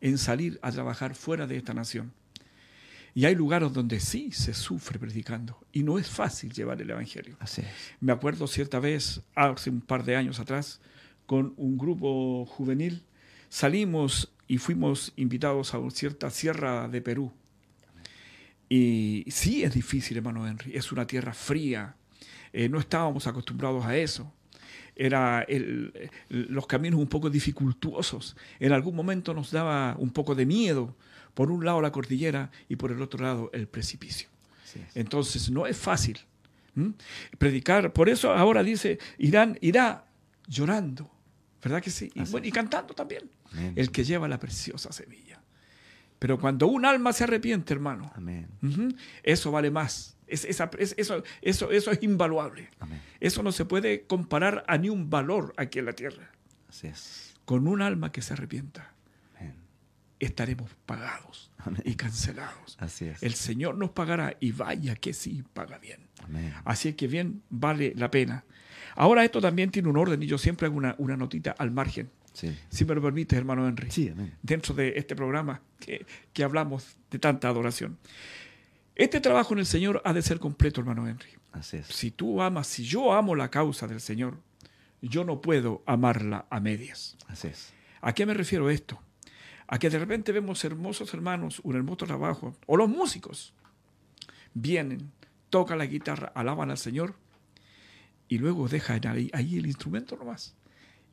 en 0.00 0.18
salir 0.18 0.58
a 0.62 0.70
trabajar 0.70 1.14
fuera 1.14 1.46
de 1.46 1.56
esta 1.56 1.72
nación. 1.72 2.12
Y 3.14 3.26
hay 3.26 3.36
lugares 3.36 3.72
donde 3.72 4.00
sí 4.00 4.32
se 4.32 4.54
sufre 4.54 4.98
predicando 4.98 5.56
y 5.72 5.84
no 5.84 5.98
es 5.98 6.08
fácil 6.08 6.52
llevar 6.52 6.82
el 6.82 6.90
Evangelio. 6.90 7.36
Así 7.38 7.62
es. 7.62 7.68
Me 8.00 8.12
acuerdo 8.12 8.46
cierta 8.48 8.80
vez, 8.80 9.22
hace 9.36 9.70
un 9.70 9.80
par 9.80 10.04
de 10.04 10.16
años 10.16 10.40
atrás, 10.40 10.80
con 11.24 11.54
un 11.56 11.78
grupo 11.78 12.44
juvenil, 12.44 13.04
salimos 13.48 14.32
y 14.48 14.58
fuimos 14.58 15.12
invitados 15.16 15.74
a 15.74 15.90
cierta 15.90 16.28
sierra 16.28 16.88
de 16.88 17.00
Perú 17.00 17.32
y 18.68 19.24
sí 19.28 19.64
es 19.64 19.74
difícil, 19.74 20.16
hermano 20.16 20.46
Henry, 20.46 20.76
es 20.76 20.90
una 20.92 21.06
tierra 21.06 21.34
fría, 21.34 21.96
eh, 22.52 22.68
no 22.68 22.78
estábamos 22.78 23.26
acostumbrados 23.26 23.84
a 23.84 23.96
eso. 23.96 24.32
Era 24.96 25.44
los 26.28 26.66
caminos 26.68 27.00
un 27.00 27.08
poco 27.08 27.28
dificultuosos. 27.28 28.36
En 28.60 28.72
algún 28.72 28.94
momento 28.94 29.34
nos 29.34 29.50
daba 29.50 29.96
un 29.98 30.10
poco 30.10 30.36
de 30.36 30.46
miedo. 30.46 30.94
Por 31.34 31.50
un 31.50 31.64
lado 31.64 31.80
la 31.80 31.90
cordillera 31.90 32.52
y 32.68 32.76
por 32.76 32.92
el 32.92 33.02
otro 33.02 33.24
lado 33.24 33.50
el 33.52 33.66
precipicio. 33.66 34.28
Entonces 34.94 35.50
no 35.50 35.66
es 35.66 35.76
fácil 35.76 36.20
predicar. 37.38 37.92
Por 37.92 38.08
eso 38.08 38.32
ahora 38.32 38.62
dice, 38.62 38.98
irán, 39.18 39.58
irá 39.60 40.06
llorando. 40.46 41.10
¿Verdad 41.62 41.82
que 41.82 41.90
sí? 41.90 42.12
Y, 42.14 42.52
cantando 42.52 42.94
también. 42.94 43.28
El 43.74 43.90
que 43.90 44.04
lleva 44.04 44.28
la 44.28 44.38
preciosa 44.38 44.92
semilla. 44.92 45.40
Pero 46.24 46.38
cuando 46.38 46.68
un 46.68 46.86
alma 46.86 47.12
se 47.12 47.24
arrepiente, 47.24 47.74
hermano, 47.74 48.10
eso 49.22 49.52
vale 49.52 49.70
más. 49.70 50.16
Es, 50.26 50.46
eso, 50.46 50.70
eso, 50.96 51.22
eso, 51.42 51.90
es 51.90 52.02
invaluable. 52.02 52.70
Eso 53.20 53.42
no 53.42 53.52
se 53.52 53.66
puede 53.66 54.06
comparar 54.06 54.64
a 54.66 54.78
ni 54.78 54.88
un 54.88 55.10
valor 55.10 55.52
aquí 55.58 55.80
en 55.80 55.84
la 55.84 55.92
tierra. 55.92 56.30
Así 56.66 56.86
es. 56.86 57.34
Con 57.44 57.68
un 57.68 57.82
alma 57.82 58.10
que 58.10 58.22
se 58.22 58.32
arrepienta, 58.32 58.94
estaremos 60.18 60.70
pagados 60.86 61.52
y 61.84 61.94
cancelados. 61.94 62.78
Así 62.80 63.04
es. 63.04 63.22
El 63.22 63.34
Señor 63.34 63.76
nos 63.76 63.90
pagará 63.90 64.34
y 64.40 64.52
vaya 64.52 64.96
que 64.96 65.12
sí, 65.12 65.44
paga 65.52 65.76
bien. 65.76 66.08
Así 66.64 66.94
que 66.94 67.06
bien, 67.06 67.42
vale 67.50 67.92
la 67.96 68.10
pena. 68.10 68.46
Ahora 68.96 69.26
esto 69.26 69.42
también 69.42 69.70
tiene 69.70 69.90
un 69.90 69.98
orden 69.98 70.22
y 70.22 70.26
yo 70.26 70.38
siempre 70.38 70.68
hago 70.68 70.76
una, 70.78 70.94
una 70.96 71.18
notita 71.18 71.50
al 71.50 71.70
margen. 71.70 72.08
Si 72.34 72.84
me 72.84 72.94
lo 72.94 73.00
permite, 73.02 73.36
hermano 73.36 73.66
Henry. 73.66 73.88
Dentro 74.42 74.74
de 74.74 74.94
este 74.96 75.14
programa 75.14 75.62
que, 75.78 76.04
que, 76.32 76.42
hablamos 76.42 76.96
de 77.10 77.18
tanta 77.18 77.48
adoración. 77.48 77.96
Este 78.96 79.20
trabajo 79.20 79.54
en 79.54 79.60
el 79.60 79.66
Señor 79.66 80.02
ha 80.04 80.12
de 80.12 80.22
ser 80.22 80.40
completo, 80.40 80.80
hermano 80.80 81.06
Henry. 81.06 81.30
Así 81.52 81.76
es. 81.76 81.86
Si 81.86 82.10
tú 82.10 82.42
amas, 82.42 82.66
si 82.66 82.84
yo 82.84 83.12
amo 83.12 83.36
la 83.36 83.50
causa 83.50 83.86
del 83.86 84.00
Señor, 84.00 84.40
yo 85.00 85.24
no 85.24 85.40
puedo 85.40 85.82
amarla 85.86 86.46
a 86.50 86.58
medias. 86.58 87.16
Así 87.28 87.48
es. 87.48 87.72
¿A 88.00 88.12
qué 88.12 88.26
me 88.26 88.34
refiero 88.34 88.68
esto? 88.68 89.00
A 89.66 89.78
que 89.78 89.88
de 89.88 89.98
repente 89.98 90.32
vemos 90.32 90.64
hermosos 90.64 91.14
hermanos, 91.14 91.60
un 91.62 91.76
hermoso 91.76 92.04
trabajo, 92.06 92.56
o 92.66 92.76
los 92.76 92.88
músicos 92.88 93.54
vienen, 94.52 95.12
tocan 95.50 95.78
la 95.78 95.86
guitarra, 95.86 96.32
alaban 96.34 96.70
al 96.70 96.78
Señor 96.78 97.14
y 98.28 98.38
luego 98.38 98.68
dejan 98.68 99.06
ahí, 99.06 99.30
ahí 99.32 99.56
el 99.56 99.66
instrumento 99.66 100.16
nomás 100.16 100.54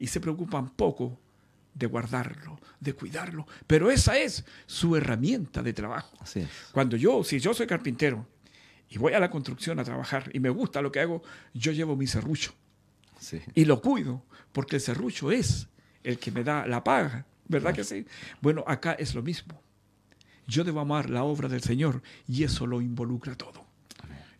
y 0.01 0.07
se 0.07 0.19
preocupan 0.19 0.71
poco 0.71 1.19
de 1.75 1.85
guardarlo, 1.85 2.59
de 2.79 2.93
cuidarlo. 2.93 3.45
Pero 3.67 3.91
esa 3.91 4.17
es 4.17 4.43
su 4.65 4.95
herramienta 4.95 5.61
de 5.61 5.73
trabajo. 5.73 6.17
Cuando 6.71 6.97
yo, 6.97 7.23
si 7.23 7.39
yo 7.39 7.53
soy 7.53 7.67
carpintero 7.67 8.25
y 8.89 8.97
voy 8.97 9.13
a 9.13 9.19
la 9.19 9.29
construcción 9.29 9.79
a 9.79 9.83
trabajar 9.83 10.31
y 10.33 10.39
me 10.39 10.49
gusta 10.49 10.81
lo 10.81 10.91
que 10.91 11.01
hago, 11.01 11.21
yo 11.53 11.71
llevo 11.71 11.95
mi 11.95 12.07
serrucho 12.07 12.51
y 13.53 13.65
lo 13.65 13.79
cuido, 13.79 14.25
porque 14.51 14.77
el 14.77 14.81
serrucho 14.81 15.31
es 15.31 15.67
el 16.03 16.17
que 16.17 16.31
me 16.31 16.43
da 16.43 16.65
la 16.65 16.83
paga, 16.83 17.27
¿verdad 17.47 17.75
que 17.75 17.83
sí? 17.83 18.07
Bueno, 18.41 18.63
acá 18.65 18.93
es 18.93 19.13
lo 19.13 19.21
mismo. 19.21 19.61
Yo 20.47 20.63
debo 20.63 20.79
amar 20.79 21.11
la 21.11 21.23
obra 21.23 21.47
del 21.47 21.61
Señor 21.61 22.01
y 22.27 22.43
eso 22.43 22.65
lo 22.65 22.81
involucra 22.81 23.35
todo. 23.35 23.67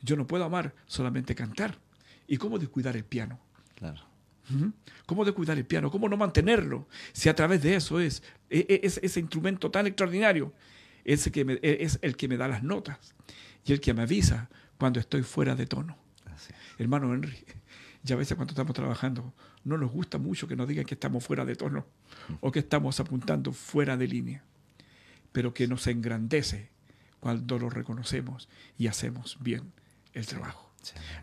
Yo 0.02 0.16
no 0.16 0.26
puedo 0.26 0.44
amar 0.44 0.74
solamente 0.88 1.36
cantar. 1.36 1.78
¿Y 2.28 2.38
cómo 2.38 2.58
descuidar 2.58 2.96
el 2.98 3.06
piano? 3.06 3.40
Claro. 3.76 4.11
¿Cómo 5.06 5.26
de 5.26 5.32
cuidar 5.32 5.58
el 5.58 5.66
piano? 5.66 5.92
¿Cómo 5.92 6.10
no 6.10 6.18
mantenerlo? 6.18 6.88
Si 7.14 7.30
a 7.30 7.36
través 7.36 7.62
de 7.62 7.76
eso 7.76 8.00
es, 8.00 8.24
e, 8.50 8.66
e, 8.68 8.82
es 8.84 9.00
ese 9.02 9.20
instrumento 9.20 9.72
tan 9.72 9.88
extraordinario, 9.88 10.54
ese 11.06 11.32
que 11.32 11.60
e, 11.62 11.78
es 11.84 12.00
el 12.02 12.16
que 12.16 12.28
me 12.28 12.38
da 12.38 12.48
las 12.48 12.64
notas 12.64 13.14
y 13.66 13.74
el 13.74 13.80
que 13.80 13.94
me 13.94 14.04
avisa 14.04 14.50
cuando 14.78 15.00
estoy 15.00 15.24
fuera 15.24 15.56
de 15.56 15.68
tono. 15.68 15.98
Hermano 16.78 17.14
Henry, 17.14 17.38
ya 18.04 18.16
a 18.16 18.18
veces 18.18 18.36
cuando 18.36 18.52
estamos 18.52 18.74
trabajando 18.74 19.34
no 19.64 19.78
nos 19.78 19.92
gusta 19.92 20.18
mucho 20.18 20.48
que 20.48 20.56
nos 20.56 20.68
digan 20.68 20.86
que 20.86 20.96
estamos 20.96 21.24
fuera 21.24 21.46
de 21.46 21.56
tono 21.56 21.86
o 22.40 22.52
que 22.52 22.60
estamos 22.60 23.00
apuntando 23.00 23.54
fuera 23.54 23.98
de 23.98 24.08
línea, 24.08 24.44
pero 25.32 25.54
que 25.54 25.68
nos 25.68 25.86
engrandece 25.88 26.70
cuando 27.20 27.60
lo 27.60 27.70
reconocemos 27.70 28.50
y 28.78 28.88
hacemos 28.88 29.38
bien 29.42 29.72
el 30.14 30.26
trabajo. 30.26 30.71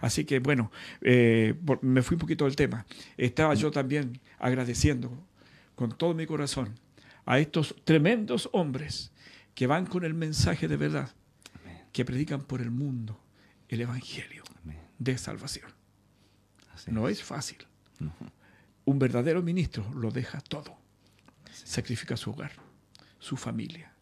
Así 0.00 0.24
que 0.24 0.38
bueno, 0.38 0.70
eh, 1.00 1.54
me 1.82 2.02
fui 2.02 2.14
un 2.14 2.20
poquito 2.20 2.44
del 2.44 2.56
tema. 2.56 2.86
Estaba 3.16 3.54
yo 3.54 3.70
también 3.70 4.20
agradeciendo 4.38 5.26
con 5.74 5.96
todo 5.96 6.14
mi 6.14 6.26
corazón 6.26 6.74
a 7.24 7.38
estos 7.38 7.74
tremendos 7.84 8.48
hombres 8.52 9.12
que 9.54 9.66
van 9.66 9.86
con 9.86 10.04
el 10.04 10.14
mensaje 10.14 10.68
de 10.68 10.76
verdad, 10.76 11.10
que 11.92 12.04
predican 12.04 12.42
por 12.42 12.60
el 12.60 12.70
mundo 12.70 13.20
el 13.68 13.80
Evangelio 13.80 14.44
de 14.98 15.18
salvación. 15.18 15.70
no 16.86 17.08
es, 17.08 17.22
fácil. 17.22 17.58
Un 18.84 18.98
verdadero 18.98 19.42
ministro 19.42 19.88
lo 19.94 20.10
deja 20.10 20.40
todo. 20.40 20.78
Sacrifica 21.52 22.16
su 22.16 22.30
hogar, 22.30 22.52
su 23.18 23.36
familia, 23.36 23.92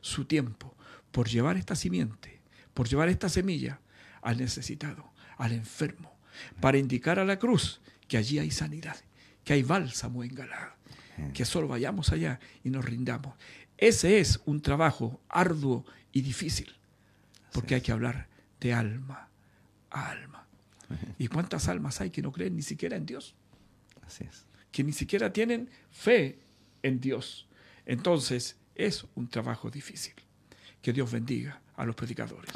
su 0.00 0.24
tiempo, 0.24 0.76
por 1.10 1.28
llevar 1.28 1.56
esta 1.56 1.74
simiente, 1.74 2.40
por 2.74 2.88
llevar 2.88 3.08
esta 3.08 3.28
semilla 3.28 3.80
al 4.26 4.38
necesitado, 4.38 5.12
al 5.38 5.52
enfermo, 5.52 6.18
para 6.60 6.78
indicar 6.78 7.20
a 7.20 7.24
la 7.24 7.38
cruz 7.38 7.80
que 8.08 8.16
allí 8.16 8.40
hay 8.40 8.50
sanidad, 8.50 8.96
que 9.44 9.52
hay 9.52 9.62
bálsamo 9.62 10.24
en 10.24 10.34
Galá, 10.34 10.76
que 11.32 11.44
solo 11.44 11.68
vayamos 11.68 12.10
allá 12.10 12.40
y 12.64 12.70
nos 12.70 12.84
rindamos. 12.84 13.36
Ese 13.78 14.18
es 14.18 14.40
un 14.44 14.60
trabajo 14.60 15.20
arduo 15.28 15.86
y 16.10 16.22
difícil, 16.22 16.74
porque 17.52 17.76
hay 17.76 17.80
que 17.82 17.92
hablar 17.92 18.26
de 18.58 18.74
alma 18.74 19.28
a 19.90 20.10
alma. 20.10 20.48
¿Y 21.18 21.28
cuántas 21.28 21.68
almas 21.68 22.00
hay 22.00 22.10
que 22.10 22.20
no 22.20 22.32
creen 22.32 22.56
ni 22.56 22.62
siquiera 22.62 22.96
en 22.96 23.06
Dios? 23.06 23.36
Así 24.04 24.24
es. 24.24 24.44
Que 24.72 24.82
ni 24.82 24.92
siquiera 24.92 25.32
tienen 25.32 25.70
fe 25.92 26.40
en 26.82 27.00
Dios. 27.00 27.46
Entonces, 27.86 28.56
es 28.74 29.06
un 29.14 29.28
trabajo 29.28 29.70
difícil. 29.70 30.14
Que 30.82 30.92
Dios 30.92 31.12
bendiga 31.12 31.60
a 31.76 31.84
los 31.84 31.94
predicadores, 31.94 32.50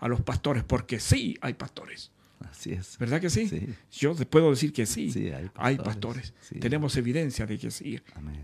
a 0.00 0.08
los 0.08 0.20
pastores, 0.22 0.64
porque 0.64 1.00
sí 1.00 1.36
hay 1.40 1.54
pastores. 1.54 2.10
Así 2.50 2.72
es. 2.72 2.98
¿Verdad 2.98 3.20
que 3.20 3.30
sí? 3.30 3.74
Yo 3.92 4.14
puedo 4.14 4.50
decir 4.50 4.72
que 4.72 4.86
sí. 4.86 5.32
hay 5.54 5.78
pastores. 5.78 6.34
Tenemos 6.60 6.96
evidencia 6.96 7.46
de 7.46 7.58
que 7.58 7.70
sí. 7.70 8.00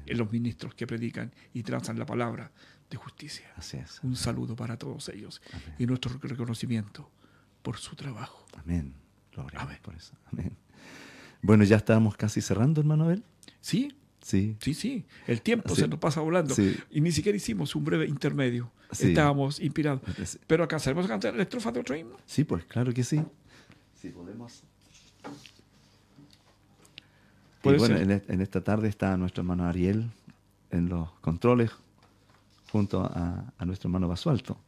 En 0.07 0.19
los 0.19 0.31
ministros 0.33 0.75
que 0.75 0.87
predican 0.87 1.33
y 1.53 1.63
trazan 1.63 1.99
la 1.99 2.07
palabra 2.07 2.51
de 2.89 2.97
justicia. 2.97 3.47
Así 3.57 3.77
es. 3.77 4.01
Un 4.03 4.17
saludo 4.17 4.57
para 4.57 4.77
todos 4.77 5.09
ellos 5.11 5.41
y 5.79 5.87
nuestro 5.87 6.19
reconocimiento 6.19 7.11
por 7.63 7.77
su 7.77 7.95
trabajo. 7.95 8.47
Amén. 8.57 8.95
Gloria 9.33 9.81
por 9.83 9.95
eso. 9.95 10.15
Amén. 10.33 10.57
Bueno, 11.43 11.65
ya 11.65 11.77
estamos 11.77 12.17
casi 12.17 12.41
cerrando, 12.41 12.81
hermano 12.81 13.05
Abel. 13.05 13.25
Sí. 13.61 13.95
Sí. 14.31 14.57
Sí, 14.61 14.75
sí. 14.75 15.05
El 15.27 15.43
tiempo 15.43 15.75
se 15.75 15.89
nos 15.89 15.99
pasa 15.99 16.21
volando. 16.21 16.55
Y 16.91 17.01
ni 17.01 17.11
siquiera 17.11 17.35
hicimos 17.35 17.75
un 17.75 17.85
breve 17.85 18.07
intermedio. 18.07 18.71
Estábamos 18.93 19.59
inspirados. 19.59 20.03
Pero 20.47 20.63
acá, 20.63 20.79
¿sabemos 20.79 21.09
cantar 21.09 21.35
la 21.35 21.43
estrofa 21.43 21.73
de 21.73 21.81
otro 21.81 21.97
himno? 21.97 22.17
Sí, 22.27 22.45
pues 22.45 22.65
claro 22.65 22.93
que 22.93 23.03
sí. 23.03 23.21
Si 24.01 24.11
podemos. 24.11 24.63
Y 27.65 27.75
bueno, 27.77 27.97
en, 27.97 28.41
esta 28.41 28.63
tarde 28.63 28.89
está 28.89 29.17
nuestro 29.17 29.43
hermano 29.43 29.65
Ariel 29.65 30.09
en 30.71 30.89
los 30.89 31.11
controles 31.21 31.73
junto 32.71 33.03
a, 33.03 33.53
nuestro 33.67 33.89
hermano 33.89 34.07
Basualto. 34.07 34.59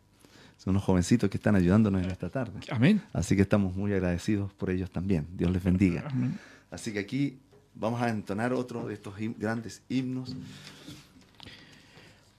Son 0.58 0.72
unos 0.72 0.82
jovencitos 0.82 1.30
que 1.30 1.36
están 1.36 1.54
ayudándonos 1.54 2.02
en 2.02 2.10
esta 2.10 2.28
tarde. 2.30 2.58
Amén. 2.70 3.00
Así 3.12 3.36
que 3.36 3.42
estamos 3.42 3.76
muy 3.76 3.92
agradecidos 3.92 4.52
por 4.54 4.70
ellos 4.70 4.90
también. 4.90 5.28
Dios 5.36 5.52
les 5.52 5.62
bendiga. 5.62 6.04
Así 6.70 6.92
que 6.92 6.98
aquí 6.98 7.38
vamos 7.74 8.00
a 8.02 8.08
entonar 8.08 8.52
otro 8.52 8.86
de 8.86 8.94
estos 8.94 9.14
grandes 9.38 9.82
himnos. 9.88 10.34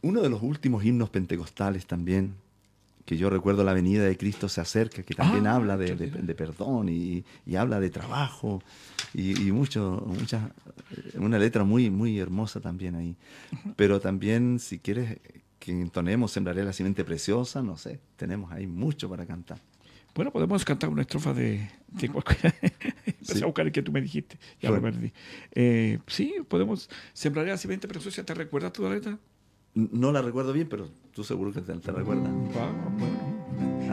Uno 0.01 0.21
de 0.21 0.29
los 0.29 0.41
últimos 0.41 0.84
himnos 0.84 1.09
pentecostales 1.09 1.86
también, 1.86 2.36
que 3.05 3.17
yo 3.17 3.29
recuerdo 3.29 3.63
la 3.63 3.73
venida 3.73 4.03
de 4.03 4.17
Cristo 4.17 4.49
se 4.49 4.61
acerca, 4.61 5.03
que 5.03 5.13
también 5.13 5.47
ah, 5.47 5.55
habla 5.55 5.77
de, 5.77 5.95
perdón 6.36 6.89
y, 6.89 7.23
habla 7.57 7.79
de 7.79 7.89
trabajo 7.89 8.61
y, 9.13 9.51
mucho, 9.51 10.03
mucha, 10.05 10.51
una 11.15 11.38
letra 11.38 11.63
muy, 11.63 11.89
muy 11.89 12.19
hermosa 12.19 12.59
también 12.59 12.95
ahí. 12.95 13.15
Pero 13.75 13.99
también, 13.99 14.59
si 14.59 14.79
quieres 14.79 15.19
que 15.59 15.71
entonemos 15.71 16.31
Sembraré 16.31 16.65
la 16.65 16.73
simiente 16.73 17.05
preciosa, 17.05 17.61
no 17.61 17.77
sé, 17.77 17.99
tenemos 18.17 18.51
ahí 18.51 18.67
mucho 18.67 19.09
para 19.09 19.25
cantar. 19.25 19.59
Bueno, 20.16 20.32
podemos 20.32 20.64
cantar 20.64 20.89
una 20.89 21.01
estrofa 21.01 21.34
de, 21.34 21.70
de 21.88 22.09
cualquiera. 22.09 22.55
Empecé 23.05 23.43
a 23.43 23.47
buscar 23.47 23.66
el 23.66 23.72
que 23.72 23.82
tú 23.82 23.91
me 23.91 24.01
dijiste, 24.01 24.38
ya 24.61 24.70
lo 24.70 24.82
perdí. 24.82 25.11
Eh, 25.53 25.99
sí, 26.07 26.36
podemos. 26.47 26.89
Sembraré 27.14 27.49
la 27.49 27.57
simiente 27.57 27.88
preciosa, 27.88 28.24
¿te 28.24 28.34
recuerdas 28.34 28.74
tu 28.74 28.88
letra? 28.88 29.18
No 29.74 30.11
la 30.11 30.22
recuerdo 30.22 30.53
bien, 30.53 30.68
pero 30.70 30.88
tú 31.14 31.24
seguro 31.24 31.51
que 31.51 31.61
te, 31.61 31.74
recuerdas. 31.74 32.32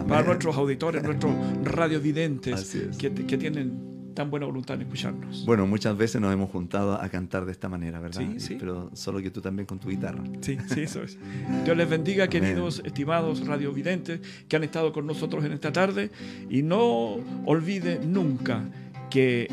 Para 0.06 0.22
nuestros 0.24 0.56
auditores, 0.56 1.02
nuestros 1.02 1.34
radiovidentes 1.64 2.76
que, 2.98 3.14
que 3.14 3.38
tienen 3.38 3.89
tan 4.20 4.30
buena 4.30 4.44
voluntad 4.44 4.74
en 4.76 4.82
escucharnos. 4.82 5.46
Bueno, 5.46 5.66
muchas 5.66 5.96
veces 5.96 6.20
nos 6.20 6.30
hemos 6.30 6.50
juntado 6.50 7.00
a 7.00 7.08
cantar 7.08 7.46
de 7.46 7.52
esta 7.52 7.70
manera, 7.70 8.00
¿verdad? 8.00 8.20
Sí, 8.20 8.38
sí. 8.38 8.56
Pero 8.60 8.90
solo 8.92 9.22
que 9.22 9.30
tú 9.30 9.40
también 9.40 9.64
con 9.64 9.78
tu 9.78 9.88
guitarra. 9.88 10.22
Sí, 10.42 10.58
sí, 10.66 10.82
eso 10.82 11.02
es. 11.02 11.16
Dios 11.64 11.74
les 11.74 11.88
bendiga, 11.88 12.28
queridos, 12.28 12.82
estimados 12.84 13.46
radiovidentes 13.46 14.20
que 14.46 14.56
han 14.56 14.64
estado 14.64 14.92
con 14.92 15.06
nosotros 15.06 15.42
en 15.46 15.52
esta 15.52 15.72
tarde. 15.72 16.10
Y 16.50 16.60
no 16.60 17.16
olvide 17.46 17.98
nunca 18.04 18.62
que 19.08 19.48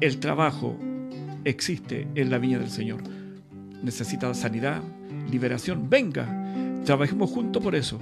el 0.00 0.16
trabajo 0.16 0.78
existe 1.44 2.08
en 2.14 2.30
la 2.30 2.38
viña 2.38 2.58
del 2.58 2.70
Señor. 2.70 3.02
Necesita 3.82 4.32
sanidad, 4.32 4.80
liberación. 5.30 5.90
Venga, 5.90 6.80
trabajemos 6.86 7.30
juntos 7.30 7.62
por 7.62 7.74
eso, 7.74 7.98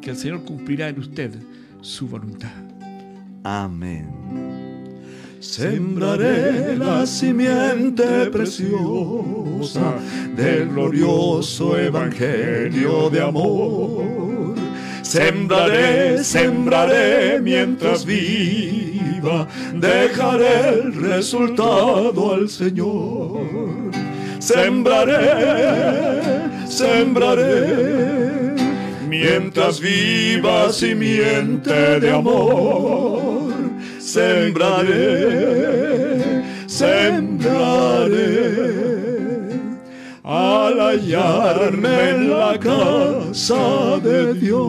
que 0.00 0.08
el 0.08 0.16
Señor 0.16 0.42
cumplirá 0.44 0.88
en 0.88 1.00
usted 1.00 1.34
su 1.82 2.08
voluntad. 2.08 2.64
Amén. 3.42 4.63
Sembraré 5.40 6.76
la 6.76 7.06
simiente 7.06 8.30
preciosa 8.30 9.94
del 10.36 10.68
glorioso 10.68 11.78
evangelio 11.78 13.10
de 13.10 13.20
amor. 13.20 14.54
Sembraré, 15.02 16.24
sembraré 16.24 17.40
mientras 17.40 18.04
viva, 18.04 19.46
dejaré 19.74 20.80
el 20.80 20.94
resultado 20.94 22.34
al 22.34 22.48
Señor. 22.48 23.40
Sembraré 24.38 25.94
sembraré, 26.74 28.54
mientras 29.08 29.80
viva 29.80 30.72
simiente 30.72 32.00
de 32.00 32.10
amor, 32.10 33.43
sembraré, 34.04 35.08
sembraré, 36.68 38.34
al 40.22 40.80
hallarme 40.80 42.10
en 42.10 42.30
la 42.30 42.58
casa 42.58 43.98
de 44.00 44.34
Dios. 44.34 44.64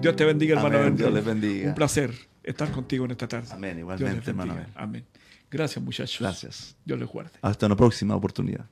Dios 0.00 0.16
te 0.16 0.24
bendiga, 0.24 0.56
hermano. 0.60 0.90
Dios 0.90 1.12
les 1.12 1.24
bendiga. 1.24 1.68
Un 1.68 1.74
placer 1.74 2.12
estar 2.42 2.70
contigo 2.70 3.04
en 3.04 3.10
esta 3.12 3.26
tarde. 3.28 3.48
Amén, 3.50 3.78
igualmente, 3.80 4.30
hermano. 4.30 4.56
Amén. 4.74 5.04
Gracias, 5.50 5.84
muchachos. 5.84 6.20
Gracias. 6.20 6.76
Dios 6.84 6.98
les 6.98 7.08
guarde. 7.08 7.32
Hasta 7.42 7.66
una 7.66 7.76
próxima 7.76 8.16
oportunidad. 8.16 8.66